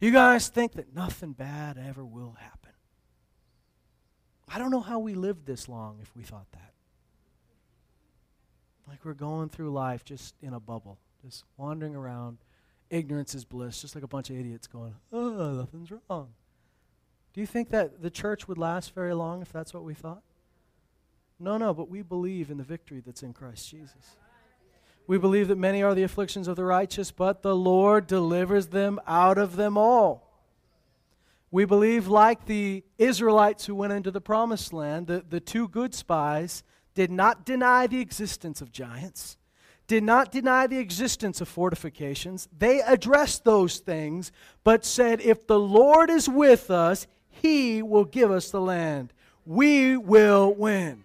You 0.01 0.11
guys 0.11 0.49
think 0.49 0.73
that 0.73 0.95
nothing 0.95 1.33
bad 1.33 1.79
ever 1.79 2.05
will 2.05 2.37
happen. 2.41 2.73
I 4.49 4.59
don't 4.59 4.71
know 4.71 4.81
how 4.81 4.99
we 4.99 5.15
lived 5.15 5.47
this 5.47 5.69
long 5.69 5.99
if 6.03 6.17
we 6.17 6.25
thought 6.25 6.51
that. 6.53 6.73
Like 8.89 9.05
we're 9.05 9.15
going 9.15 9.49
through 9.49 9.71
life 9.71 10.05
just 10.05 10.35
in 10.43 10.55
a 10.55 10.61
bubble, 10.61 10.99
just 11.25 11.45
wandering 11.57 11.95
around. 11.95 12.39
Ignorance 12.91 13.35
is 13.35 13.45
bliss, 13.45 13.81
just 13.81 13.95
like 13.95 14.03
a 14.03 14.09
bunch 14.09 14.31
of 14.31 14.37
idiots 14.37 14.67
going, 14.67 14.95
oh, 15.13 15.53
nothing's 15.53 15.91
wrong. 15.91 16.29
Do 17.33 17.41
you 17.41 17.47
think 17.47 17.71
that 17.71 18.03
the 18.03 18.11
church 18.11 18.49
would 18.49 18.59
last 18.59 18.95
very 18.95 19.15
long 19.15 19.43
if 19.43 19.53
that's 19.53 19.73
what 19.73 19.85
we 19.85 19.95
thought? 19.95 20.23
No, 21.39 21.57
no, 21.57 21.73
but 21.73 21.89
we 21.89 22.03
believe 22.03 22.51
in 22.51 22.59
the 22.59 22.65
victory 22.65 23.01
that's 23.05 23.23
in 23.23 23.33
Christ 23.33 23.71
Jesus. 23.71 24.17
We 25.07 25.19
believe 25.19 25.49
that 25.49 25.59
many 25.59 25.83
are 25.83 25.95
the 25.95 26.03
afflictions 26.03 26.47
of 26.49 26.57
the 26.57 26.65
righteous, 26.65 27.11
but 27.11 27.43
the 27.43 27.57
Lord 27.57 28.07
delivers 28.07 28.69
them 28.69 29.01
out 29.07 29.39
of 29.39 29.57
them 29.57 29.79
all. 29.79 30.31
We 31.51 31.65
believe, 31.65 32.07
like 32.07 32.47
the 32.47 32.85
Israelites 32.97 33.67
who 33.67 33.75
went 33.75 33.93
into 33.93 34.11
the 34.11 34.21
promised 34.21 34.73
land, 34.73 35.09
the, 35.09 35.25
the 35.29 35.41
two 35.41 35.67
good 35.67 35.95
spies 35.95 36.63
did 36.95 37.11
not 37.11 37.45
deny 37.45 37.87
the 37.87 38.01
existence 38.01 38.61
of 38.61 38.73
giants, 38.73 39.37
did 39.87 40.05
not 40.05 40.31
deny 40.31 40.67
the 40.67 40.79
existence 40.79 41.41
of 41.41 41.49
fortifications. 41.49 42.49
They 42.57 42.81
addressed 42.81 43.45
those 43.45 43.79
things, 43.79 44.33
but 44.63 44.85
said, 44.85 45.21
If 45.21 45.47
the 45.47 45.59
Lord 45.59 46.11
is 46.11 46.29
with 46.29 46.71
us, 46.71 47.07
he 47.29 47.83
will 47.83 48.05
give 48.05 48.31
us 48.31 48.51
the 48.51 48.61
land. 48.61 49.13
We 49.47 49.97
will 49.97 50.55
win. 50.55 51.05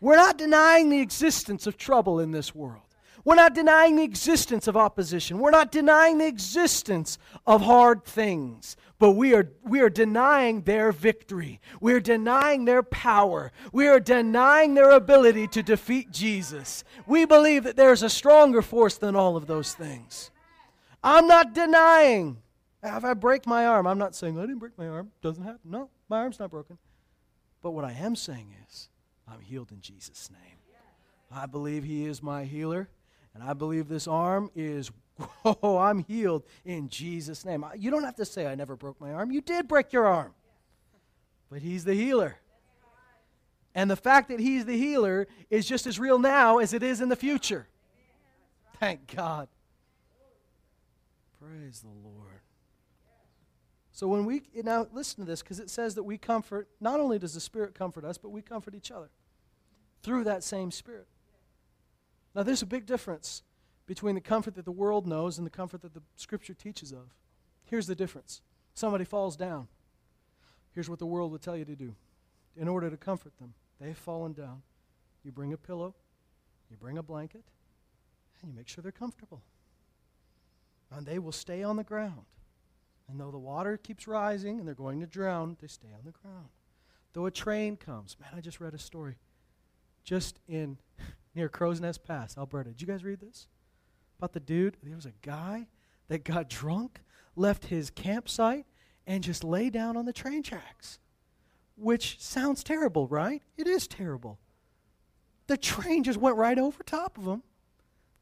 We're 0.00 0.16
not 0.16 0.38
denying 0.38 0.90
the 0.90 1.00
existence 1.00 1.66
of 1.66 1.76
trouble 1.76 2.20
in 2.20 2.30
this 2.30 2.54
world. 2.54 2.85
We're 3.26 3.34
not 3.34 3.54
denying 3.54 3.96
the 3.96 4.04
existence 4.04 4.68
of 4.68 4.76
opposition. 4.76 5.40
We're 5.40 5.50
not 5.50 5.72
denying 5.72 6.18
the 6.18 6.28
existence 6.28 7.18
of 7.44 7.60
hard 7.60 8.04
things. 8.04 8.76
But 9.00 9.10
we 9.12 9.34
are, 9.34 9.50
we 9.64 9.80
are 9.80 9.90
denying 9.90 10.62
their 10.62 10.92
victory. 10.92 11.60
We 11.80 11.92
are 11.94 12.00
denying 12.00 12.66
their 12.66 12.84
power. 12.84 13.50
We 13.72 13.88
are 13.88 13.98
denying 13.98 14.74
their 14.74 14.92
ability 14.92 15.48
to 15.48 15.62
defeat 15.64 16.12
Jesus. 16.12 16.84
We 17.04 17.24
believe 17.24 17.64
that 17.64 17.74
there's 17.74 18.04
a 18.04 18.08
stronger 18.08 18.62
force 18.62 18.96
than 18.96 19.16
all 19.16 19.36
of 19.36 19.48
those 19.48 19.74
things. 19.74 20.30
I'm 21.02 21.26
not 21.26 21.52
denying. 21.52 22.36
If 22.80 23.04
I 23.04 23.14
break 23.14 23.44
my 23.44 23.66
arm, 23.66 23.88
I'm 23.88 23.98
not 23.98 24.14
saying, 24.14 24.38
I 24.38 24.42
didn't 24.42 24.60
break 24.60 24.78
my 24.78 24.86
arm. 24.86 25.10
Doesn't 25.20 25.42
happen. 25.42 25.58
No, 25.64 25.90
my 26.08 26.18
arm's 26.18 26.38
not 26.38 26.52
broken. 26.52 26.78
But 27.60 27.72
what 27.72 27.84
I 27.84 27.90
am 27.90 28.14
saying 28.14 28.54
is, 28.68 28.88
I'm 29.26 29.40
healed 29.40 29.72
in 29.72 29.80
Jesus' 29.80 30.30
name. 30.30 30.58
I 31.32 31.46
believe 31.46 31.82
He 31.82 32.06
is 32.06 32.22
my 32.22 32.44
healer, 32.44 32.88
and 33.36 33.44
I 33.44 33.52
believe 33.52 33.86
this 33.86 34.08
arm 34.08 34.50
is, 34.56 34.90
oh, 35.44 35.76
I'm 35.76 35.98
healed 35.98 36.44
in 36.64 36.88
Jesus' 36.88 37.44
name. 37.44 37.66
You 37.76 37.90
don't 37.90 38.02
have 38.02 38.16
to 38.16 38.24
say, 38.24 38.46
I 38.46 38.54
never 38.54 38.76
broke 38.76 38.98
my 38.98 39.12
arm. 39.12 39.30
You 39.30 39.42
did 39.42 39.68
break 39.68 39.92
your 39.92 40.06
arm, 40.06 40.32
but 41.50 41.60
He's 41.60 41.84
the 41.84 41.92
healer. 41.92 42.38
And 43.74 43.90
the 43.90 43.96
fact 43.96 44.30
that 44.30 44.40
He's 44.40 44.64
the 44.64 44.78
healer 44.78 45.28
is 45.50 45.66
just 45.66 45.86
as 45.86 45.98
real 45.98 46.18
now 46.18 46.58
as 46.58 46.72
it 46.72 46.82
is 46.82 47.02
in 47.02 47.10
the 47.10 47.16
future. 47.16 47.68
Thank 48.80 49.14
God. 49.14 49.48
Praise 51.38 51.80
the 51.80 52.08
Lord. 52.08 52.40
So 53.92 54.08
when 54.08 54.24
we 54.24 54.44
now 54.54 54.86
listen 54.94 55.22
to 55.22 55.30
this 55.30 55.42
because 55.42 55.60
it 55.60 55.68
says 55.68 55.94
that 55.96 56.04
we 56.04 56.16
comfort 56.16 56.68
not 56.80 57.00
only 57.00 57.18
does 57.18 57.34
the 57.34 57.40
Spirit 57.40 57.74
comfort 57.74 58.06
us, 58.06 58.16
but 58.16 58.30
we 58.30 58.40
comfort 58.40 58.74
each 58.74 58.90
other 58.90 59.10
through 60.02 60.24
that 60.24 60.42
same 60.42 60.70
Spirit. 60.70 61.06
Now 62.36 62.42
there's 62.42 62.60
a 62.60 62.66
big 62.66 62.84
difference 62.84 63.42
between 63.86 64.14
the 64.14 64.20
comfort 64.20 64.56
that 64.56 64.66
the 64.66 64.70
world 64.70 65.06
knows 65.06 65.38
and 65.38 65.46
the 65.46 65.50
comfort 65.50 65.80
that 65.80 65.94
the 65.94 66.02
Scripture 66.16 66.52
teaches 66.52 66.92
of. 66.92 67.14
Here's 67.64 67.86
the 67.86 67.94
difference. 67.94 68.42
Somebody 68.74 69.06
falls 69.06 69.36
down. 69.36 69.68
Here's 70.72 70.90
what 70.90 70.98
the 70.98 71.06
world 71.06 71.32
would 71.32 71.40
tell 71.40 71.56
you 71.56 71.64
to 71.64 71.74
do. 71.74 71.94
In 72.54 72.68
order 72.68 72.90
to 72.90 72.96
comfort 72.98 73.38
them, 73.38 73.54
they've 73.80 73.96
fallen 73.96 74.34
down. 74.34 74.62
You 75.24 75.32
bring 75.32 75.54
a 75.54 75.56
pillow, 75.56 75.94
you 76.70 76.76
bring 76.76 76.98
a 76.98 77.02
blanket, 77.02 77.44
and 78.40 78.50
you 78.50 78.54
make 78.56 78.68
sure 78.68 78.82
they're 78.82 78.92
comfortable. 78.92 79.42
And 80.90 81.06
they 81.06 81.18
will 81.18 81.32
stay 81.32 81.62
on 81.62 81.76
the 81.76 81.84
ground. 81.84 82.26
And 83.08 83.18
though 83.18 83.30
the 83.30 83.38
water 83.38 83.78
keeps 83.78 84.06
rising 84.06 84.58
and 84.58 84.68
they're 84.68 84.74
going 84.74 85.00
to 85.00 85.06
drown, 85.06 85.56
they 85.62 85.68
stay 85.68 85.88
on 85.94 86.04
the 86.04 86.12
ground. 86.12 86.48
Though 87.14 87.24
a 87.24 87.30
train 87.30 87.78
comes, 87.78 88.16
man, 88.20 88.30
I 88.36 88.42
just 88.42 88.60
read 88.60 88.74
a 88.74 88.78
story 88.78 89.16
just 90.04 90.38
in 90.46 90.76
near 91.36 91.48
Crowsnest 91.48 92.02
Pass, 92.02 92.36
Alberta. 92.36 92.70
Did 92.70 92.80
you 92.80 92.86
guys 92.86 93.04
read 93.04 93.20
this? 93.20 93.46
About 94.18 94.32
the 94.32 94.40
dude, 94.40 94.76
there 94.82 94.96
was 94.96 95.06
a 95.06 95.12
guy 95.22 95.66
that 96.08 96.24
got 96.24 96.48
drunk, 96.48 97.00
left 97.36 97.66
his 97.66 97.90
campsite, 97.90 98.64
and 99.06 99.22
just 99.22 99.44
lay 99.44 99.70
down 99.70 99.96
on 99.96 100.06
the 100.06 100.12
train 100.12 100.42
tracks. 100.42 100.98
Which 101.76 102.20
sounds 102.20 102.64
terrible, 102.64 103.06
right? 103.06 103.42
It 103.56 103.66
is 103.66 103.86
terrible. 103.86 104.38
The 105.46 105.58
train 105.58 106.02
just 106.02 106.18
went 106.18 106.36
right 106.36 106.58
over 106.58 106.82
top 106.82 107.18
of 107.18 107.24
him. 107.26 107.42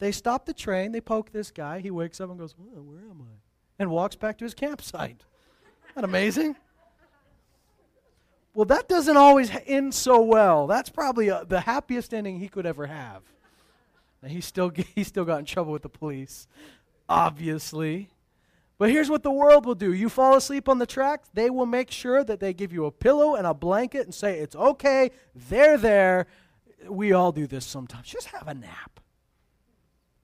They 0.00 0.10
stop 0.10 0.44
the 0.44 0.52
train, 0.52 0.92
they 0.92 1.00
poke 1.00 1.30
this 1.30 1.50
guy, 1.50 1.78
he 1.78 1.90
wakes 1.90 2.20
up 2.20 2.28
and 2.28 2.38
goes, 2.38 2.54
Where 2.58 3.04
am 3.08 3.22
I? 3.22 3.36
and 3.78 3.90
walks 3.90 4.16
back 4.16 4.38
to 4.38 4.44
his 4.44 4.54
campsite. 4.54 5.24
Isn't 5.84 5.94
that 5.94 6.04
amazing? 6.04 6.56
Well, 8.54 8.66
that 8.66 8.88
doesn't 8.88 9.16
always 9.16 9.50
end 9.66 9.92
so 9.94 10.22
well. 10.22 10.68
That's 10.68 10.88
probably 10.88 11.28
a, 11.28 11.38
uh, 11.38 11.44
the 11.44 11.60
happiest 11.60 12.14
ending 12.14 12.38
he 12.38 12.48
could 12.48 12.66
ever 12.66 12.86
have. 12.86 13.22
Now, 14.22 14.28
he 14.28 14.40
still, 14.40 14.70
he 14.94 15.02
still 15.02 15.24
got 15.24 15.40
in 15.40 15.44
trouble 15.44 15.72
with 15.72 15.82
the 15.82 15.88
police, 15.88 16.46
obviously. 17.08 18.10
But 18.78 18.90
here's 18.90 19.10
what 19.10 19.24
the 19.24 19.30
world 19.32 19.66
will 19.66 19.74
do 19.74 19.92
you 19.92 20.08
fall 20.08 20.36
asleep 20.36 20.68
on 20.68 20.78
the 20.78 20.86
track, 20.86 21.24
they 21.34 21.50
will 21.50 21.66
make 21.66 21.90
sure 21.90 22.22
that 22.22 22.38
they 22.40 22.54
give 22.54 22.72
you 22.72 22.86
a 22.86 22.92
pillow 22.92 23.34
and 23.34 23.46
a 23.46 23.54
blanket 23.54 24.04
and 24.04 24.14
say, 24.14 24.38
It's 24.38 24.56
okay, 24.56 25.10
they're 25.34 25.78
there. 25.78 26.26
We 26.88 27.12
all 27.12 27.32
do 27.32 27.46
this 27.46 27.64
sometimes. 27.64 28.06
Just 28.06 28.28
have 28.28 28.46
a 28.46 28.54
nap. 28.54 29.00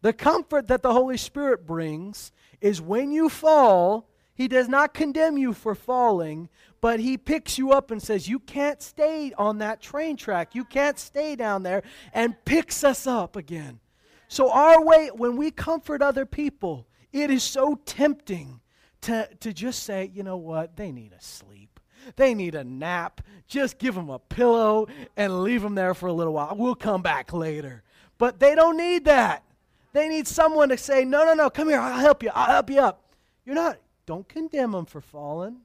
The 0.02 0.12
comfort 0.12 0.68
that 0.68 0.82
the 0.82 0.92
Holy 0.92 1.16
Spirit 1.16 1.66
brings 1.66 2.32
is 2.60 2.80
when 2.80 3.10
you 3.12 3.28
fall, 3.28 4.08
He 4.34 4.46
does 4.46 4.68
not 4.68 4.94
condemn 4.94 5.36
you 5.36 5.52
for 5.52 5.74
falling, 5.74 6.48
but 6.80 7.00
He 7.00 7.18
picks 7.18 7.58
you 7.58 7.72
up 7.72 7.90
and 7.90 8.02
says, 8.02 8.28
You 8.28 8.38
can't 8.38 8.82
stay 8.82 9.32
on 9.36 9.58
that 9.58 9.80
train 9.80 10.16
track. 10.16 10.54
You 10.54 10.64
can't 10.64 10.98
stay 10.98 11.36
down 11.36 11.62
there, 11.62 11.82
and 12.12 12.42
picks 12.44 12.84
us 12.84 13.06
up 13.06 13.36
again. 13.36 13.80
So, 14.28 14.50
our 14.50 14.84
way, 14.84 15.10
when 15.14 15.36
we 15.36 15.50
comfort 15.50 16.02
other 16.02 16.26
people, 16.26 16.86
it 17.12 17.30
is 17.30 17.42
so 17.42 17.80
tempting 17.84 18.60
to, 19.02 19.28
to 19.40 19.52
just 19.52 19.82
say, 19.82 20.10
You 20.14 20.22
know 20.22 20.36
what? 20.36 20.76
They 20.76 20.92
need 20.92 21.12
a 21.12 21.22
sleep. 21.22 21.80
They 22.16 22.34
need 22.34 22.54
a 22.54 22.64
nap. 22.64 23.20
Just 23.46 23.78
give 23.78 23.94
them 23.94 24.10
a 24.10 24.18
pillow 24.18 24.88
and 25.16 25.42
leave 25.42 25.62
them 25.62 25.74
there 25.74 25.94
for 25.94 26.06
a 26.06 26.12
little 26.12 26.32
while. 26.32 26.54
We'll 26.56 26.74
come 26.74 27.02
back 27.02 27.32
later. 27.32 27.82
But 28.18 28.38
they 28.38 28.54
don't 28.54 28.76
need 28.76 29.04
that. 29.06 29.44
They 29.92 30.08
need 30.08 30.26
someone 30.28 30.68
to 30.68 30.76
say, 30.76 31.04
No, 31.04 31.24
no, 31.24 31.34
no, 31.34 31.50
come 31.50 31.68
here, 31.68 31.80
I'll 31.80 31.98
help 31.98 32.22
you, 32.22 32.30
I'll 32.34 32.52
help 32.52 32.70
you 32.70 32.80
up. 32.80 33.14
You're 33.44 33.54
not, 33.54 33.78
don't 34.06 34.28
condemn 34.28 34.72
them 34.72 34.86
for 34.86 35.00
falling. 35.00 35.56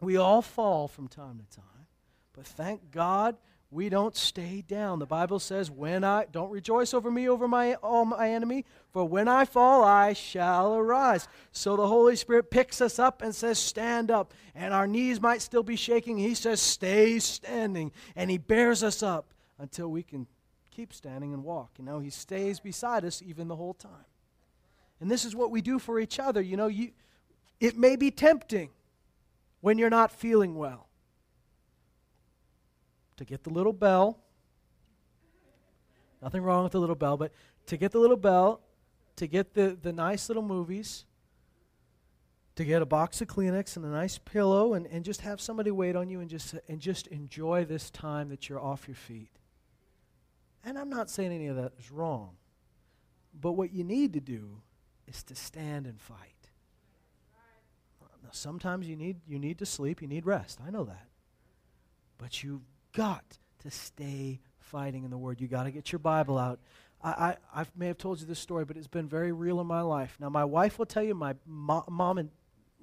We 0.00 0.16
all 0.16 0.42
fall 0.42 0.88
from 0.88 1.08
time 1.08 1.38
to 1.38 1.56
time. 1.56 1.86
But 2.32 2.46
thank 2.46 2.90
God 2.90 3.36
we 3.70 3.88
don't 3.88 4.14
stay 4.14 4.62
down. 4.62 5.00
The 5.00 5.06
Bible 5.06 5.40
says, 5.40 5.70
"When 5.70 6.04
I 6.04 6.26
don't 6.26 6.50
rejoice 6.50 6.94
over 6.94 7.10
me 7.10 7.28
over 7.28 7.48
my 7.48 7.74
all 7.76 8.04
my 8.04 8.30
enemy, 8.30 8.64
for 8.92 9.04
when 9.04 9.26
I 9.26 9.44
fall 9.44 9.82
I 9.82 10.12
shall 10.12 10.76
arise." 10.76 11.26
So 11.50 11.76
the 11.76 11.88
Holy 11.88 12.14
Spirit 12.14 12.50
picks 12.50 12.80
us 12.80 12.98
up 12.98 13.22
and 13.22 13.34
says, 13.34 13.58
"Stand 13.58 14.10
up." 14.10 14.32
And 14.54 14.72
our 14.72 14.86
knees 14.86 15.20
might 15.20 15.42
still 15.42 15.62
be 15.62 15.76
shaking. 15.76 16.18
He 16.18 16.34
says, 16.34 16.60
"Stay 16.60 17.18
standing." 17.18 17.90
And 18.14 18.30
he 18.30 18.38
bears 18.38 18.82
us 18.82 19.02
up 19.02 19.34
until 19.58 19.88
we 19.88 20.02
can 20.02 20.26
keep 20.70 20.92
standing 20.92 21.32
and 21.32 21.42
walk. 21.42 21.70
You 21.78 21.84
know, 21.84 21.98
he 21.98 22.10
stays 22.10 22.60
beside 22.60 23.04
us 23.04 23.22
even 23.22 23.48
the 23.48 23.56
whole 23.56 23.74
time. 23.74 24.04
And 25.00 25.10
this 25.10 25.24
is 25.24 25.34
what 25.34 25.50
we 25.50 25.60
do 25.60 25.78
for 25.78 25.98
each 25.98 26.20
other. 26.20 26.40
You 26.40 26.56
know, 26.56 26.66
you 26.66 26.92
it 27.60 27.76
may 27.76 27.96
be 27.96 28.10
tempting 28.10 28.70
when 29.66 29.78
you're 29.78 29.90
not 29.90 30.12
feeling 30.12 30.54
well 30.54 30.86
to 33.16 33.24
get 33.24 33.42
the 33.42 33.50
little 33.50 33.72
bell. 33.72 34.16
Nothing 36.22 36.42
wrong 36.42 36.62
with 36.62 36.70
the 36.70 36.78
little 36.78 36.94
bell, 36.94 37.16
but 37.16 37.32
to 37.66 37.76
get 37.76 37.90
the 37.90 37.98
little 37.98 38.16
bell, 38.16 38.60
to 39.16 39.26
get 39.26 39.54
the, 39.54 39.76
the 39.82 39.92
nice 39.92 40.28
little 40.28 40.44
movies, 40.44 41.04
to 42.54 42.64
get 42.64 42.80
a 42.80 42.86
box 42.86 43.20
of 43.20 43.26
Kleenex 43.26 43.74
and 43.74 43.84
a 43.84 43.88
nice 43.88 44.18
pillow 44.18 44.74
and, 44.74 44.86
and 44.86 45.04
just 45.04 45.22
have 45.22 45.40
somebody 45.40 45.72
wait 45.72 45.96
on 45.96 46.08
you 46.08 46.20
and 46.20 46.30
just 46.30 46.54
and 46.68 46.78
just 46.78 47.08
enjoy 47.08 47.64
this 47.64 47.90
time 47.90 48.28
that 48.28 48.48
you're 48.48 48.60
off 48.60 48.86
your 48.86 48.94
feet. 48.94 49.32
And 50.62 50.78
I'm 50.78 50.90
not 50.90 51.10
saying 51.10 51.32
any 51.32 51.48
of 51.48 51.56
that 51.56 51.72
is 51.76 51.90
wrong. 51.90 52.36
But 53.34 53.54
what 53.54 53.72
you 53.72 53.82
need 53.82 54.12
to 54.12 54.20
do 54.20 54.62
is 55.08 55.24
to 55.24 55.34
stand 55.34 55.88
and 55.88 56.00
fight. 56.00 56.35
Now, 58.26 58.32
sometimes 58.32 58.88
you 58.88 58.96
need 58.96 59.20
you 59.28 59.38
need 59.38 59.58
to 59.58 59.66
sleep, 59.66 60.02
you 60.02 60.08
need 60.08 60.26
rest. 60.26 60.58
I 60.66 60.70
know 60.70 60.82
that. 60.84 61.06
But 62.18 62.42
you've 62.42 62.64
got 62.92 63.38
to 63.62 63.70
stay 63.70 64.40
fighting 64.58 65.04
in 65.04 65.10
the 65.10 65.18
Word. 65.18 65.40
You've 65.40 65.52
got 65.52 65.62
to 65.62 65.70
get 65.70 65.92
your 65.92 66.00
Bible 66.00 66.36
out. 66.36 66.58
I, 67.04 67.36
I, 67.54 67.60
I, 67.60 67.66
may 67.76 67.86
have 67.86 67.98
told 67.98 68.20
you 68.20 68.26
this 68.26 68.40
story, 68.40 68.64
but 68.64 68.76
it's 68.76 68.88
been 68.88 69.06
very 69.06 69.30
real 69.30 69.60
in 69.60 69.66
my 69.68 69.82
life. 69.82 70.16
Now, 70.18 70.28
my 70.28 70.44
wife 70.44 70.76
will 70.78 70.86
tell 70.86 71.04
you, 71.04 71.14
my 71.14 71.34
mo- 71.46 71.84
mom 71.88 72.18
and 72.18 72.30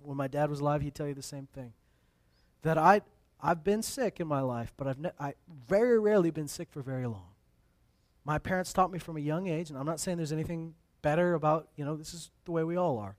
when 0.01 0.15
my 0.15 0.27
dad 0.27 0.49
was 0.49 0.61
alive, 0.61 0.81
he'd 0.81 0.95
tell 0.95 1.07
you 1.07 1.13
the 1.13 1.21
same 1.21 1.47
thing. 1.47 1.73
That 2.61 2.77
I, 2.77 3.01
I've 3.41 3.63
been 3.65 3.81
sick 3.81 4.21
in 4.21 4.27
my 4.27 4.41
life, 4.41 4.71
but 4.77 4.87
I've 4.87 4.99
ne- 4.99 5.11
I 5.19 5.33
very 5.67 5.99
rarely 5.99 6.29
been 6.29 6.47
sick 6.47 6.69
for 6.71 6.81
very 6.81 7.07
long. 7.07 7.31
My 8.23 8.37
parents 8.37 8.71
taught 8.71 8.91
me 8.91 8.99
from 8.99 9.17
a 9.17 9.19
young 9.19 9.47
age, 9.47 9.69
and 9.69 9.77
I'm 9.77 9.85
not 9.85 9.99
saying 9.99 10.17
there's 10.17 10.31
anything 10.31 10.75
better 11.01 11.33
about, 11.33 11.67
you 11.75 11.83
know, 11.83 11.97
this 11.97 12.13
is 12.13 12.29
the 12.45 12.51
way 12.51 12.63
we 12.63 12.77
all 12.77 12.99
are. 12.99 13.17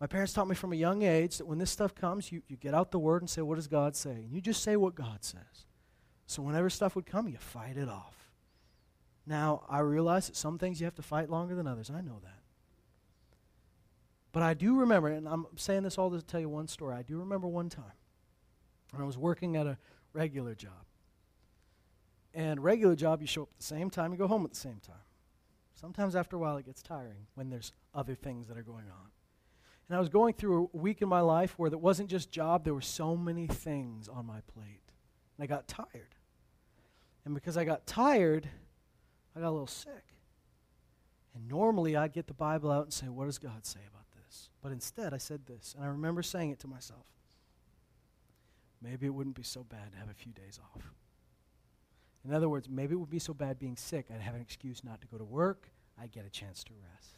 My 0.00 0.06
parents 0.06 0.32
taught 0.32 0.48
me 0.48 0.54
from 0.54 0.72
a 0.72 0.76
young 0.76 1.02
age 1.02 1.38
that 1.38 1.46
when 1.46 1.58
this 1.58 1.70
stuff 1.70 1.94
comes, 1.94 2.30
you, 2.30 2.42
you 2.48 2.56
get 2.56 2.72
out 2.72 2.92
the 2.92 2.98
word 2.98 3.22
and 3.22 3.28
say, 3.28 3.42
What 3.42 3.56
does 3.56 3.66
God 3.66 3.96
say? 3.96 4.10
And 4.10 4.32
you 4.32 4.40
just 4.40 4.62
say 4.62 4.76
what 4.76 4.94
God 4.94 5.24
says. 5.24 5.66
So 6.26 6.42
whenever 6.42 6.70
stuff 6.70 6.94
would 6.94 7.06
come, 7.06 7.26
you 7.26 7.38
fight 7.38 7.76
it 7.76 7.88
off. 7.88 8.14
Now, 9.26 9.64
I 9.68 9.80
realize 9.80 10.28
that 10.28 10.36
some 10.36 10.58
things 10.58 10.80
you 10.80 10.84
have 10.84 10.94
to 10.96 11.02
fight 11.02 11.30
longer 11.30 11.54
than 11.54 11.66
others. 11.66 11.90
I 11.90 12.00
know 12.00 12.20
that. 12.22 12.40
But 14.32 14.42
I 14.42 14.54
do 14.54 14.76
remember, 14.76 15.08
and 15.08 15.26
I'm 15.26 15.46
saying 15.56 15.82
this 15.82 15.98
all 15.98 16.10
to 16.10 16.22
tell 16.22 16.40
you 16.40 16.48
one 16.48 16.68
story. 16.68 16.94
I 16.94 17.02
do 17.02 17.18
remember 17.18 17.48
one 17.48 17.68
time 17.68 17.84
when 18.92 19.02
I 19.02 19.06
was 19.06 19.18
working 19.18 19.56
at 19.56 19.66
a 19.66 19.78
regular 20.12 20.54
job. 20.54 20.84
And 22.34 22.62
regular 22.62 22.94
job, 22.94 23.20
you 23.20 23.26
show 23.26 23.42
up 23.42 23.48
at 23.54 23.58
the 23.58 23.64
same 23.64 23.90
time, 23.90 24.12
you 24.12 24.18
go 24.18 24.28
home 24.28 24.44
at 24.44 24.50
the 24.50 24.56
same 24.56 24.80
time. 24.86 24.96
Sometimes 25.74 26.14
after 26.14 26.36
a 26.36 26.38
while, 26.38 26.56
it 26.56 26.66
gets 26.66 26.82
tiring 26.82 27.26
when 27.34 27.50
there's 27.50 27.72
other 27.94 28.14
things 28.14 28.48
that 28.48 28.56
are 28.56 28.62
going 28.62 28.86
on. 28.86 29.10
And 29.88 29.96
I 29.96 30.00
was 30.00 30.08
going 30.08 30.34
through 30.34 30.70
a 30.74 30.76
week 30.76 31.00
in 31.00 31.08
my 31.08 31.20
life 31.20 31.58
where 31.58 31.70
it 31.70 31.80
wasn't 31.80 32.10
just 32.10 32.30
job, 32.30 32.64
there 32.64 32.74
were 32.74 32.80
so 32.80 33.16
many 33.16 33.46
things 33.46 34.08
on 34.08 34.26
my 34.26 34.40
plate. 34.52 34.92
And 35.36 35.44
I 35.44 35.46
got 35.46 35.66
tired. 35.66 36.14
And 37.24 37.34
because 37.34 37.56
I 37.56 37.64
got 37.64 37.86
tired, 37.86 38.48
I 39.34 39.40
got 39.40 39.48
a 39.48 39.50
little 39.50 39.66
sick. 39.66 40.14
And 41.34 41.48
normally 41.48 41.96
I'd 41.96 42.12
get 42.12 42.26
the 42.26 42.34
Bible 42.34 42.70
out 42.70 42.84
and 42.84 42.92
say, 42.92 43.06
What 43.06 43.26
does 43.26 43.38
God 43.38 43.64
say 43.64 43.80
about 43.88 44.06
this? 44.16 44.50
But 44.62 44.72
instead 44.72 45.14
I 45.14 45.18
said 45.18 45.46
this. 45.46 45.74
And 45.74 45.84
I 45.84 45.88
remember 45.88 46.22
saying 46.22 46.50
it 46.50 46.58
to 46.60 46.68
myself 46.68 47.06
maybe 48.80 49.06
it 49.06 49.14
wouldn't 49.14 49.36
be 49.36 49.42
so 49.42 49.64
bad 49.64 49.92
to 49.92 49.98
have 49.98 50.08
a 50.08 50.14
few 50.14 50.32
days 50.32 50.58
off. 50.74 50.82
In 52.24 52.32
other 52.32 52.48
words, 52.48 52.68
maybe 52.68 52.94
it 52.94 52.98
would 52.98 53.10
be 53.10 53.18
so 53.18 53.34
bad 53.34 53.58
being 53.58 53.76
sick, 53.76 54.06
I'd 54.12 54.20
have 54.20 54.34
an 54.34 54.40
excuse 54.40 54.84
not 54.84 55.00
to 55.00 55.06
go 55.06 55.18
to 55.18 55.24
work, 55.24 55.68
I'd 56.00 56.12
get 56.12 56.26
a 56.26 56.30
chance 56.30 56.62
to 56.64 56.72
rest. 56.92 57.17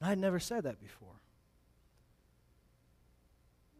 I 0.00 0.08
had 0.08 0.18
never 0.18 0.38
said 0.38 0.64
that 0.64 0.80
before. 0.80 1.20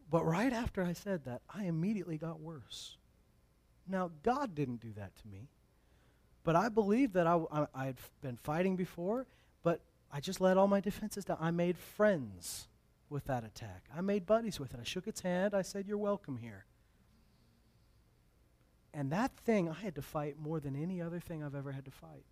But 0.09 0.25
right 0.25 0.51
after 0.51 0.83
I 0.83 0.93
said 0.93 1.25
that, 1.25 1.41
I 1.53 1.65
immediately 1.65 2.17
got 2.17 2.39
worse. 2.39 2.97
Now, 3.87 4.11
God 4.23 4.55
didn't 4.55 4.81
do 4.81 4.91
that 4.97 5.15
to 5.17 5.27
me. 5.27 5.49
But 6.43 6.55
I 6.55 6.69
believe 6.69 7.13
that 7.13 7.27
I, 7.27 7.39
I, 7.51 7.67
I 7.75 7.85
had 7.85 7.97
been 8.21 8.37
fighting 8.37 8.75
before, 8.75 9.27
but 9.63 9.81
I 10.11 10.19
just 10.19 10.41
let 10.41 10.57
all 10.57 10.67
my 10.67 10.79
defenses 10.79 11.25
down. 11.25 11.37
I 11.39 11.51
made 11.51 11.77
friends 11.77 12.67
with 13.09 13.25
that 13.25 13.43
attack. 13.43 13.85
I 13.95 14.01
made 14.01 14.25
buddies 14.25 14.59
with 14.59 14.73
it. 14.73 14.79
I 14.79 14.83
shook 14.83 15.07
its 15.07 15.21
hand. 15.21 15.53
I 15.53 15.61
said, 15.61 15.87
You're 15.87 15.97
welcome 15.97 16.37
here. 16.37 16.65
And 18.93 19.11
that 19.11 19.31
thing 19.37 19.69
I 19.69 19.73
had 19.73 19.95
to 19.95 20.01
fight 20.01 20.39
more 20.39 20.59
than 20.59 20.75
any 20.75 21.01
other 21.01 21.19
thing 21.19 21.43
I've 21.43 21.55
ever 21.55 21.71
had 21.71 21.85
to 21.85 21.91
fight. 21.91 22.25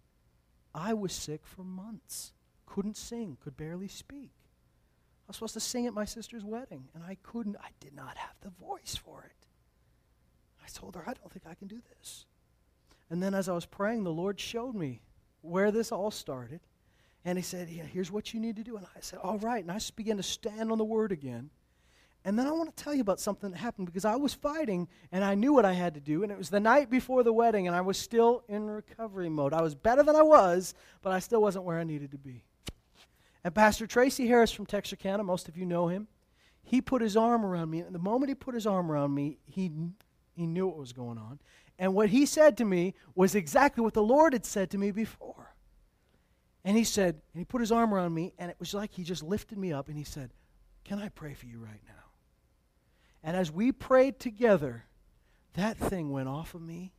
I 0.73 0.93
was 0.93 1.13
sick 1.13 1.41
for 1.43 1.63
months 1.63 2.33
couldn't 2.67 2.97
sing, 2.97 3.37
could 3.43 3.57
barely 3.57 3.87
speak. 3.87 4.31
I 5.27 5.29
was 5.29 5.37
supposed 5.37 5.55
to 5.55 5.59
sing 5.59 5.87
at 5.87 5.93
my 5.93 6.05
sister's 6.05 6.45
wedding, 6.45 6.89
and 6.93 7.03
I 7.03 7.17
couldn't. 7.23 7.57
I 7.59 7.69
did 7.79 7.95
not 7.95 8.17
have 8.17 8.35
the 8.41 8.51
voice 8.63 8.95
for 8.95 9.23
it. 9.23 9.47
I 10.63 10.67
told 10.69 10.95
her, 10.95 11.03
I 11.07 11.13
don't 11.13 11.31
think 11.31 11.45
I 11.49 11.55
can 11.55 11.67
do 11.67 11.81
this. 11.97 12.25
And 13.09 13.23
then 13.23 13.33
as 13.33 13.49
I 13.49 13.53
was 13.53 13.65
praying, 13.65 14.03
the 14.03 14.11
Lord 14.11 14.39
showed 14.39 14.75
me 14.75 15.01
where 15.41 15.71
this 15.71 15.91
all 15.91 16.11
started. 16.11 16.61
And 17.25 17.37
He 17.37 17.43
said, 17.43 17.69
yeah, 17.69 17.83
Here's 17.83 18.11
what 18.11 18.33
you 18.33 18.39
need 18.39 18.57
to 18.57 18.63
do. 18.63 18.77
And 18.77 18.85
I 18.95 18.99
said, 18.99 19.19
All 19.19 19.37
right. 19.39 19.63
And 19.63 19.71
I 19.71 19.79
began 19.95 20.17
to 20.17 20.23
stand 20.23 20.71
on 20.71 20.77
the 20.77 20.85
Word 20.85 21.11
again. 21.11 21.49
And 22.25 22.37
then 22.37 22.47
I 22.47 22.51
want 22.51 22.75
to 22.75 22.83
tell 22.83 22.93
you 22.93 23.01
about 23.01 23.21
something 23.21 23.51
that 23.51 23.57
happened 23.57 23.85
because 23.85 24.03
I 24.03 24.17
was 24.17 24.33
fighting 24.33 24.89
and 25.13 25.23
I 25.23 25.35
knew 25.35 25.53
what 25.53 25.63
I 25.63 25.71
had 25.71 25.93
to 25.93 26.01
do. 26.01 26.23
And 26.23 26.31
it 26.31 26.37
was 26.37 26.49
the 26.49 26.59
night 26.59 26.89
before 26.89 27.23
the 27.23 27.31
wedding, 27.31 27.67
and 27.67 27.75
I 27.75 27.81
was 27.81 27.97
still 27.97 28.43
in 28.49 28.69
recovery 28.69 29.29
mode. 29.29 29.53
I 29.53 29.61
was 29.61 29.75
better 29.75 30.03
than 30.03 30.15
I 30.15 30.23
was, 30.23 30.73
but 31.01 31.13
I 31.13 31.19
still 31.19 31.41
wasn't 31.41 31.63
where 31.63 31.79
I 31.79 31.85
needed 31.85 32.11
to 32.11 32.17
be. 32.17 32.43
And 33.43 33.53
Pastor 33.55 33.87
Tracy 33.87 34.27
Harris 34.27 34.51
from 34.51 34.65
Texarkana, 34.65 35.23
most 35.23 35.47
of 35.47 35.57
you 35.57 35.65
know 35.65 35.87
him, 35.87 36.07
he 36.63 36.81
put 36.81 37.01
his 37.01 37.15
arm 37.15 37.45
around 37.45 37.69
me. 37.69 37.79
And 37.79 37.95
the 37.95 37.99
moment 37.99 38.29
he 38.29 38.35
put 38.35 38.55
his 38.55 38.67
arm 38.67 38.91
around 38.91 39.13
me, 39.13 39.37
he, 39.45 39.71
he 40.35 40.45
knew 40.45 40.67
what 40.67 40.77
was 40.77 40.93
going 40.93 41.17
on. 41.17 41.39
And 41.79 41.93
what 41.93 42.09
he 42.09 42.25
said 42.25 42.57
to 42.57 42.65
me 42.65 42.95
was 43.15 43.35
exactly 43.35 43.83
what 43.83 43.93
the 43.93 44.01
Lord 44.01 44.33
had 44.33 44.45
said 44.45 44.71
to 44.71 44.77
me 44.77 44.91
before. 44.91 45.55
And 46.65 46.75
he 46.75 46.83
said, 46.83 47.21
and 47.33 47.39
he 47.39 47.45
put 47.45 47.61
his 47.61 47.71
arm 47.71 47.93
around 47.93 48.13
me, 48.13 48.33
and 48.37 48.51
it 48.51 48.57
was 48.59 48.73
like 48.73 48.91
he 48.91 49.03
just 49.03 49.23
lifted 49.23 49.57
me 49.57 49.71
up, 49.71 49.87
and 49.87 49.97
he 49.97 50.03
said, 50.03 50.31
Can 50.83 50.99
I 50.99 51.07
pray 51.09 51.33
for 51.33 51.45
you 51.45 51.59
right 51.59 51.79
now? 51.87 51.93
And 53.23 53.37
as 53.37 53.51
we 53.51 53.71
prayed 53.71 54.19
together, 54.19 54.85
that 55.53 55.77
thing 55.77 56.11
went 56.11 56.27
off 56.27 56.55
of 56.55 56.61
me 56.61 56.93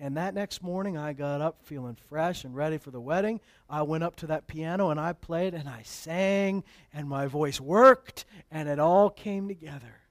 and 0.00 0.16
that 0.16 0.34
next 0.34 0.62
morning, 0.62 0.96
I 0.96 1.12
got 1.12 1.40
up 1.40 1.62
feeling 1.62 1.96
fresh 2.08 2.44
and 2.44 2.54
ready 2.54 2.78
for 2.78 2.92
the 2.92 3.00
wedding. 3.00 3.40
I 3.68 3.82
went 3.82 4.04
up 4.04 4.14
to 4.16 4.28
that 4.28 4.46
piano 4.46 4.90
and 4.90 5.00
I 5.00 5.12
played 5.12 5.54
and 5.54 5.68
I 5.68 5.82
sang, 5.82 6.62
and 6.92 7.08
my 7.08 7.26
voice 7.26 7.60
worked, 7.60 8.24
and 8.50 8.68
it 8.68 8.78
all 8.78 9.10
came 9.10 9.48
together. 9.48 10.02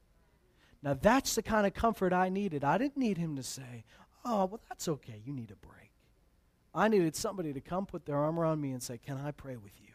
Now, 0.84 0.94
that's 0.94 1.36
the 1.36 1.42
kind 1.42 1.66
of 1.66 1.74
comfort 1.74 2.12
I 2.12 2.30
needed. 2.30 2.64
I 2.64 2.78
didn't 2.78 2.98
need 2.98 3.18
him 3.18 3.36
to 3.38 3.44
say, 3.44 3.86
Oh, 4.26 4.46
well, 4.46 4.60
that's 4.68 4.90
okay. 4.90 5.22
You 5.26 5.32
need 5.32 5.52
a 5.52 5.56
break. 5.56 5.92
I 6.76 6.90
needed 6.90 7.16
somebody 7.16 7.54
to 7.54 7.62
come 7.62 7.86
put 7.86 8.06
their 8.06 8.18
arm 8.18 8.38
around 8.38 8.60
me 8.60 8.72
and 8.72 8.84
say, 8.84 8.98
Can 8.98 9.18
I 9.18 9.32
pray 9.32 9.56
with 9.56 9.80
you? 9.80 9.94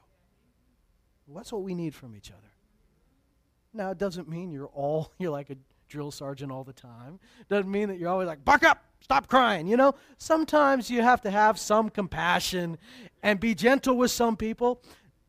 Well, 1.27 1.37
that's 1.37 1.53
what 1.53 1.63
we 1.63 1.75
need 1.75 1.95
from 1.95 2.17
each 2.17 2.31
other. 2.31 2.41
Now, 3.75 3.91
it 3.91 3.99
doesn't 3.99 4.29
mean 4.29 4.51
you're 4.51 4.67
all, 4.67 5.13
you're 5.19 5.31
like 5.31 5.51
a 5.51 5.57
drill 5.89 6.11
sergeant 6.11 6.51
all 6.51 6.65
the 6.65 6.73
time. 6.73 7.21
Doesn't 7.51 7.71
mean 7.71 7.89
that 7.89 7.99
you're 7.99 8.09
always 8.09 8.27
like, 8.27 8.43
buck 8.45 8.65
up, 8.65 8.83
stop 9.03 9.29
crying. 9.29 9.67
You 9.67 9.77
know, 9.77 9.95
sometimes 10.17 10.91
you 10.91 11.03
have 11.03 11.21
to 11.23 11.31
have 11.31 11.59
some 11.59 11.91
compassion 11.91 12.79
and 13.23 13.39
be 13.39 13.55
gentle 13.55 13.97
with 13.97 14.11
some 14.11 14.37
people. 14.37 14.83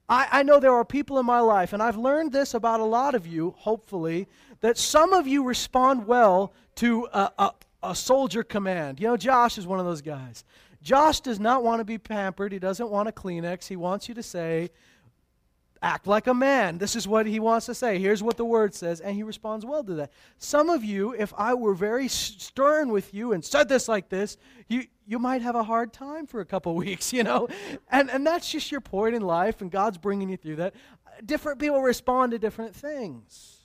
I, 0.07 0.27
I 0.31 0.43
know 0.43 0.59
there 0.59 0.73
are 0.73 0.85
people 0.85 1.19
in 1.19 1.25
my 1.25 1.39
life, 1.39 1.73
and 1.73 1.81
I've 1.81 1.97
learned 1.97 2.31
this 2.31 2.53
about 2.53 2.79
a 2.79 2.85
lot 2.85 3.15
of 3.15 3.25
you, 3.25 3.55
hopefully, 3.57 4.27
that 4.61 4.77
some 4.77 5.13
of 5.13 5.27
you 5.27 5.43
respond 5.43 6.07
well 6.07 6.53
to 6.75 7.07
a, 7.13 7.31
a, 7.37 7.51
a 7.83 7.95
soldier 7.95 8.43
command. 8.43 8.99
You 8.99 9.07
know, 9.07 9.17
Josh 9.17 9.57
is 9.57 9.65
one 9.65 9.79
of 9.79 9.85
those 9.85 10.01
guys. 10.01 10.43
Josh 10.81 11.21
does 11.21 11.39
not 11.39 11.63
want 11.63 11.79
to 11.79 11.85
be 11.85 11.97
pampered. 11.97 12.51
He 12.51 12.59
doesn't 12.59 12.89
want 12.89 13.07
a 13.07 13.11
Kleenex. 13.11 13.67
He 13.67 13.77
wants 13.77 14.09
you 14.09 14.15
to 14.15 14.23
say, 14.23 14.69
act 15.83 16.07
like 16.07 16.27
a 16.27 16.33
man. 16.33 16.77
This 16.77 16.95
is 16.95 17.07
what 17.07 17.27
he 17.27 17.39
wants 17.39 17.65
to 17.65 17.75
say. 17.75 17.99
Here's 17.99 18.23
what 18.23 18.37
the 18.37 18.45
word 18.45 18.73
says. 18.73 19.01
And 19.01 19.15
he 19.15 19.21
responds 19.21 19.65
well 19.65 19.83
to 19.83 19.93
that. 19.95 20.11
Some 20.37 20.69
of 20.69 20.83
you, 20.83 21.13
if 21.13 21.33
I 21.37 21.53
were 21.53 21.75
very 21.75 22.07
stern 22.07 22.89
with 22.89 23.13
you 23.13 23.33
and 23.33 23.43
said 23.43 23.67
this 23.67 23.89
like 23.89 24.07
this, 24.07 24.37
you, 24.69 24.85
you 25.05 25.19
might 25.19 25.41
have 25.41 25.55
a 25.55 25.63
hard 25.63 25.91
time 25.91 26.25
for 26.25 26.39
a 26.39 26.45
couple 26.45 26.73
weeks, 26.77 27.11
you 27.11 27.23
know? 27.23 27.49
And, 27.91 28.09
and 28.09 28.25
that's 28.25 28.49
just 28.49 28.71
your 28.71 28.81
point 28.81 29.13
in 29.13 29.21
life, 29.21 29.61
and 29.61 29.69
God's 29.69 29.97
bringing 29.97 30.29
you 30.29 30.37
through 30.37 30.55
that. 30.55 30.73
Different 31.23 31.59
people 31.59 31.81
respond 31.81 32.31
to 32.31 32.39
different 32.39 32.75
things. 32.75 33.59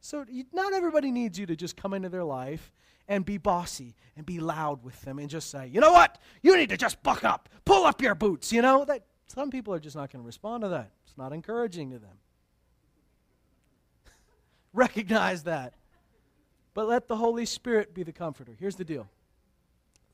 So 0.00 0.24
you, 0.30 0.44
not 0.52 0.72
everybody 0.72 1.10
needs 1.10 1.36
you 1.36 1.46
to 1.46 1.56
just 1.56 1.76
come 1.76 1.92
into 1.92 2.08
their 2.08 2.24
life 2.24 2.72
and 3.08 3.24
be 3.24 3.38
bossy 3.38 3.96
and 4.16 4.24
be 4.24 4.38
loud 4.38 4.84
with 4.84 5.00
them 5.02 5.18
and 5.18 5.28
just 5.28 5.50
say, 5.50 5.66
you 5.66 5.80
know 5.80 5.92
what? 5.92 6.18
You 6.42 6.56
need 6.56 6.68
to 6.68 6.76
just 6.76 7.02
buck 7.02 7.24
up. 7.24 7.48
Pull 7.64 7.84
up 7.84 8.00
your 8.00 8.14
boots. 8.14 8.52
You 8.52 8.62
know, 8.62 8.84
that 8.84 9.04
some 9.26 9.50
people 9.50 9.74
are 9.74 9.80
just 9.80 9.96
not 9.96 10.12
going 10.12 10.22
to 10.22 10.26
respond 10.26 10.62
to 10.62 10.68
that. 10.68 10.92
Not 11.16 11.32
encouraging 11.32 11.90
to 11.90 11.98
them. 11.98 12.18
Recognize 14.72 15.44
that. 15.44 15.74
But 16.74 16.88
let 16.88 17.08
the 17.08 17.16
Holy 17.16 17.46
Spirit 17.46 17.94
be 17.94 18.02
the 18.02 18.12
comforter. 18.12 18.52
Here's 18.58 18.76
the 18.76 18.84
deal 18.84 19.08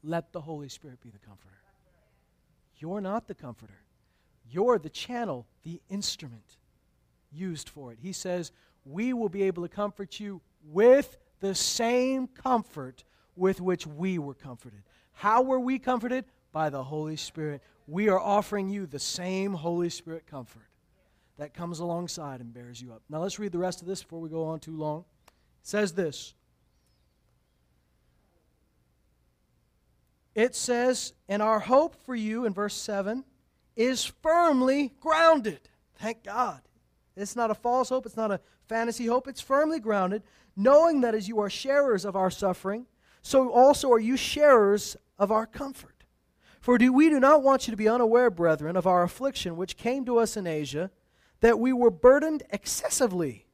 let 0.05 0.32
the 0.32 0.40
Holy 0.40 0.68
Spirit 0.68 1.00
be 1.00 1.11
the 1.11 1.18
comforter. 1.18 1.57
You're 2.76 3.00
not 3.00 3.26
the 3.26 3.34
comforter, 3.34 3.80
you're 4.48 4.78
the 4.78 4.90
channel, 4.90 5.46
the 5.64 5.80
instrument 5.88 6.57
used 7.32 7.68
for 7.68 7.92
it. 7.92 7.98
He 8.00 8.12
says, 8.12 8.53
We 8.84 9.12
will 9.12 9.28
be 9.28 9.42
able 9.42 9.62
to 9.62 9.68
comfort 9.68 10.20
you 10.20 10.40
with 10.64 11.18
the 11.40 11.55
same 11.55 12.28
comfort 12.28 13.05
with 13.34 13.61
which 13.61 13.86
we 13.86 14.18
were 14.18 14.34
comforted. 14.34 14.82
How 15.12 15.42
were 15.42 15.61
we 15.61 15.78
comforted? 15.78 16.24
By 16.53 16.70
the 16.70 16.84
Holy 16.84 17.16
Spirit. 17.16 17.62
We 17.86 18.09
are 18.09 18.20
offering 18.20 18.68
you 18.68 18.86
the 18.86 18.98
same 18.98 19.55
Holy 19.55 19.88
Spirit 19.88 20.26
comfort 20.26 20.68
that 21.39 21.55
comes 21.55 21.78
alongside 21.78 22.41
and 22.41 22.53
bears 22.53 22.80
you 22.80 22.93
up. 22.93 23.03
Now 23.09 23.20
let's 23.20 23.39
read 23.39 23.53
the 23.53 23.59
rest 23.59 23.80
of 23.80 23.89
this 23.89 24.03
before 24.03 24.20
we 24.20 24.28
go 24.28 24.45
on 24.45 24.61
too 24.61 24.76
long. 24.76 25.05
It 25.26 25.66
says 25.66 25.93
this. 25.93 26.35
It 30.35 30.55
says, 30.55 31.12
and 31.28 31.43
our 31.43 31.61
hope 31.61 31.95
for 32.07 32.14
you 32.14 32.47
in 32.47 32.55
verse 32.55 32.74
7 32.74 33.24
is 33.76 34.05
firmly 34.05 34.93
grounded. 35.01 35.68
Thank 35.97 36.24
God. 36.24 36.61
It's 37.16 37.37
not 37.37 37.51
a 37.51 37.55
false 37.55 37.91
hope, 37.91 38.07
it's 38.07 38.16
not 38.16 38.30
a 38.30 38.41
fantasy 38.66 39.07
hope, 39.07 39.28
it's 39.28 39.41
firmly 39.41 39.78
grounded, 39.78 40.22
knowing 40.57 41.03
that 41.03 41.14
as 41.14 41.28
you 41.28 41.41
are 41.41 41.51
sharers 41.51 42.07
of 42.07 42.16
our 42.16 42.30
suffering, 42.30 42.87
so 43.20 43.51
also 43.51 43.91
are 43.93 44.01
you 44.01 44.16
sharers 44.16 44.97
of 45.18 45.30
our 45.30 45.47
comfort. 45.47 46.05
For 46.61 46.78
do, 46.78 46.93
we 46.93 47.11
do 47.11 47.20
not 47.20 47.43
want 47.43 47.66
you 47.66 47.72
to 47.72 47.76
be 47.76 47.89
unaware, 47.89 48.30
brethren, 48.30 48.76
of 48.76 48.87
our 48.87 49.03
affliction 49.03 49.57
which 49.57 49.76
came 49.76 50.05
to 50.07 50.18
us 50.18 50.37
in 50.37 50.47
Asia, 50.47 50.91
that 51.43 51.59
we 51.59 51.72
were 51.72 51.90
burdened 51.90 52.45
excessively 52.51 53.47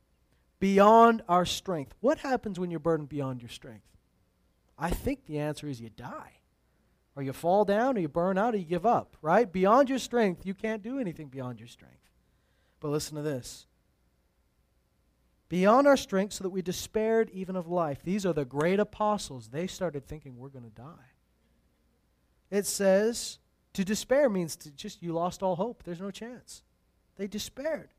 beyond 0.61 1.22
our 1.28 1.45
strength. 1.45 1.95
What 2.01 2.18
happens 2.18 2.61
when 2.61 2.70
you're 2.70 2.78
burdened 2.78 3.09
beyond 3.09 3.43
your 3.43 3.49
strength? 3.49 3.89
I 4.78 4.91
think 4.91 5.26
the 5.26 5.39
answer 5.39 5.66
is 5.66 5.80
you 5.80 5.91
die. 5.91 6.34
Or 7.16 7.22
you 7.22 7.32
fall 7.32 7.64
down, 7.64 7.97
or 7.97 8.01
you 8.01 8.09
burn 8.09 8.39
out, 8.39 8.55
or 8.55 8.59
you 8.59 8.64
give 8.64 8.86
up, 8.86 9.16
right? 9.22 9.51
Beyond 9.51 9.89
your 9.89 9.99
strength, 9.99 10.47
you 10.47 10.55
can't 10.55 10.82
do 10.82 11.01
anything 11.01 11.26
beyond 11.26 11.59
your 11.59 11.66
strength. 11.66 11.97
But 12.78 12.91
listen 12.91 13.16
to 13.16 13.22
this 13.22 13.66
beyond 15.49 15.86
our 15.86 15.97
strength, 15.97 16.34
so 16.34 16.45
that 16.45 16.51
we 16.51 16.61
despaired 16.61 17.30
even 17.30 17.57
of 17.57 17.66
life. 17.66 18.03
These 18.05 18.26
are 18.26 18.34
the 18.34 18.45
great 18.45 18.78
apostles. 18.78 19.49
They 19.49 19.66
started 19.66 20.07
thinking 20.07 20.36
we're 20.36 20.51
going 20.51 20.66
to 20.66 20.70
die. 20.70 21.14
It 22.51 22.66
says 22.66 23.39
to 23.72 23.82
despair 23.82 24.28
means 24.28 24.57
to 24.57 24.70
just 24.70 25.03
you 25.03 25.14
lost 25.14 25.43
all 25.43 25.57
hope. 25.57 25.82
There's 25.84 26.01
no 26.01 26.11
chance. 26.11 26.62
They 27.19 27.27
despaired. 27.27 27.91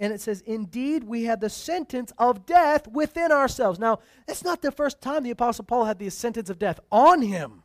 And 0.00 0.14
it 0.14 0.20
says, 0.22 0.40
Indeed, 0.46 1.04
we 1.04 1.24
had 1.24 1.42
the 1.42 1.50
sentence 1.50 2.10
of 2.18 2.46
death 2.46 2.88
within 2.88 3.30
ourselves. 3.30 3.78
Now, 3.78 4.00
it's 4.26 4.42
not 4.42 4.62
the 4.62 4.72
first 4.72 5.02
time 5.02 5.22
the 5.22 5.30
Apostle 5.30 5.66
Paul 5.66 5.84
had 5.84 5.98
the 5.98 6.08
sentence 6.08 6.48
of 6.48 6.58
death 6.58 6.80
on 6.90 7.20
him. 7.20 7.62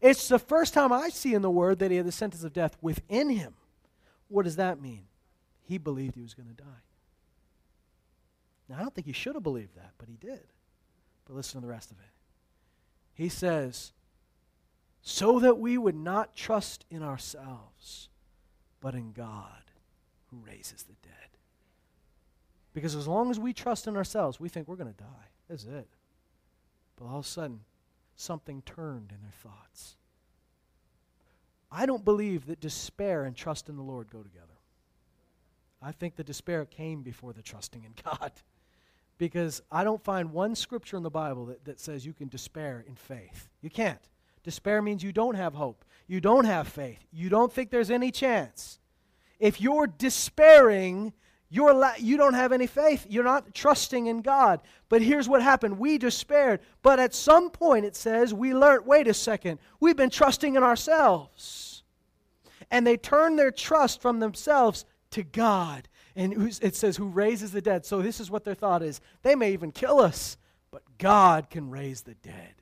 It's 0.00 0.28
the 0.28 0.38
first 0.38 0.72
time 0.72 0.92
I 0.92 1.08
see 1.08 1.34
in 1.34 1.42
the 1.42 1.50
Word 1.50 1.80
that 1.80 1.90
he 1.90 1.96
had 1.96 2.06
the 2.06 2.12
sentence 2.12 2.44
of 2.44 2.52
death 2.52 2.76
within 2.80 3.28
him. 3.28 3.54
What 4.28 4.44
does 4.44 4.56
that 4.56 4.80
mean? 4.80 5.02
He 5.64 5.78
believed 5.78 6.14
he 6.14 6.22
was 6.22 6.34
going 6.34 6.48
to 6.48 6.54
die. 6.54 6.82
Now, 8.68 8.76
I 8.76 8.80
don't 8.80 8.94
think 8.94 9.08
he 9.08 9.12
should 9.12 9.34
have 9.34 9.42
believed 9.42 9.74
that, 9.74 9.92
but 9.98 10.08
he 10.08 10.16
did. 10.16 10.44
But 11.26 11.34
listen 11.34 11.60
to 11.60 11.66
the 11.66 11.72
rest 11.72 11.90
of 11.90 11.98
it. 11.98 12.04
He 13.14 13.28
says, 13.28 13.92
so 15.02 15.40
that 15.40 15.58
we 15.58 15.76
would 15.76 15.96
not 15.96 16.36
trust 16.36 16.86
in 16.88 17.02
ourselves, 17.02 18.08
but 18.80 18.94
in 18.94 19.12
God 19.12 19.62
who 20.32 20.38
raises 20.44 20.82
the 20.82 20.94
dead. 21.02 21.12
Because 22.74 22.94
as 22.94 23.06
long 23.06 23.30
as 23.30 23.38
we 23.38 23.52
trust 23.52 23.86
in 23.86 23.96
ourselves, 23.96 24.40
we 24.40 24.48
think 24.48 24.66
we're 24.66 24.76
going 24.76 24.92
to 24.92 24.98
die. 24.98 25.28
That's 25.48 25.64
it. 25.64 25.88
But 26.96 27.06
all 27.06 27.18
of 27.18 27.24
a 27.24 27.28
sudden, 27.28 27.60
something 28.16 28.62
turned 28.62 29.12
in 29.12 29.20
their 29.22 29.32
thoughts. 29.42 29.96
I 31.70 31.86
don't 31.86 32.04
believe 32.04 32.46
that 32.46 32.60
despair 32.60 33.24
and 33.24 33.36
trust 33.36 33.68
in 33.68 33.76
the 33.76 33.82
Lord 33.82 34.10
go 34.10 34.22
together. 34.22 34.46
I 35.80 35.92
think 35.92 36.16
the 36.16 36.24
despair 36.24 36.64
came 36.64 37.02
before 37.02 37.32
the 37.32 37.42
trusting 37.42 37.84
in 37.84 37.94
God. 38.04 38.32
Because 39.18 39.62
I 39.70 39.84
don't 39.84 40.02
find 40.02 40.32
one 40.32 40.54
scripture 40.54 40.96
in 40.96 41.02
the 41.02 41.10
Bible 41.10 41.46
that, 41.46 41.64
that 41.64 41.80
says 41.80 42.06
you 42.06 42.12
can 42.12 42.28
despair 42.28 42.84
in 42.86 42.94
faith. 42.94 43.48
You 43.60 43.70
can't. 43.70 44.00
Despair 44.42 44.82
means 44.82 45.02
you 45.02 45.12
don't 45.12 45.36
have 45.36 45.54
hope. 45.54 45.84
You 46.08 46.20
don't 46.20 46.44
have 46.44 46.66
faith. 46.66 47.06
You 47.12 47.28
don't 47.28 47.52
think 47.52 47.70
there's 47.70 47.90
any 47.90 48.10
chance. 48.10 48.80
If 49.42 49.60
you're 49.60 49.88
despairing, 49.88 51.12
you're 51.50 51.74
la- 51.74 51.96
you 51.98 52.16
don't 52.16 52.34
have 52.34 52.52
any 52.52 52.68
faith. 52.68 53.08
You're 53.10 53.24
not 53.24 53.52
trusting 53.52 54.06
in 54.06 54.22
God. 54.22 54.60
But 54.88 55.02
here's 55.02 55.28
what 55.28 55.42
happened. 55.42 55.80
We 55.80 55.98
despaired. 55.98 56.60
But 56.80 57.00
at 57.00 57.12
some 57.12 57.50
point, 57.50 57.84
it 57.84 57.96
says, 57.96 58.32
we 58.32 58.54
learned 58.54 58.86
wait 58.86 59.08
a 59.08 59.12
second, 59.12 59.58
we've 59.80 59.96
been 59.96 60.10
trusting 60.10 60.54
in 60.54 60.62
ourselves. 60.62 61.82
And 62.70 62.86
they 62.86 62.96
turned 62.96 63.36
their 63.36 63.50
trust 63.50 64.00
from 64.00 64.20
themselves 64.20 64.84
to 65.10 65.24
God. 65.24 65.88
And 66.14 66.56
it 66.62 66.76
says, 66.76 66.96
who 66.96 67.08
raises 67.08 67.50
the 67.50 67.60
dead. 67.60 67.84
So 67.84 68.00
this 68.00 68.20
is 68.20 68.30
what 68.30 68.44
their 68.44 68.54
thought 68.54 68.80
is. 68.80 69.00
They 69.22 69.34
may 69.34 69.52
even 69.54 69.72
kill 69.72 69.98
us, 69.98 70.36
but 70.70 70.82
God 70.98 71.50
can 71.50 71.68
raise 71.68 72.02
the 72.02 72.14
dead. 72.14 72.61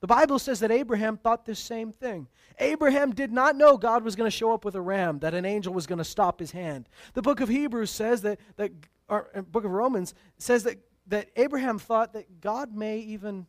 The 0.00 0.06
Bible 0.06 0.38
says 0.38 0.60
that 0.60 0.70
Abraham 0.70 1.16
thought 1.16 1.44
the 1.44 1.54
same 1.54 1.90
thing. 1.90 2.28
Abraham 2.60 3.12
did 3.12 3.32
not 3.32 3.56
know 3.56 3.76
God 3.76 4.04
was 4.04 4.14
going 4.14 4.30
to 4.30 4.36
show 4.36 4.52
up 4.52 4.64
with 4.64 4.76
a 4.76 4.80
ram, 4.80 5.18
that 5.20 5.34
an 5.34 5.44
angel 5.44 5.74
was 5.74 5.86
going 5.86 5.98
to 5.98 6.04
stop 6.04 6.38
his 6.38 6.52
hand. 6.52 6.88
The 7.14 7.22
book 7.22 7.40
of 7.40 7.48
Hebrews 7.48 7.90
says 7.90 8.22
that, 8.22 8.38
that 8.56 8.70
or 9.08 9.28
uh, 9.34 9.42
book 9.42 9.64
of 9.64 9.72
Romans 9.72 10.14
says 10.38 10.62
that, 10.64 10.76
that 11.08 11.30
Abraham 11.36 11.78
thought 11.78 12.12
that 12.12 12.40
God 12.40 12.74
may 12.74 12.98
even 12.98 13.46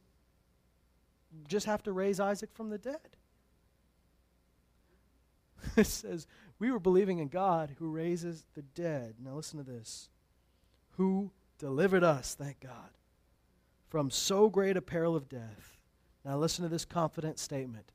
just 1.48 1.68
have 1.68 1.84
to 1.84 1.92
raise 1.92 2.20
Isaac 2.20 2.50
from 2.54 2.70
the 2.70 2.78
dead. 2.80 2.98
it 5.78 5.86
says, 5.86 6.26
we 6.58 6.72
were 6.72 6.80
believing 6.80 7.20
in 7.20 7.28
God 7.28 7.76
who 7.78 7.90
raises 7.90 8.46
the 8.56 8.64
dead. 8.64 9.16
Now 9.24 9.36
listen 9.36 9.64
to 9.64 9.70
this. 9.70 10.10
Who 10.98 11.32
delivered 11.60 12.04
us, 12.04 12.34
thank 12.34 12.62
God, 12.62 12.90
from 13.88 14.10
so 14.10 14.50
great 14.50 14.78
a 14.78 14.82
peril 14.82 15.16
of 15.16 15.30
death 15.30 15.79
now, 16.26 16.38
listen 16.38 16.64
to 16.64 16.70
this 16.70 16.86
confident 16.86 17.40
statement 17.40 17.92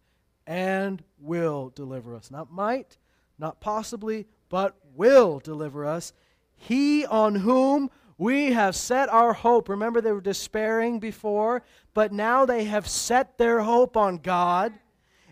and 0.46 1.02
will 1.18 1.70
deliver 1.74 2.14
us. 2.14 2.30
Not 2.30 2.50
might, 2.50 2.96
not 3.38 3.60
possibly, 3.60 4.26
but 4.48 4.76
will 4.94 5.40
deliver 5.40 5.84
us. 5.84 6.12
He 6.56 7.04
on 7.04 7.34
whom 7.34 7.90
we 8.16 8.52
have 8.52 8.76
set 8.76 9.08
our 9.08 9.32
hope. 9.32 9.68
Remember, 9.68 10.00
they 10.00 10.12
were 10.12 10.20
despairing 10.20 11.00
before, 11.00 11.62
but 11.92 12.12
now 12.12 12.46
they 12.46 12.64
have 12.64 12.88
set 12.88 13.36
their 13.38 13.60
hope 13.60 13.96
on 13.96 14.18
God. 14.18 14.72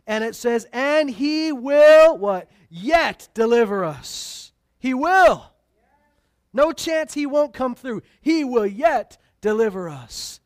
And 0.07 0.24
it 0.24 0.34
says, 0.34 0.66
and 0.72 1.09
he 1.11 1.53
will, 1.53 2.18
what? 2.18 2.51
Yet 2.68 3.28
deliver 3.34 3.84
us. 3.84 4.53
He 4.78 4.95
will. 4.95 5.53
No 6.53 6.72
chance 6.72 7.14
he 7.14 7.24
won't 7.24 7.55
come 7.55 7.74
through. 7.74 8.03
He 8.20 8.45
will 8.45 8.66
yet 8.66 9.16
deliver 9.40 9.88
us. 9.88 10.40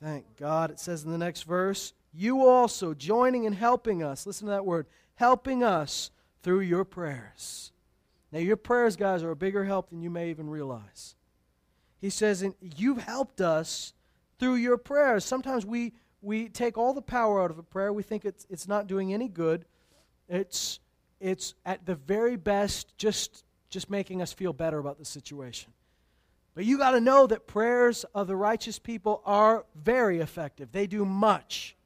Thank 0.00 0.36
God. 0.36 0.70
It 0.70 0.78
says 0.78 1.04
in 1.04 1.10
the 1.10 1.18
next 1.18 1.42
verse, 1.42 1.92
you 2.12 2.46
also 2.46 2.94
joining 2.94 3.46
and 3.46 3.54
helping 3.54 4.02
us. 4.02 4.26
Listen 4.26 4.46
to 4.46 4.52
that 4.52 4.64
word 4.64 4.86
helping 5.18 5.64
us 5.64 6.10
through 6.42 6.60
your 6.60 6.84
prayers. 6.84 7.72
Now, 8.30 8.38
your 8.38 8.56
prayers, 8.56 8.94
guys, 8.94 9.22
are 9.24 9.30
a 9.30 9.36
bigger 9.36 9.64
help 9.64 9.90
than 9.90 10.00
you 10.00 10.10
may 10.10 10.30
even 10.30 10.48
realize. 10.48 11.16
He 12.00 12.10
says, 12.10 12.42
and 12.42 12.54
You've 12.60 13.02
helped 13.02 13.40
us 13.40 13.94
through 14.38 14.56
your 14.56 14.76
prayers. 14.76 15.24
Sometimes 15.24 15.66
we, 15.66 15.92
we 16.22 16.48
take 16.48 16.78
all 16.78 16.94
the 16.94 17.02
power 17.02 17.42
out 17.42 17.50
of 17.50 17.58
a 17.58 17.62
prayer. 17.64 17.92
We 17.92 18.04
think 18.04 18.24
it's, 18.24 18.46
it's 18.48 18.68
not 18.68 18.86
doing 18.86 19.12
any 19.12 19.28
good. 19.28 19.64
It's, 20.28 20.78
it's 21.20 21.54
at 21.66 21.84
the 21.84 21.96
very 21.96 22.36
best 22.36 22.96
just, 22.96 23.44
just 23.70 23.90
making 23.90 24.22
us 24.22 24.32
feel 24.32 24.52
better 24.52 24.78
about 24.78 24.98
the 24.98 25.04
situation. 25.04 25.72
But 26.58 26.64
you 26.64 26.76
got 26.76 26.90
to 26.90 27.00
know 27.00 27.28
that 27.28 27.46
prayers 27.46 28.04
of 28.16 28.26
the 28.26 28.34
righteous 28.34 28.80
people 28.80 29.22
are 29.24 29.64
very 29.76 30.18
effective. 30.18 30.72
They 30.72 30.88
do 30.88 31.04
much. 31.04 31.76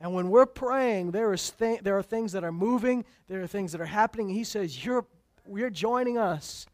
And 0.00 0.12
when 0.12 0.28
we're 0.28 0.44
praying, 0.44 1.12
there, 1.12 1.32
is 1.32 1.50
th- 1.50 1.82
there 1.82 1.96
are 1.96 2.02
things 2.02 2.32
that 2.32 2.42
are 2.42 2.50
moving, 2.50 3.04
there 3.28 3.40
are 3.42 3.46
things 3.46 3.70
that 3.70 3.80
are 3.80 3.84
happening. 3.84 4.28
He 4.28 4.42
says, 4.42 4.84
you're, 4.84 5.06
You're 5.48 5.70
joining 5.70 6.18
us 6.18 6.66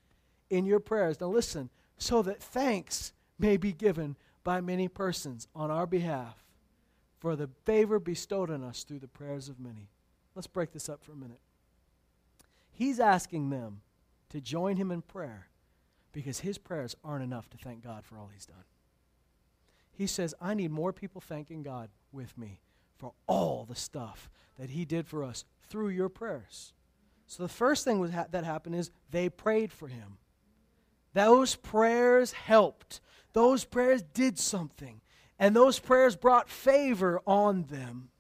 in 0.49 0.65
your 0.65 0.81
prayers. 0.81 1.21
Now, 1.21 1.27
listen, 1.27 1.69
so 1.99 2.23
that 2.23 2.43
thanks 2.43 3.13
may 3.39 3.59
be 3.59 3.75
given 3.75 4.17
by 4.43 4.63
many 4.63 4.89
persons 4.89 5.49
on 5.55 5.71
our 5.71 5.87
behalf 5.87 6.43
for 7.21 7.37
the 7.37 7.51
favor 7.67 7.99
bestowed 7.99 8.51
on 8.51 8.65
us 8.65 8.85
through 8.85 9.01
the 9.01 9.07
prayers 9.07 9.51
of 9.51 9.61
many. 9.61 9.91
Let's 10.35 10.47
break 10.47 10.73
this 10.73 10.89
up 10.89 11.05
for 11.05 11.13
a 11.13 11.17
minute. 11.17 11.41
He's 12.71 12.99
asking 12.99 13.51
them 13.51 13.83
to 14.31 14.41
join 14.41 14.79
him 14.79 14.91
in 14.91 15.03
prayer 15.03 15.49
because 16.13 16.41
his 16.41 16.59
prayers 16.59 16.97
aren't 17.05 17.25
enough 17.25 17.49
to 17.51 17.57
thank 17.57 17.83
God 17.83 18.05
for 18.05 18.19
all 18.19 18.31
he's 18.33 18.47
done. 18.47 18.65
He 19.93 20.07
says, 20.07 20.35
I 20.41 20.55
need 20.55 20.71
more 20.71 20.93
people 20.93 21.21
thanking 21.21 21.63
God 21.63 21.91
with 22.13 22.37
me 22.39 22.61
for 22.97 23.13
all 23.27 23.65
the 23.69 23.75
stuff 23.75 24.31
that 24.59 24.71
He 24.71 24.85
did 24.85 25.07
for 25.07 25.25
us 25.25 25.45
through 25.69 25.89
your 25.89 26.09
prayers. 26.09 26.73
So 27.27 27.43
the 27.43 27.49
first 27.49 27.85
thing 27.85 28.11
ha- 28.11 28.27
that 28.31 28.45
happened 28.45 28.75
is 28.75 28.91
they 29.11 29.29
prayed 29.29 29.73
for 29.73 29.89
him. 29.89 30.19
Those 31.15 31.55
prayers 31.57 32.33
helped. 32.33 33.01
Those 33.33 33.65
prayers 33.65 34.03
did 34.03 34.39
something. 34.39 35.01
And 35.39 35.57
those 35.57 35.79
prayers 35.79 36.15
brought 36.15 36.49
favor 36.49 37.21
on 37.27 37.65
them. 37.65 38.11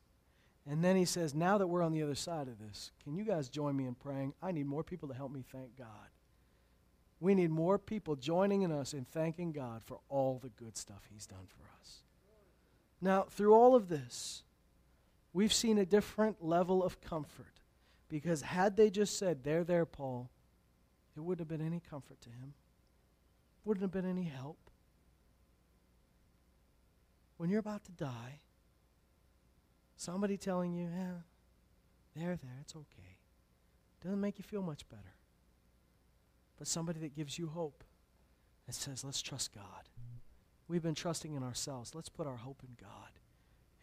And 0.68 0.82
then 0.82 0.96
he 0.96 1.04
says, 1.04 1.34
Now 1.34 1.58
that 1.58 1.66
we're 1.66 1.82
on 1.82 1.92
the 1.92 2.02
other 2.02 2.14
side 2.14 2.48
of 2.48 2.58
this, 2.58 2.90
can 3.04 3.14
you 3.14 3.24
guys 3.24 3.48
join 3.48 3.76
me 3.76 3.86
in 3.86 3.94
praying? 3.94 4.34
I 4.42 4.52
need 4.52 4.66
more 4.66 4.82
people 4.82 5.08
to 5.08 5.14
help 5.14 5.30
me 5.30 5.44
thank 5.52 5.76
God. 5.76 5.86
We 7.22 7.36
need 7.36 7.52
more 7.52 7.78
people 7.78 8.16
joining 8.16 8.62
in 8.62 8.72
us 8.72 8.94
in 8.94 9.04
thanking 9.04 9.52
God 9.52 9.84
for 9.84 10.00
all 10.08 10.40
the 10.42 10.48
good 10.48 10.76
stuff 10.76 11.04
he's 11.08 11.24
done 11.24 11.46
for 11.46 11.62
us. 11.80 12.02
Now, 13.00 13.26
through 13.30 13.54
all 13.54 13.76
of 13.76 13.88
this, 13.88 14.42
we've 15.32 15.52
seen 15.52 15.78
a 15.78 15.86
different 15.86 16.44
level 16.44 16.82
of 16.82 17.00
comfort. 17.00 17.60
Because 18.08 18.42
had 18.42 18.76
they 18.76 18.90
just 18.90 19.20
said, 19.20 19.44
There, 19.44 19.62
there, 19.62 19.86
Paul, 19.86 20.30
it 21.16 21.20
wouldn't 21.20 21.48
have 21.48 21.56
been 21.56 21.64
any 21.64 21.80
comfort 21.88 22.20
to 22.22 22.28
him, 22.28 22.54
wouldn't 23.64 23.82
have 23.82 23.92
been 23.92 24.10
any 24.10 24.24
help. 24.24 24.58
When 27.36 27.50
you're 27.50 27.60
about 27.60 27.84
to 27.84 27.92
die, 27.92 28.40
somebody 29.94 30.36
telling 30.36 30.74
you, 30.74 30.88
Yeah, 30.92 31.12
there, 32.16 32.34
there, 32.34 32.58
it's 32.62 32.74
okay, 32.74 33.18
doesn't 34.02 34.20
make 34.20 34.38
you 34.38 34.42
feel 34.44 34.62
much 34.62 34.88
better. 34.88 35.14
But 36.62 36.68
somebody 36.68 37.00
that 37.00 37.16
gives 37.16 37.40
you 37.40 37.48
hope 37.48 37.82
and 38.68 38.76
says, 38.76 39.02
Let's 39.02 39.20
trust 39.20 39.52
God. 39.52 39.88
We've 40.68 40.80
been 40.80 40.94
trusting 40.94 41.34
in 41.34 41.42
ourselves. 41.42 41.92
Let's 41.92 42.08
put 42.08 42.28
our 42.28 42.36
hope 42.36 42.62
in 42.62 42.76
God. 42.80 43.10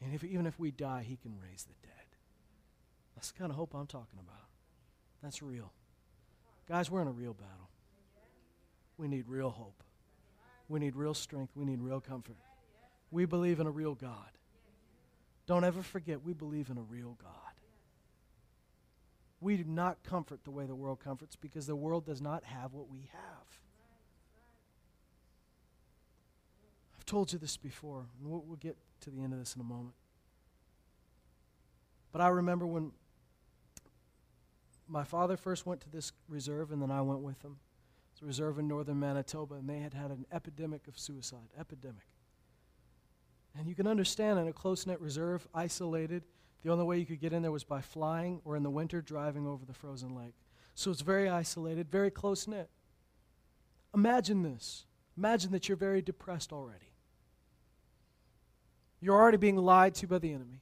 And 0.02 0.16
if, 0.16 0.24
even 0.24 0.46
if 0.46 0.58
we 0.58 0.72
die, 0.72 1.04
He 1.06 1.18
can 1.18 1.34
raise 1.38 1.66
the 1.66 1.74
dead. 1.86 2.06
That's 3.16 3.32
the 3.32 3.38
kind 3.38 3.52
of 3.52 3.58
hope 3.58 3.76
I'm 3.76 3.86
talking 3.86 4.18
about. 4.18 4.48
That's 5.22 5.44
real. 5.44 5.74
Guys, 6.70 6.90
we're 6.90 7.02
in 7.02 7.10
a 7.10 7.12
real 7.12 7.34
battle. 7.34 7.70
We 8.98 9.10
need 9.10 9.26
real 9.28 9.50
hope. 9.50 9.84
We 10.70 10.80
need 10.80 10.96
real 10.96 11.14
strength. 11.14 11.52
We 11.58 11.66
need 11.66 11.82
real 11.82 12.00
comfort. 12.00 12.38
We 13.12 13.26
believe 13.26 13.60
in 13.60 13.68
a 13.68 13.72
real 13.72 13.94
God. 13.94 14.32
Don't 15.48 15.66
ever 15.66 15.84
forget, 15.84 16.24
we 16.24 16.32
believe 16.32 16.70
in 16.70 16.78
a 16.78 16.84
real 16.84 17.18
God. 17.22 17.49
We 19.42 19.58
do 19.58 19.64
not 19.64 20.04
comfort 20.04 20.44
the 20.44 20.52
way 20.52 20.66
the 20.66 20.76
world 20.76 21.00
comforts 21.00 21.36
because 21.36 21.66
the 21.66 21.76
world 21.76 22.06
does 22.06 22.22
not 22.22 22.44
have 22.44 22.74
what 22.74 22.90
we 22.90 23.10
have. 23.14 23.60
I've 26.98 27.06
told 27.06 27.32
you 27.32 27.40
this 27.40 27.56
before, 27.56 28.06
and 28.20 28.30
we'll, 28.30 28.44
we'll 28.46 28.58
get 28.58 28.76
to 29.02 29.10
the 29.10 29.22
end 29.22 29.34
of 29.34 29.40
this 29.40 29.56
in 29.56 29.62
a 29.62 29.66
moment. 29.66 29.96
But 32.12 32.22
I 32.22 32.28
remember 32.28 32.66
when 32.66 32.92
my 34.88 35.04
father 35.04 35.38
first 35.38 35.66
went 35.66 35.82
to 35.82 35.90
this 35.90 36.12
reserve, 36.28 36.72
and 36.72 36.82
then 36.82 36.92
I 36.92 37.02
went 37.02 37.22
with 37.22 37.42
him. 37.42 37.58
It's 38.12 38.22
a 38.22 38.26
reserve 38.26 38.60
in 38.60 38.68
northern 38.68 39.00
Manitoba, 39.00 39.56
and 39.56 39.70
they 39.70 39.80
had 39.80 39.94
had 39.94 40.12
an 40.12 40.26
epidemic 40.32 40.88
of 40.88 41.00
suicide. 41.00 41.48
Epidemic. 41.58 42.08
And 43.58 43.68
you 43.68 43.76
can 43.76 43.88
understand 43.88 44.40
in 44.40 44.48
a 44.48 44.54
close 44.54 44.86
knit 44.86 45.00
reserve, 45.00 45.48
isolated, 45.54 46.24
the 46.64 46.72
only 46.72 46.84
way 46.84 46.98
you 46.98 47.06
could 47.06 47.22
get 47.22 47.34
in 47.34 47.42
there 47.42 47.52
was 47.52 47.64
by 47.64 47.82
flying 47.82 48.42
or 48.44 48.56
in 48.56 48.64
the 48.64 48.70
winter 48.70 49.02
driving 49.02 49.48
over 49.48 49.66
the 49.66 49.74
frozen 49.74 50.16
lake. 50.16 50.36
So 50.76 50.92
it's 50.92 51.02
very 51.02 51.30
isolated, 51.30 51.90
very 51.90 52.12
close 52.12 52.48
knit. 52.48 52.70
Imagine 53.94 54.44
this. 54.44 54.86
Imagine 55.18 55.52
that 55.52 55.68
you're 55.68 55.78
very 55.78 56.02
depressed 56.02 56.52
already. 56.52 56.94
You're 59.02 59.16
already 59.16 59.38
being 59.38 59.56
lied 59.56 59.96
to 59.96 60.08
by 60.08 60.20
the 60.20 60.34
enemy. 60.34 60.62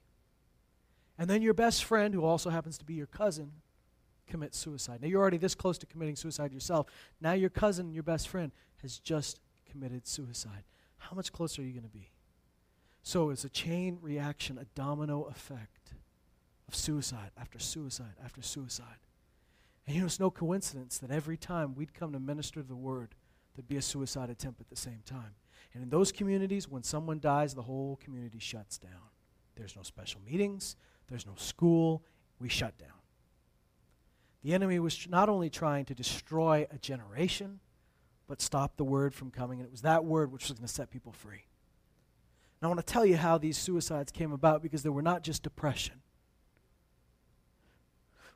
And 1.18 1.30
then 1.30 1.41
your 1.41 1.56
best 1.56 1.84
friend, 1.84 2.14
who 2.14 2.24
also 2.24 2.52
happens 2.52 2.78
to 2.78 2.86
be 2.86 2.93
your 2.93 3.08
cousin, 3.08 3.52
commits 4.28 4.58
suicide. 4.58 5.02
Now 5.02 5.08
you're 5.08 5.22
already 5.22 5.38
this 5.38 5.56
close 5.56 5.80
to 5.80 5.88
committing 5.88 6.16
suicide 6.16 6.54
yourself. 6.54 6.88
Now 7.20 7.34
your 7.34 7.50
cousin, 7.50 7.91
your 7.91 8.04
best 8.04 8.28
friend, 8.28 8.52
has 8.82 9.00
just 9.00 9.39
committed 9.70 10.08
suicide. 10.08 10.64
How 10.98 11.16
much 11.16 11.32
closer 11.32 11.62
are 11.62 11.66
you 11.66 11.72
going 11.72 11.84
to 11.84 11.89
be? 11.89 12.12
So 13.02 13.32
it's 13.32 13.45
a 13.45 13.50
chain 13.50 13.98
reaction, 14.02 14.58
a 14.58 14.66
domino 14.76 15.24
effect 15.24 15.76
of 16.68 16.76
suicide 16.76 17.32
after 17.39 17.59
suicide 17.59 18.15
after 18.24 18.41
suicide. 18.41 18.97
And 19.86 19.95
you 19.95 20.01
know, 20.01 20.07
it's 20.07 20.20
no 20.20 20.30
coincidence 20.30 20.97
that 20.97 21.11
every 21.11 21.38
time 21.38 21.74
we'd 21.76 21.93
come 21.93 22.11
to 22.11 22.20
minister 22.20 22.61
the 22.61 22.76
word, 22.76 23.15
there'd 23.55 23.68
be 23.68 23.78
a 23.78 23.82
suicide 23.82 24.30
attempt 24.30 24.59
at 24.59 24.70
the 24.70 24.76
same 24.76 25.01
time. 25.05 25.36
And 25.74 25.82
in 25.82 25.89
those 25.89 26.11
communities, 26.11 26.68
when 26.68 26.84
someone 26.84 27.20
dies, 27.20 27.53
the 27.53 27.61
whole 27.61 27.97
community 28.03 28.39
shuts 28.39 28.78
down. 28.78 28.91
There's 29.55 29.76
no 29.76 29.84
special 29.84 30.22
meetings, 30.26 30.76
there's 31.09 31.26
no 31.26 31.36
school, 31.36 32.03
we 32.39 32.49
shut 32.49 32.78
down. 32.78 32.89
The 34.43 34.53
enemy 34.53 34.80
was 34.80 35.07
not 35.09 35.30
only 35.30 35.49
trying 35.49 35.86
to 35.86 35.95
destroy 35.95 36.68
a 36.72 36.78
generation, 36.78 37.59
but 38.28 38.41
stop 38.41 38.78
the 38.78 38.84
word 38.84 39.13
from 39.13 39.32
coming. 39.32 39.59
And 39.59 39.68
it 39.68 39.72
was 39.72 39.82
that 39.82 40.05
word 40.05 40.32
which 40.32 40.47
was 40.47 40.57
going 40.57 40.68
to 40.68 40.74
set 40.74 40.91
people 40.91 41.11
free. 41.11 41.45
And 42.59 42.65
I 42.65 42.68
want 42.68 42.80
to 42.80 42.93
tell 42.93 43.05
you 43.05 43.18
how 43.18 43.38
these 43.38 43.57
suicides 43.57 44.11
came 44.11 44.32
about 44.32 44.61
because 44.61 44.84
they 44.84 44.89
were 44.89 45.01
not 45.01 45.24
just 45.24 45.43
depression. 45.43 46.01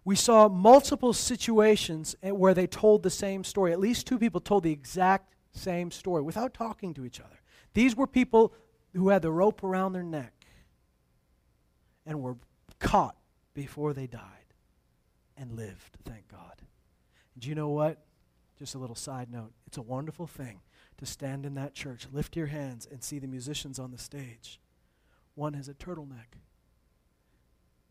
We 0.03 0.15
saw 0.15 0.49
multiple 0.49 1.13
situations 1.13 2.15
where 2.21 2.53
they 2.53 2.67
told 2.67 3.03
the 3.03 3.09
same 3.09 3.43
story. 3.43 3.71
At 3.71 3.79
least 3.79 4.07
two 4.07 4.17
people 4.17 4.41
told 4.41 4.63
the 4.63 4.71
exact 4.71 5.35
same 5.51 5.91
story 5.91 6.21
without 6.23 6.53
talking 6.53 6.93
to 6.95 7.05
each 7.05 7.19
other. 7.19 7.39
These 7.73 7.95
were 7.95 8.07
people 8.07 8.53
who 8.93 9.09
had 9.09 9.21
the 9.21 9.31
rope 9.31 9.63
around 9.63 9.93
their 9.93 10.03
neck 10.03 10.33
and 12.05 12.21
were 12.21 12.37
caught 12.79 13.15
before 13.53 13.93
they 13.93 14.07
died 14.07 14.23
and 15.37 15.51
lived, 15.51 15.97
thank 16.03 16.27
God. 16.27 16.61
And 17.33 17.43
do 17.43 17.49
you 17.49 17.55
know 17.55 17.69
what? 17.69 18.03
Just 18.57 18.75
a 18.75 18.79
little 18.79 18.95
side 18.95 19.31
note. 19.31 19.51
It's 19.67 19.77
a 19.77 19.81
wonderful 19.81 20.27
thing 20.27 20.61
to 20.97 21.05
stand 21.05 21.45
in 21.45 21.53
that 21.55 21.73
church, 21.73 22.07
lift 22.11 22.35
your 22.35 22.47
hands, 22.47 22.87
and 22.91 23.03
see 23.03 23.19
the 23.19 23.27
musicians 23.27 23.79
on 23.79 23.91
the 23.91 23.97
stage. 23.97 24.59
One 25.35 25.53
has 25.53 25.67
a 25.67 25.73
turtleneck 25.73 26.37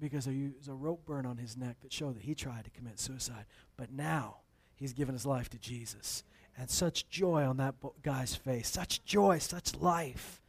because 0.00 0.24
there's 0.24 0.68
a 0.68 0.74
rope 0.74 1.04
burn 1.06 1.26
on 1.26 1.36
his 1.36 1.56
neck 1.56 1.76
that 1.82 1.92
showed 1.92 2.16
that 2.16 2.22
he 2.22 2.34
tried 2.34 2.64
to 2.64 2.70
commit 2.70 2.98
suicide. 2.98 3.44
But 3.76 3.92
now 3.92 4.38
he's 4.74 4.92
given 4.92 5.14
his 5.14 5.26
life 5.26 5.48
to 5.50 5.58
Jesus. 5.58 6.24
And 6.56 6.68
such 6.68 7.08
joy 7.08 7.44
on 7.44 7.58
that 7.58 7.74
guy's 8.02 8.34
face, 8.34 8.68
such 8.68 9.04
joy, 9.04 9.38
such 9.38 9.74
life. 9.76 10.42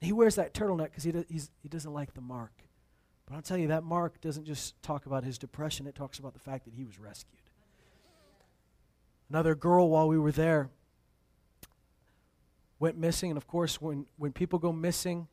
He 0.00 0.12
wears 0.12 0.36
that 0.36 0.54
turtleneck 0.54 0.90
because 0.90 1.04
he, 1.04 1.12
do, 1.12 1.24
he 1.28 1.68
doesn't 1.68 1.92
like 1.92 2.14
the 2.14 2.20
mark. 2.20 2.52
But 3.26 3.34
I'll 3.36 3.42
tell 3.42 3.58
you, 3.58 3.68
that 3.68 3.84
mark 3.84 4.20
doesn't 4.20 4.44
just 4.44 4.80
talk 4.82 5.06
about 5.06 5.24
his 5.24 5.38
depression, 5.38 5.86
it 5.86 5.94
talks 5.94 6.18
about 6.18 6.34
the 6.34 6.40
fact 6.40 6.64
that 6.64 6.74
he 6.74 6.84
was 6.84 6.98
rescued. 6.98 7.40
Another 9.28 9.54
girl, 9.54 9.90
while 9.90 10.08
we 10.08 10.18
were 10.18 10.32
there, 10.32 10.70
went 12.78 12.96
missing. 12.96 13.30
And 13.30 13.36
of 13.36 13.46
course, 13.46 13.80
when, 13.80 14.06
when 14.16 14.32
people 14.32 14.58
go 14.58 14.72
missing 14.72 15.28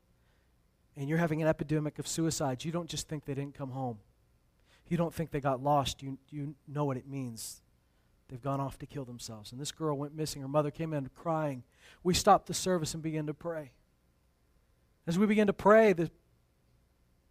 and 0.98 1.10
you're 1.10 1.18
having 1.18 1.42
an 1.42 1.48
epidemic 1.48 2.00
of 2.00 2.08
suicides, 2.08 2.66
you 2.66 2.72
don't 2.72 2.90
just 2.90 3.08
think 3.08 3.26
they 3.26 3.34
didn't 3.34 3.56
come 3.56 3.72
home. 3.72 4.00
You 4.88 4.98
don't 4.98 5.14
think 5.14 5.32
they 5.32 5.42
got 5.42 5.64
lost. 5.64 6.02
You, 6.02 6.18
you 6.30 6.56
know 6.68 6.86
what 6.86 6.98
it 6.98 7.08
means. 7.08 7.62
They've 8.30 8.42
gone 8.42 8.60
off 8.60 8.78
to 8.80 8.86
kill 8.86 9.06
themselves. 9.06 9.52
And 9.52 9.60
this 9.60 9.72
girl 9.72 9.98
went 9.98 10.16
missing. 10.16 10.42
Her 10.42 10.48
mother 10.48 10.72
came 10.72 10.94
in 10.94 11.10
crying. 11.16 11.64
We 12.04 12.14
stopped 12.14 12.48
the 12.48 12.54
service 12.54 12.94
and 12.94 13.04
began 13.04 13.28
to 13.28 13.34
pray. 13.34 13.72
As 15.08 15.20
we 15.20 15.26
began 15.26 15.48
to 15.48 15.54
pray, 15.54 15.94
the 15.94 16.10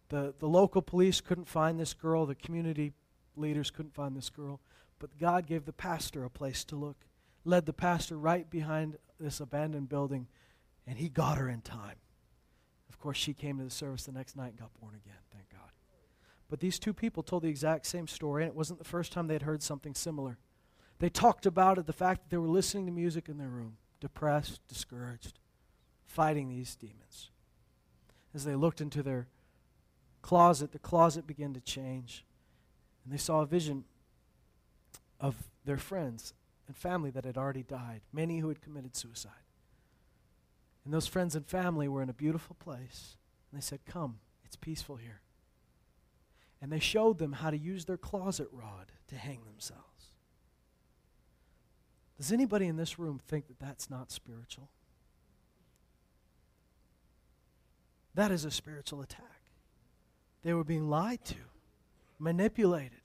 the, 0.09 0.33
the 0.39 0.47
local 0.47 0.81
police 0.81 1.21
couldn't 1.21 1.47
find 1.47 1.79
this 1.79 1.93
girl, 1.93 2.25
the 2.25 2.35
community 2.35 2.93
leaders 3.35 3.71
couldn't 3.71 3.93
find 3.93 4.15
this 4.15 4.29
girl, 4.29 4.61
but 4.99 5.17
God 5.17 5.47
gave 5.47 5.65
the 5.65 5.73
pastor 5.73 6.23
a 6.23 6.29
place 6.29 6.63
to 6.65 6.75
look, 6.75 6.97
led 7.43 7.65
the 7.65 7.73
pastor 7.73 8.17
right 8.17 8.49
behind 8.49 8.97
this 9.19 9.39
abandoned 9.39 9.89
building, 9.89 10.27
and 10.87 10.97
he 10.97 11.09
got 11.09 11.37
her 11.37 11.49
in 11.49 11.61
time. 11.61 11.95
Course, 13.05 13.17
she 13.17 13.35
came 13.35 13.59
to 13.59 13.63
the 13.63 13.69
service 13.69 14.05
the 14.05 14.11
next 14.11 14.35
night 14.35 14.47
and 14.47 14.57
got 14.57 14.73
born 14.81 14.95
again, 14.95 15.19
thank 15.31 15.47
God. 15.51 15.69
But 16.49 16.59
these 16.59 16.79
two 16.79 16.91
people 16.91 17.21
told 17.21 17.43
the 17.43 17.49
exact 17.49 17.85
same 17.85 18.07
story, 18.07 18.41
and 18.41 18.49
it 18.49 18.55
wasn't 18.55 18.79
the 18.79 18.83
first 18.83 19.11
time 19.11 19.27
they'd 19.27 19.43
heard 19.43 19.61
something 19.61 19.93
similar. 19.93 20.39
They 20.97 21.09
talked 21.09 21.45
about 21.45 21.77
it, 21.77 21.85
the 21.85 21.93
fact 21.93 22.23
that 22.23 22.29
they 22.31 22.39
were 22.39 22.47
listening 22.47 22.87
to 22.87 22.91
music 22.91 23.29
in 23.29 23.37
their 23.37 23.47
room, 23.47 23.77
depressed, 23.99 24.59
discouraged, 24.67 25.37
fighting 26.07 26.49
these 26.49 26.75
demons. 26.75 27.29
As 28.33 28.43
they 28.43 28.55
looked 28.55 28.81
into 28.81 29.03
their 29.03 29.27
closet, 30.23 30.71
the 30.71 30.79
closet 30.79 31.27
began 31.27 31.53
to 31.53 31.61
change. 31.61 32.25
And 33.03 33.13
they 33.13 33.17
saw 33.17 33.41
a 33.41 33.45
vision 33.45 33.83
of 35.19 35.35
their 35.63 35.77
friends 35.77 36.33
and 36.65 36.75
family 36.75 37.11
that 37.11 37.23
had 37.23 37.37
already 37.37 37.61
died, 37.61 38.01
many 38.11 38.39
who 38.39 38.49
had 38.49 38.61
committed 38.61 38.95
suicide. 38.95 39.44
And 40.85 40.93
those 40.93 41.07
friends 41.07 41.35
and 41.35 41.45
family 41.45 41.87
were 41.87 42.03
in 42.03 42.09
a 42.09 42.13
beautiful 42.13 42.55
place. 42.59 43.17
And 43.51 43.59
they 43.59 43.63
said, 43.63 43.79
Come, 43.85 44.19
it's 44.45 44.55
peaceful 44.55 44.97
here. 44.97 45.21
And 46.61 46.71
they 46.71 46.79
showed 46.79 47.17
them 47.17 47.33
how 47.33 47.49
to 47.49 47.57
use 47.57 47.85
their 47.85 47.97
closet 47.97 48.47
rod 48.51 48.91
to 49.07 49.15
hang 49.15 49.43
themselves. 49.45 49.81
Does 52.17 52.31
anybody 52.31 52.67
in 52.67 52.77
this 52.77 52.97
room 52.97 53.19
think 53.27 53.47
that 53.47 53.59
that's 53.59 53.89
not 53.89 54.11
spiritual? 54.11 54.69
That 58.13 58.31
is 58.31 58.45
a 58.45 58.51
spiritual 58.51 59.01
attack. 59.01 59.41
They 60.43 60.53
were 60.53 60.63
being 60.63 60.89
lied 60.89 61.25
to, 61.25 61.35
manipulated. 62.17 63.01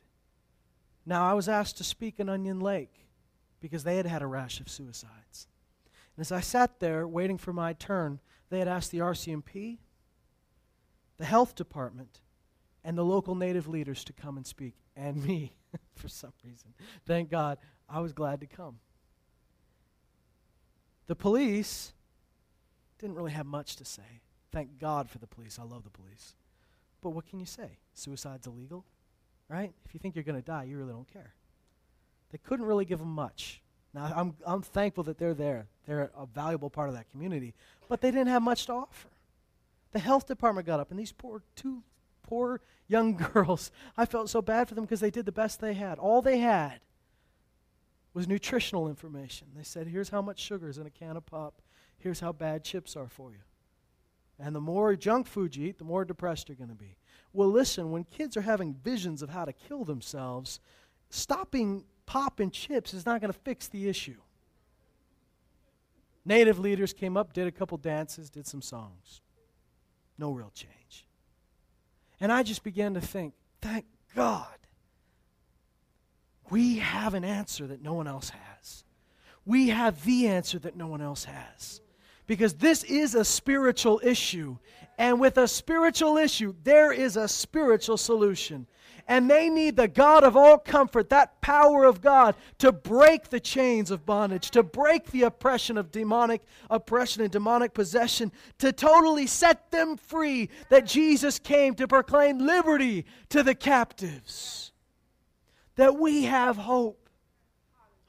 Now, 1.04 1.28
I 1.28 1.32
was 1.32 1.48
asked 1.48 1.78
to 1.78 1.84
speak 1.84 2.20
in 2.20 2.28
Onion 2.28 2.60
Lake 2.60 3.08
because 3.60 3.82
they 3.82 3.96
had 3.96 4.06
had 4.06 4.22
a 4.22 4.26
rash 4.26 4.60
of 4.60 4.68
suicides. 4.68 5.48
And 6.20 6.26
as 6.26 6.32
I 6.32 6.40
sat 6.40 6.80
there 6.80 7.08
waiting 7.08 7.38
for 7.38 7.54
my 7.54 7.72
turn, 7.72 8.20
they 8.50 8.58
had 8.58 8.68
asked 8.68 8.90
the 8.90 8.98
RCMP, 8.98 9.78
the 11.16 11.24
health 11.24 11.54
department, 11.54 12.20
and 12.84 12.98
the 12.98 13.02
local 13.02 13.34
native 13.34 13.66
leaders 13.66 14.04
to 14.04 14.12
come 14.12 14.36
and 14.36 14.46
speak, 14.46 14.74
and 14.94 15.24
me, 15.24 15.54
for 15.94 16.08
some 16.08 16.34
reason. 16.44 16.74
Thank 17.06 17.30
God, 17.30 17.56
I 17.88 18.00
was 18.00 18.12
glad 18.12 18.40
to 18.42 18.46
come. 18.46 18.80
The 21.06 21.16
police 21.16 21.94
didn't 22.98 23.16
really 23.16 23.32
have 23.32 23.46
much 23.46 23.76
to 23.76 23.86
say. 23.86 24.20
Thank 24.52 24.78
God 24.78 25.08
for 25.08 25.16
the 25.16 25.26
police. 25.26 25.58
I 25.58 25.62
love 25.62 25.84
the 25.84 25.88
police. 25.88 26.34
But 27.00 27.10
what 27.12 27.24
can 27.24 27.40
you 27.40 27.46
say? 27.46 27.78
Suicide's 27.94 28.46
illegal, 28.46 28.84
right? 29.48 29.72
If 29.86 29.94
you 29.94 30.00
think 30.00 30.16
you're 30.16 30.24
going 30.24 30.36
to 30.36 30.44
die, 30.44 30.64
you 30.64 30.76
really 30.76 30.92
don't 30.92 31.10
care. 31.10 31.32
They 32.30 32.36
couldn't 32.36 32.66
really 32.66 32.84
give 32.84 32.98
them 32.98 33.08
much. 33.14 33.62
Now, 33.92 34.12
I'm, 34.14 34.34
I'm 34.46 34.62
thankful 34.62 35.04
that 35.04 35.18
they're 35.18 35.34
there. 35.34 35.66
They're 35.86 36.10
a 36.16 36.26
valuable 36.26 36.70
part 36.70 36.88
of 36.88 36.94
that 36.94 37.10
community. 37.10 37.54
But 37.88 38.00
they 38.00 38.10
didn't 38.10 38.28
have 38.28 38.42
much 38.42 38.66
to 38.66 38.72
offer. 38.72 39.08
The 39.92 39.98
health 39.98 40.26
department 40.26 40.66
got 40.66 40.78
up, 40.78 40.90
and 40.90 40.98
these 40.98 41.12
poor 41.12 41.42
two 41.56 41.82
poor 42.22 42.60
young 42.86 43.16
girls, 43.32 43.70
I 43.96 44.06
felt 44.06 44.30
so 44.30 44.40
bad 44.40 44.68
for 44.68 44.74
them 44.74 44.84
because 44.84 45.00
they 45.00 45.10
did 45.10 45.26
the 45.26 45.32
best 45.32 45.60
they 45.60 45.74
had. 45.74 45.98
All 45.98 46.22
they 46.22 46.38
had 46.38 46.80
was 48.14 48.28
nutritional 48.28 48.88
information. 48.88 49.48
They 49.56 49.62
said, 49.62 49.86
here's 49.86 50.08
how 50.08 50.22
much 50.22 50.38
sugar 50.38 50.68
is 50.68 50.78
in 50.78 50.86
a 50.86 50.90
can 50.90 51.16
of 51.16 51.26
pop. 51.26 51.60
Here's 51.98 52.20
how 52.20 52.32
bad 52.32 52.64
chips 52.64 52.96
are 52.96 53.08
for 53.08 53.32
you. 53.32 53.38
And 54.38 54.54
the 54.54 54.60
more 54.60 54.96
junk 54.96 55.26
food 55.26 55.54
you 55.54 55.68
eat, 55.68 55.78
the 55.78 55.84
more 55.84 56.04
depressed 56.04 56.48
you're 56.48 56.56
going 56.56 56.70
to 56.70 56.74
be. 56.74 56.96
Well, 57.32 57.48
listen, 57.48 57.90
when 57.90 58.04
kids 58.04 58.36
are 58.36 58.42
having 58.42 58.74
visions 58.74 59.22
of 59.22 59.30
how 59.30 59.44
to 59.44 59.52
kill 59.52 59.84
themselves, 59.84 60.60
stopping 61.10 61.84
pop 62.10 62.40
and 62.40 62.52
chips 62.52 62.92
is 62.92 63.06
not 63.06 63.20
going 63.20 63.32
to 63.32 63.38
fix 63.38 63.68
the 63.68 63.88
issue. 63.88 64.16
Native 66.24 66.58
leaders 66.58 66.92
came 66.92 67.16
up, 67.16 67.32
did 67.32 67.46
a 67.46 67.52
couple 67.52 67.78
dances, 67.78 68.28
did 68.28 68.48
some 68.48 68.60
songs. 68.60 69.20
No 70.18 70.32
real 70.32 70.50
change. 70.52 71.06
And 72.20 72.32
I 72.32 72.42
just 72.42 72.64
began 72.64 72.94
to 72.94 73.00
think, 73.00 73.34
thank 73.62 73.84
God 74.16 74.48
we 76.50 76.78
have 76.78 77.14
an 77.14 77.24
answer 77.24 77.68
that 77.68 77.80
no 77.80 77.94
one 77.94 78.08
else 78.08 78.30
has. 78.30 78.82
We 79.46 79.68
have 79.68 80.04
the 80.04 80.26
answer 80.26 80.58
that 80.58 80.74
no 80.74 80.88
one 80.88 81.00
else 81.00 81.22
has. 81.24 81.80
Because 82.26 82.54
this 82.54 82.82
is 82.82 83.14
a 83.14 83.24
spiritual 83.24 84.00
issue. 84.02 84.58
And 84.98 85.20
with 85.20 85.38
a 85.38 85.46
spiritual 85.46 86.16
issue, 86.16 86.56
there 86.64 86.90
is 86.90 87.16
a 87.16 87.28
spiritual 87.28 87.96
solution. 87.96 88.66
And 89.10 89.28
they 89.28 89.50
need 89.50 89.74
the 89.74 89.88
God 89.88 90.22
of 90.22 90.36
all 90.36 90.56
comfort, 90.56 91.10
that 91.10 91.40
power 91.40 91.84
of 91.84 92.00
God, 92.00 92.36
to 92.58 92.70
break 92.70 93.28
the 93.28 93.40
chains 93.40 93.90
of 93.90 94.06
bondage, 94.06 94.52
to 94.52 94.62
break 94.62 95.10
the 95.10 95.24
oppression 95.24 95.76
of 95.76 95.90
demonic 95.90 96.42
oppression 96.70 97.20
and 97.20 97.32
demonic 97.32 97.74
possession, 97.74 98.30
to 98.58 98.70
totally 98.70 99.26
set 99.26 99.72
them 99.72 99.96
free. 99.96 100.48
That 100.68 100.86
Jesus 100.86 101.40
came 101.40 101.74
to 101.74 101.88
proclaim 101.88 102.38
liberty 102.38 103.04
to 103.30 103.42
the 103.42 103.56
captives. 103.56 104.70
That 105.74 105.98
we 105.98 106.26
have 106.26 106.56
hope. 106.56 107.09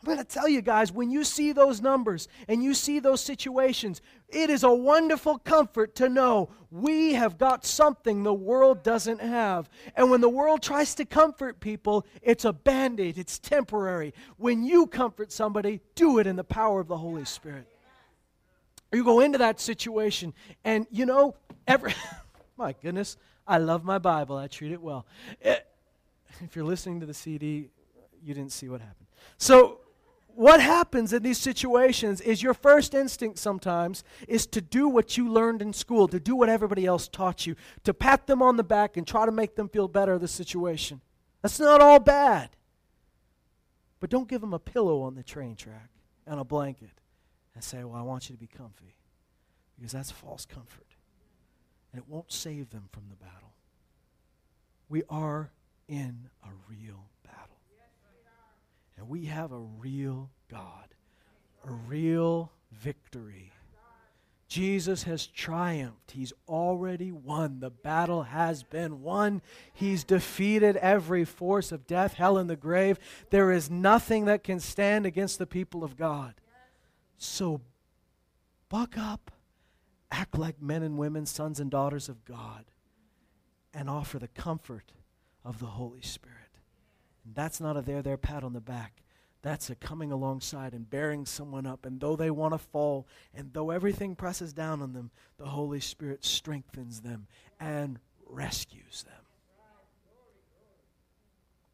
I'm 0.01 0.15
going 0.15 0.17
to 0.17 0.23
tell 0.23 0.47
you 0.47 0.63
guys, 0.63 0.91
when 0.91 1.11
you 1.11 1.23
see 1.23 1.51
those 1.51 1.79
numbers 1.79 2.27
and 2.47 2.63
you 2.63 2.73
see 2.73 2.97
those 2.97 3.21
situations, 3.21 4.01
it 4.29 4.49
is 4.49 4.63
a 4.63 4.73
wonderful 4.73 5.37
comfort 5.37 5.93
to 5.95 6.09
know 6.09 6.49
we 6.71 7.13
have 7.13 7.37
got 7.37 7.65
something 7.65 8.23
the 8.23 8.33
world 8.33 8.81
doesn't 8.81 9.21
have. 9.21 9.69
And 9.95 10.09
when 10.09 10.21
the 10.21 10.29
world 10.29 10.63
tries 10.63 10.95
to 10.95 11.05
comfort 11.05 11.59
people, 11.59 12.07
it's 12.23 12.45
a 12.45 12.53
band 12.53 12.99
aid, 12.99 13.19
it's 13.19 13.37
temporary. 13.37 14.15
When 14.37 14.63
you 14.63 14.87
comfort 14.87 15.31
somebody, 15.31 15.81
do 15.93 16.17
it 16.17 16.25
in 16.25 16.35
the 16.35 16.43
power 16.43 16.79
of 16.79 16.87
the 16.87 16.97
Holy 16.97 17.25
Spirit. 17.25 17.67
You 18.91 19.03
go 19.03 19.19
into 19.19 19.37
that 19.37 19.59
situation, 19.59 20.33
and 20.63 20.87
you 20.89 21.05
know, 21.05 21.35
every, 21.67 21.93
my 22.57 22.73
goodness, 22.81 23.17
I 23.47 23.59
love 23.59 23.83
my 23.83 23.99
Bible, 23.99 24.35
I 24.35 24.47
treat 24.47 24.71
it 24.71 24.81
well. 24.81 25.05
It, 25.41 25.47
eh, 25.47 25.59
if 26.43 26.55
you're 26.55 26.65
listening 26.65 27.01
to 27.01 27.05
the 27.05 27.13
CD, 27.13 27.69
you 28.23 28.33
didn't 28.33 28.51
see 28.51 28.67
what 28.67 28.81
happened. 28.81 29.07
So, 29.37 29.80
what 30.35 30.61
happens 30.61 31.13
in 31.13 31.23
these 31.23 31.37
situations 31.37 32.21
is 32.21 32.41
your 32.41 32.53
first 32.53 32.93
instinct 32.93 33.37
sometimes 33.37 34.03
is 34.27 34.45
to 34.47 34.61
do 34.61 34.87
what 34.87 35.17
you 35.17 35.29
learned 35.29 35.61
in 35.61 35.73
school, 35.73 36.07
to 36.07 36.19
do 36.19 36.35
what 36.35 36.49
everybody 36.49 36.85
else 36.85 37.07
taught 37.07 37.45
you, 37.45 37.55
to 37.83 37.93
pat 37.93 38.27
them 38.27 38.41
on 38.41 38.57
the 38.57 38.63
back 38.63 38.97
and 38.97 39.05
try 39.05 39.25
to 39.25 39.31
make 39.31 39.55
them 39.55 39.69
feel 39.69 39.87
better 39.87 40.17
the 40.17 40.27
situation. 40.27 41.01
That's 41.41 41.59
not 41.59 41.81
all 41.81 41.99
bad. 41.99 42.49
But 43.99 44.09
don't 44.09 44.27
give 44.27 44.41
them 44.41 44.53
a 44.53 44.59
pillow 44.59 45.01
on 45.03 45.15
the 45.15 45.23
train 45.23 45.55
track 45.55 45.89
and 46.25 46.39
a 46.39 46.43
blanket 46.43 47.01
and 47.53 47.63
say, 47.63 47.83
Well, 47.83 47.95
I 47.95 48.01
want 48.01 48.29
you 48.29 48.35
to 48.35 48.39
be 48.39 48.47
comfy. 48.47 48.95
Because 49.77 49.91
that's 49.91 50.11
false 50.11 50.45
comfort. 50.45 50.87
And 51.91 52.01
it 52.01 52.07
won't 52.07 52.31
save 52.31 52.69
them 52.69 52.89
from 52.91 53.03
the 53.09 53.15
battle. 53.15 53.53
We 54.89 55.03
are 55.09 55.51
in 55.87 56.29
a 56.43 56.49
real 56.67 57.10
and 59.01 59.09
we 59.09 59.25
have 59.25 59.51
a 59.51 59.57
real 59.57 60.29
God, 60.47 60.93
a 61.67 61.71
real 61.71 62.51
victory. 62.71 63.51
Jesus 64.47 65.03
has 65.03 65.25
triumphed. 65.25 66.11
He's 66.11 66.33
already 66.47 67.11
won. 67.11 67.61
The 67.61 67.71
battle 67.71 68.23
has 68.23 68.61
been 68.61 69.01
won. 69.01 69.41
He's 69.73 70.03
defeated 70.03 70.77
every 70.77 71.25
force 71.25 71.71
of 71.71 71.87
death, 71.87 72.13
hell, 72.13 72.37
and 72.37 72.47
the 72.47 72.55
grave. 72.55 72.99
There 73.31 73.51
is 73.51 73.71
nothing 73.71 74.25
that 74.25 74.43
can 74.43 74.59
stand 74.59 75.07
against 75.07 75.39
the 75.39 75.47
people 75.47 75.83
of 75.83 75.97
God. 75.97 76.35
So 77.17 77.61
buck 78.69 78.99
up, 78.99 79.31
act 80.11 80.37
like 80.37 80.61
men 80.61 80.83
and 80.83 80.95
women, 80.97 81.25
sons 81.25 81.59
and 81.59 81.71
daughters 81.71 82.07
of 82.07 82.23
God, 82.23 82.65
and 83.73 83.89
offer 83.89 84.19
the 84.19 84.27
comfort 84.27 84.91
of 85.43 85.59
the 85.59 85.65
Holy 85.65 86.01
Spirit. 86.01 86.40
And 87.25 87.35
that's 87.35 87.59
not 87.59 87.77
a 87.77 87.81
there, 87.81 88.01
there 88.01 88.17
pat 88.17 88.43
on 88.43 88.53
the 88.53 88.61
back. 88.61 89.03
That's 89.41 89.69
a 89.69 89.75
coming 89.75 90.11
alongside 90.11 90.73
and 90.73 90.89
bearing 90.89 91.25
someone 91.25 91.65
up. 91.65 91.85
And 91.85 91.99
though 91.99 92.15
they 92.15 92.29
want 92.29 92.53
to 92.53 92.59
fall, 92.59 93.07
and 93.33 93.51
though 93.53 93.71
everything 93.71 94.15
presses 94.15 94.53
down 94.53 94.81
on 94.81 94.93
them, 94.93 95.09
the 95.37 95.47
Holy 95.47 95.79
Spirit 95.79 96.23
strengthens 96.23 97.01
them 97.01 97.27
and 97.59 97.99
rescues 98.27 99.03
them. 99.03 99.15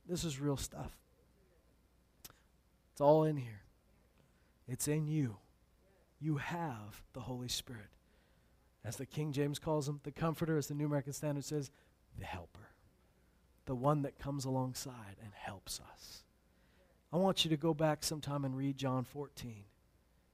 This 0.07 0.23
is 0.23 0.39
real 0.39 0.55
stuff. 0.55 0.95
It's 2.93 3.01
all 3.01 3.25
in 3.25 3.37
here, 3.37 3.61
it's 4.67 4.87
in 4.87 5.07
you. 5.07 5.37
You 6.19 6.37
have 6.37 7.03
the 7.13 7.19
Holy 7.19 7.49
Spirit. 7.49 7.89
As 8.83 8.95
the 8.95 9.05
King 9.05 9.33
James 9.33 9.59
calls 9.59 9.87
him, 9.87 9.99
the 10.03 10.11
Comforter, 10.11 10.57
as 10.57 10.67
the 10.67 10.73
New 10.73 10.85
American 10.85 11.13
Standard 11.13 11.43
says, 11.43 11.69
the 12.17 12.25
Helper 12.25 12.69
the 13.68 13.76
one 13.76 14.01
that 14.01 14.18
comes 14.18 14.45
alongside 14.45 15.18
and 15.24 15.32
helps 15.34 15.80
us. 15.93 16.24
I 17.13 17.18
want 17.18 17.45
you 17.45 17.49
to 17.49 17.57
go 17.57 17.74
back 17.74 18.03
sometime 18.03 18.43
and 18.43 18.57
read 18.57 18.78
John 18.78 19.03
14 19.03 19.63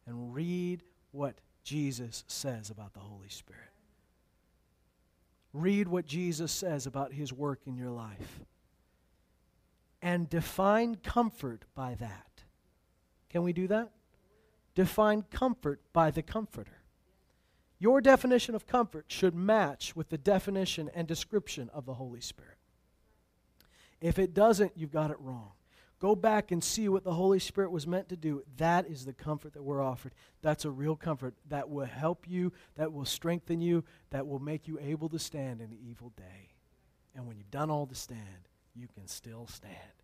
and 0.07 0.33
read 0.33 0.83
what 1.11 1.35
Jesus 1.63 2.23
says 2.27 2.69
about 2.69 2.93
the 2.93 2.99
Holy 2.99 3.29
Spirit. 3.29 3.61
Read 5.53 5.87
what 5.87 6.05
Jesus 6.05 6.51
says 6.51 6.87
about 6.87 7.13
his 7.13 7.31
work 7.31 7.61
in 7.65 7.75
your 7.75 7.91
life. 7.91 8.39
And 10.01 10.29
define 10.29 10.95
comfort 10.95 11.63
by 11.75 11.95
that. 11.95 12.43
Can 13.29 13.43
we 13.43 13.53
do 13.53 13.67
that? 13.67 13.91
Define 14.75 15.23
comfort 15.31 15.79
by 15.93 16.11
the 16.11 16.23
Comforter. 16.23 16.79
Your 17.79 18.01
definition 18.01 18.55
of 18.55 18.65
comfort 18.65 19.05
should 19.07 19.35
match 19.35 19.95
with 19.95 20.09
the 20.09 20.17
definition 20.17 20.89
and 20.95 21.07
description 21.07 21.69
of 21.73 21.85
the 21.85 21.95
Holy 21.95 22.21
Spirit. 22.21 22.57
If 24.03 24.19
it 24.19 24.33
doesn't, 24.33 24.73
you've 24.75 24.91
got 24.91 25.11
it 25.11 25.17
wrong. 25.21 25.53
Go 25.99 26.13
back 26.13 26.51
and 26.51 26.61
see 26.61 26.89
what 26.89 27.05
the 27.05 27.13
Holy 27.13 27.39
Spirit 27.39 27.71
was 27.71 27.87
meant 27.87 28.09
to 28.09 28.17
do. 28.17 28.43
That 28.57 28.85
is 28.85 29.05
the 29.05 29.13
comfort 29.13 29.53
that 29.53 29.63
we're 29.63 29.81
offered. 29.81 30.13
That's 30.41 30.65
a 30.65 30.69
real 30.69 30.97
comfort 30.97 31.35
that 31.47 31.69
will 31.69 31.85
help 31.85 32.25
you, 32.27 32.51
that 32.75 32.91
will 32.91 33.05
strengthen 33.05 33.61
you, 33.61 33.85
that 34.09 34.27
will 34.27 34.39
make 34.39 34.67
you 34.67 34.77
able 34.81 35.07
to 35.07 35.17
stand 35.17 35.61
in 35.61 35.69
the 35.69 35.79
evil 35.81 36.11
day. 36.17 36.49
And 37.15 37.25
when 37.25 37.37
you've 37.37 37.49
done 37.49 37.71
all 37.71 37.87
to 37.87 37.95
stand, 37.95 38.49
you 38.75 38.89
can 38.93 39.07
still 39.07 39.47
stand. 39.47 40.02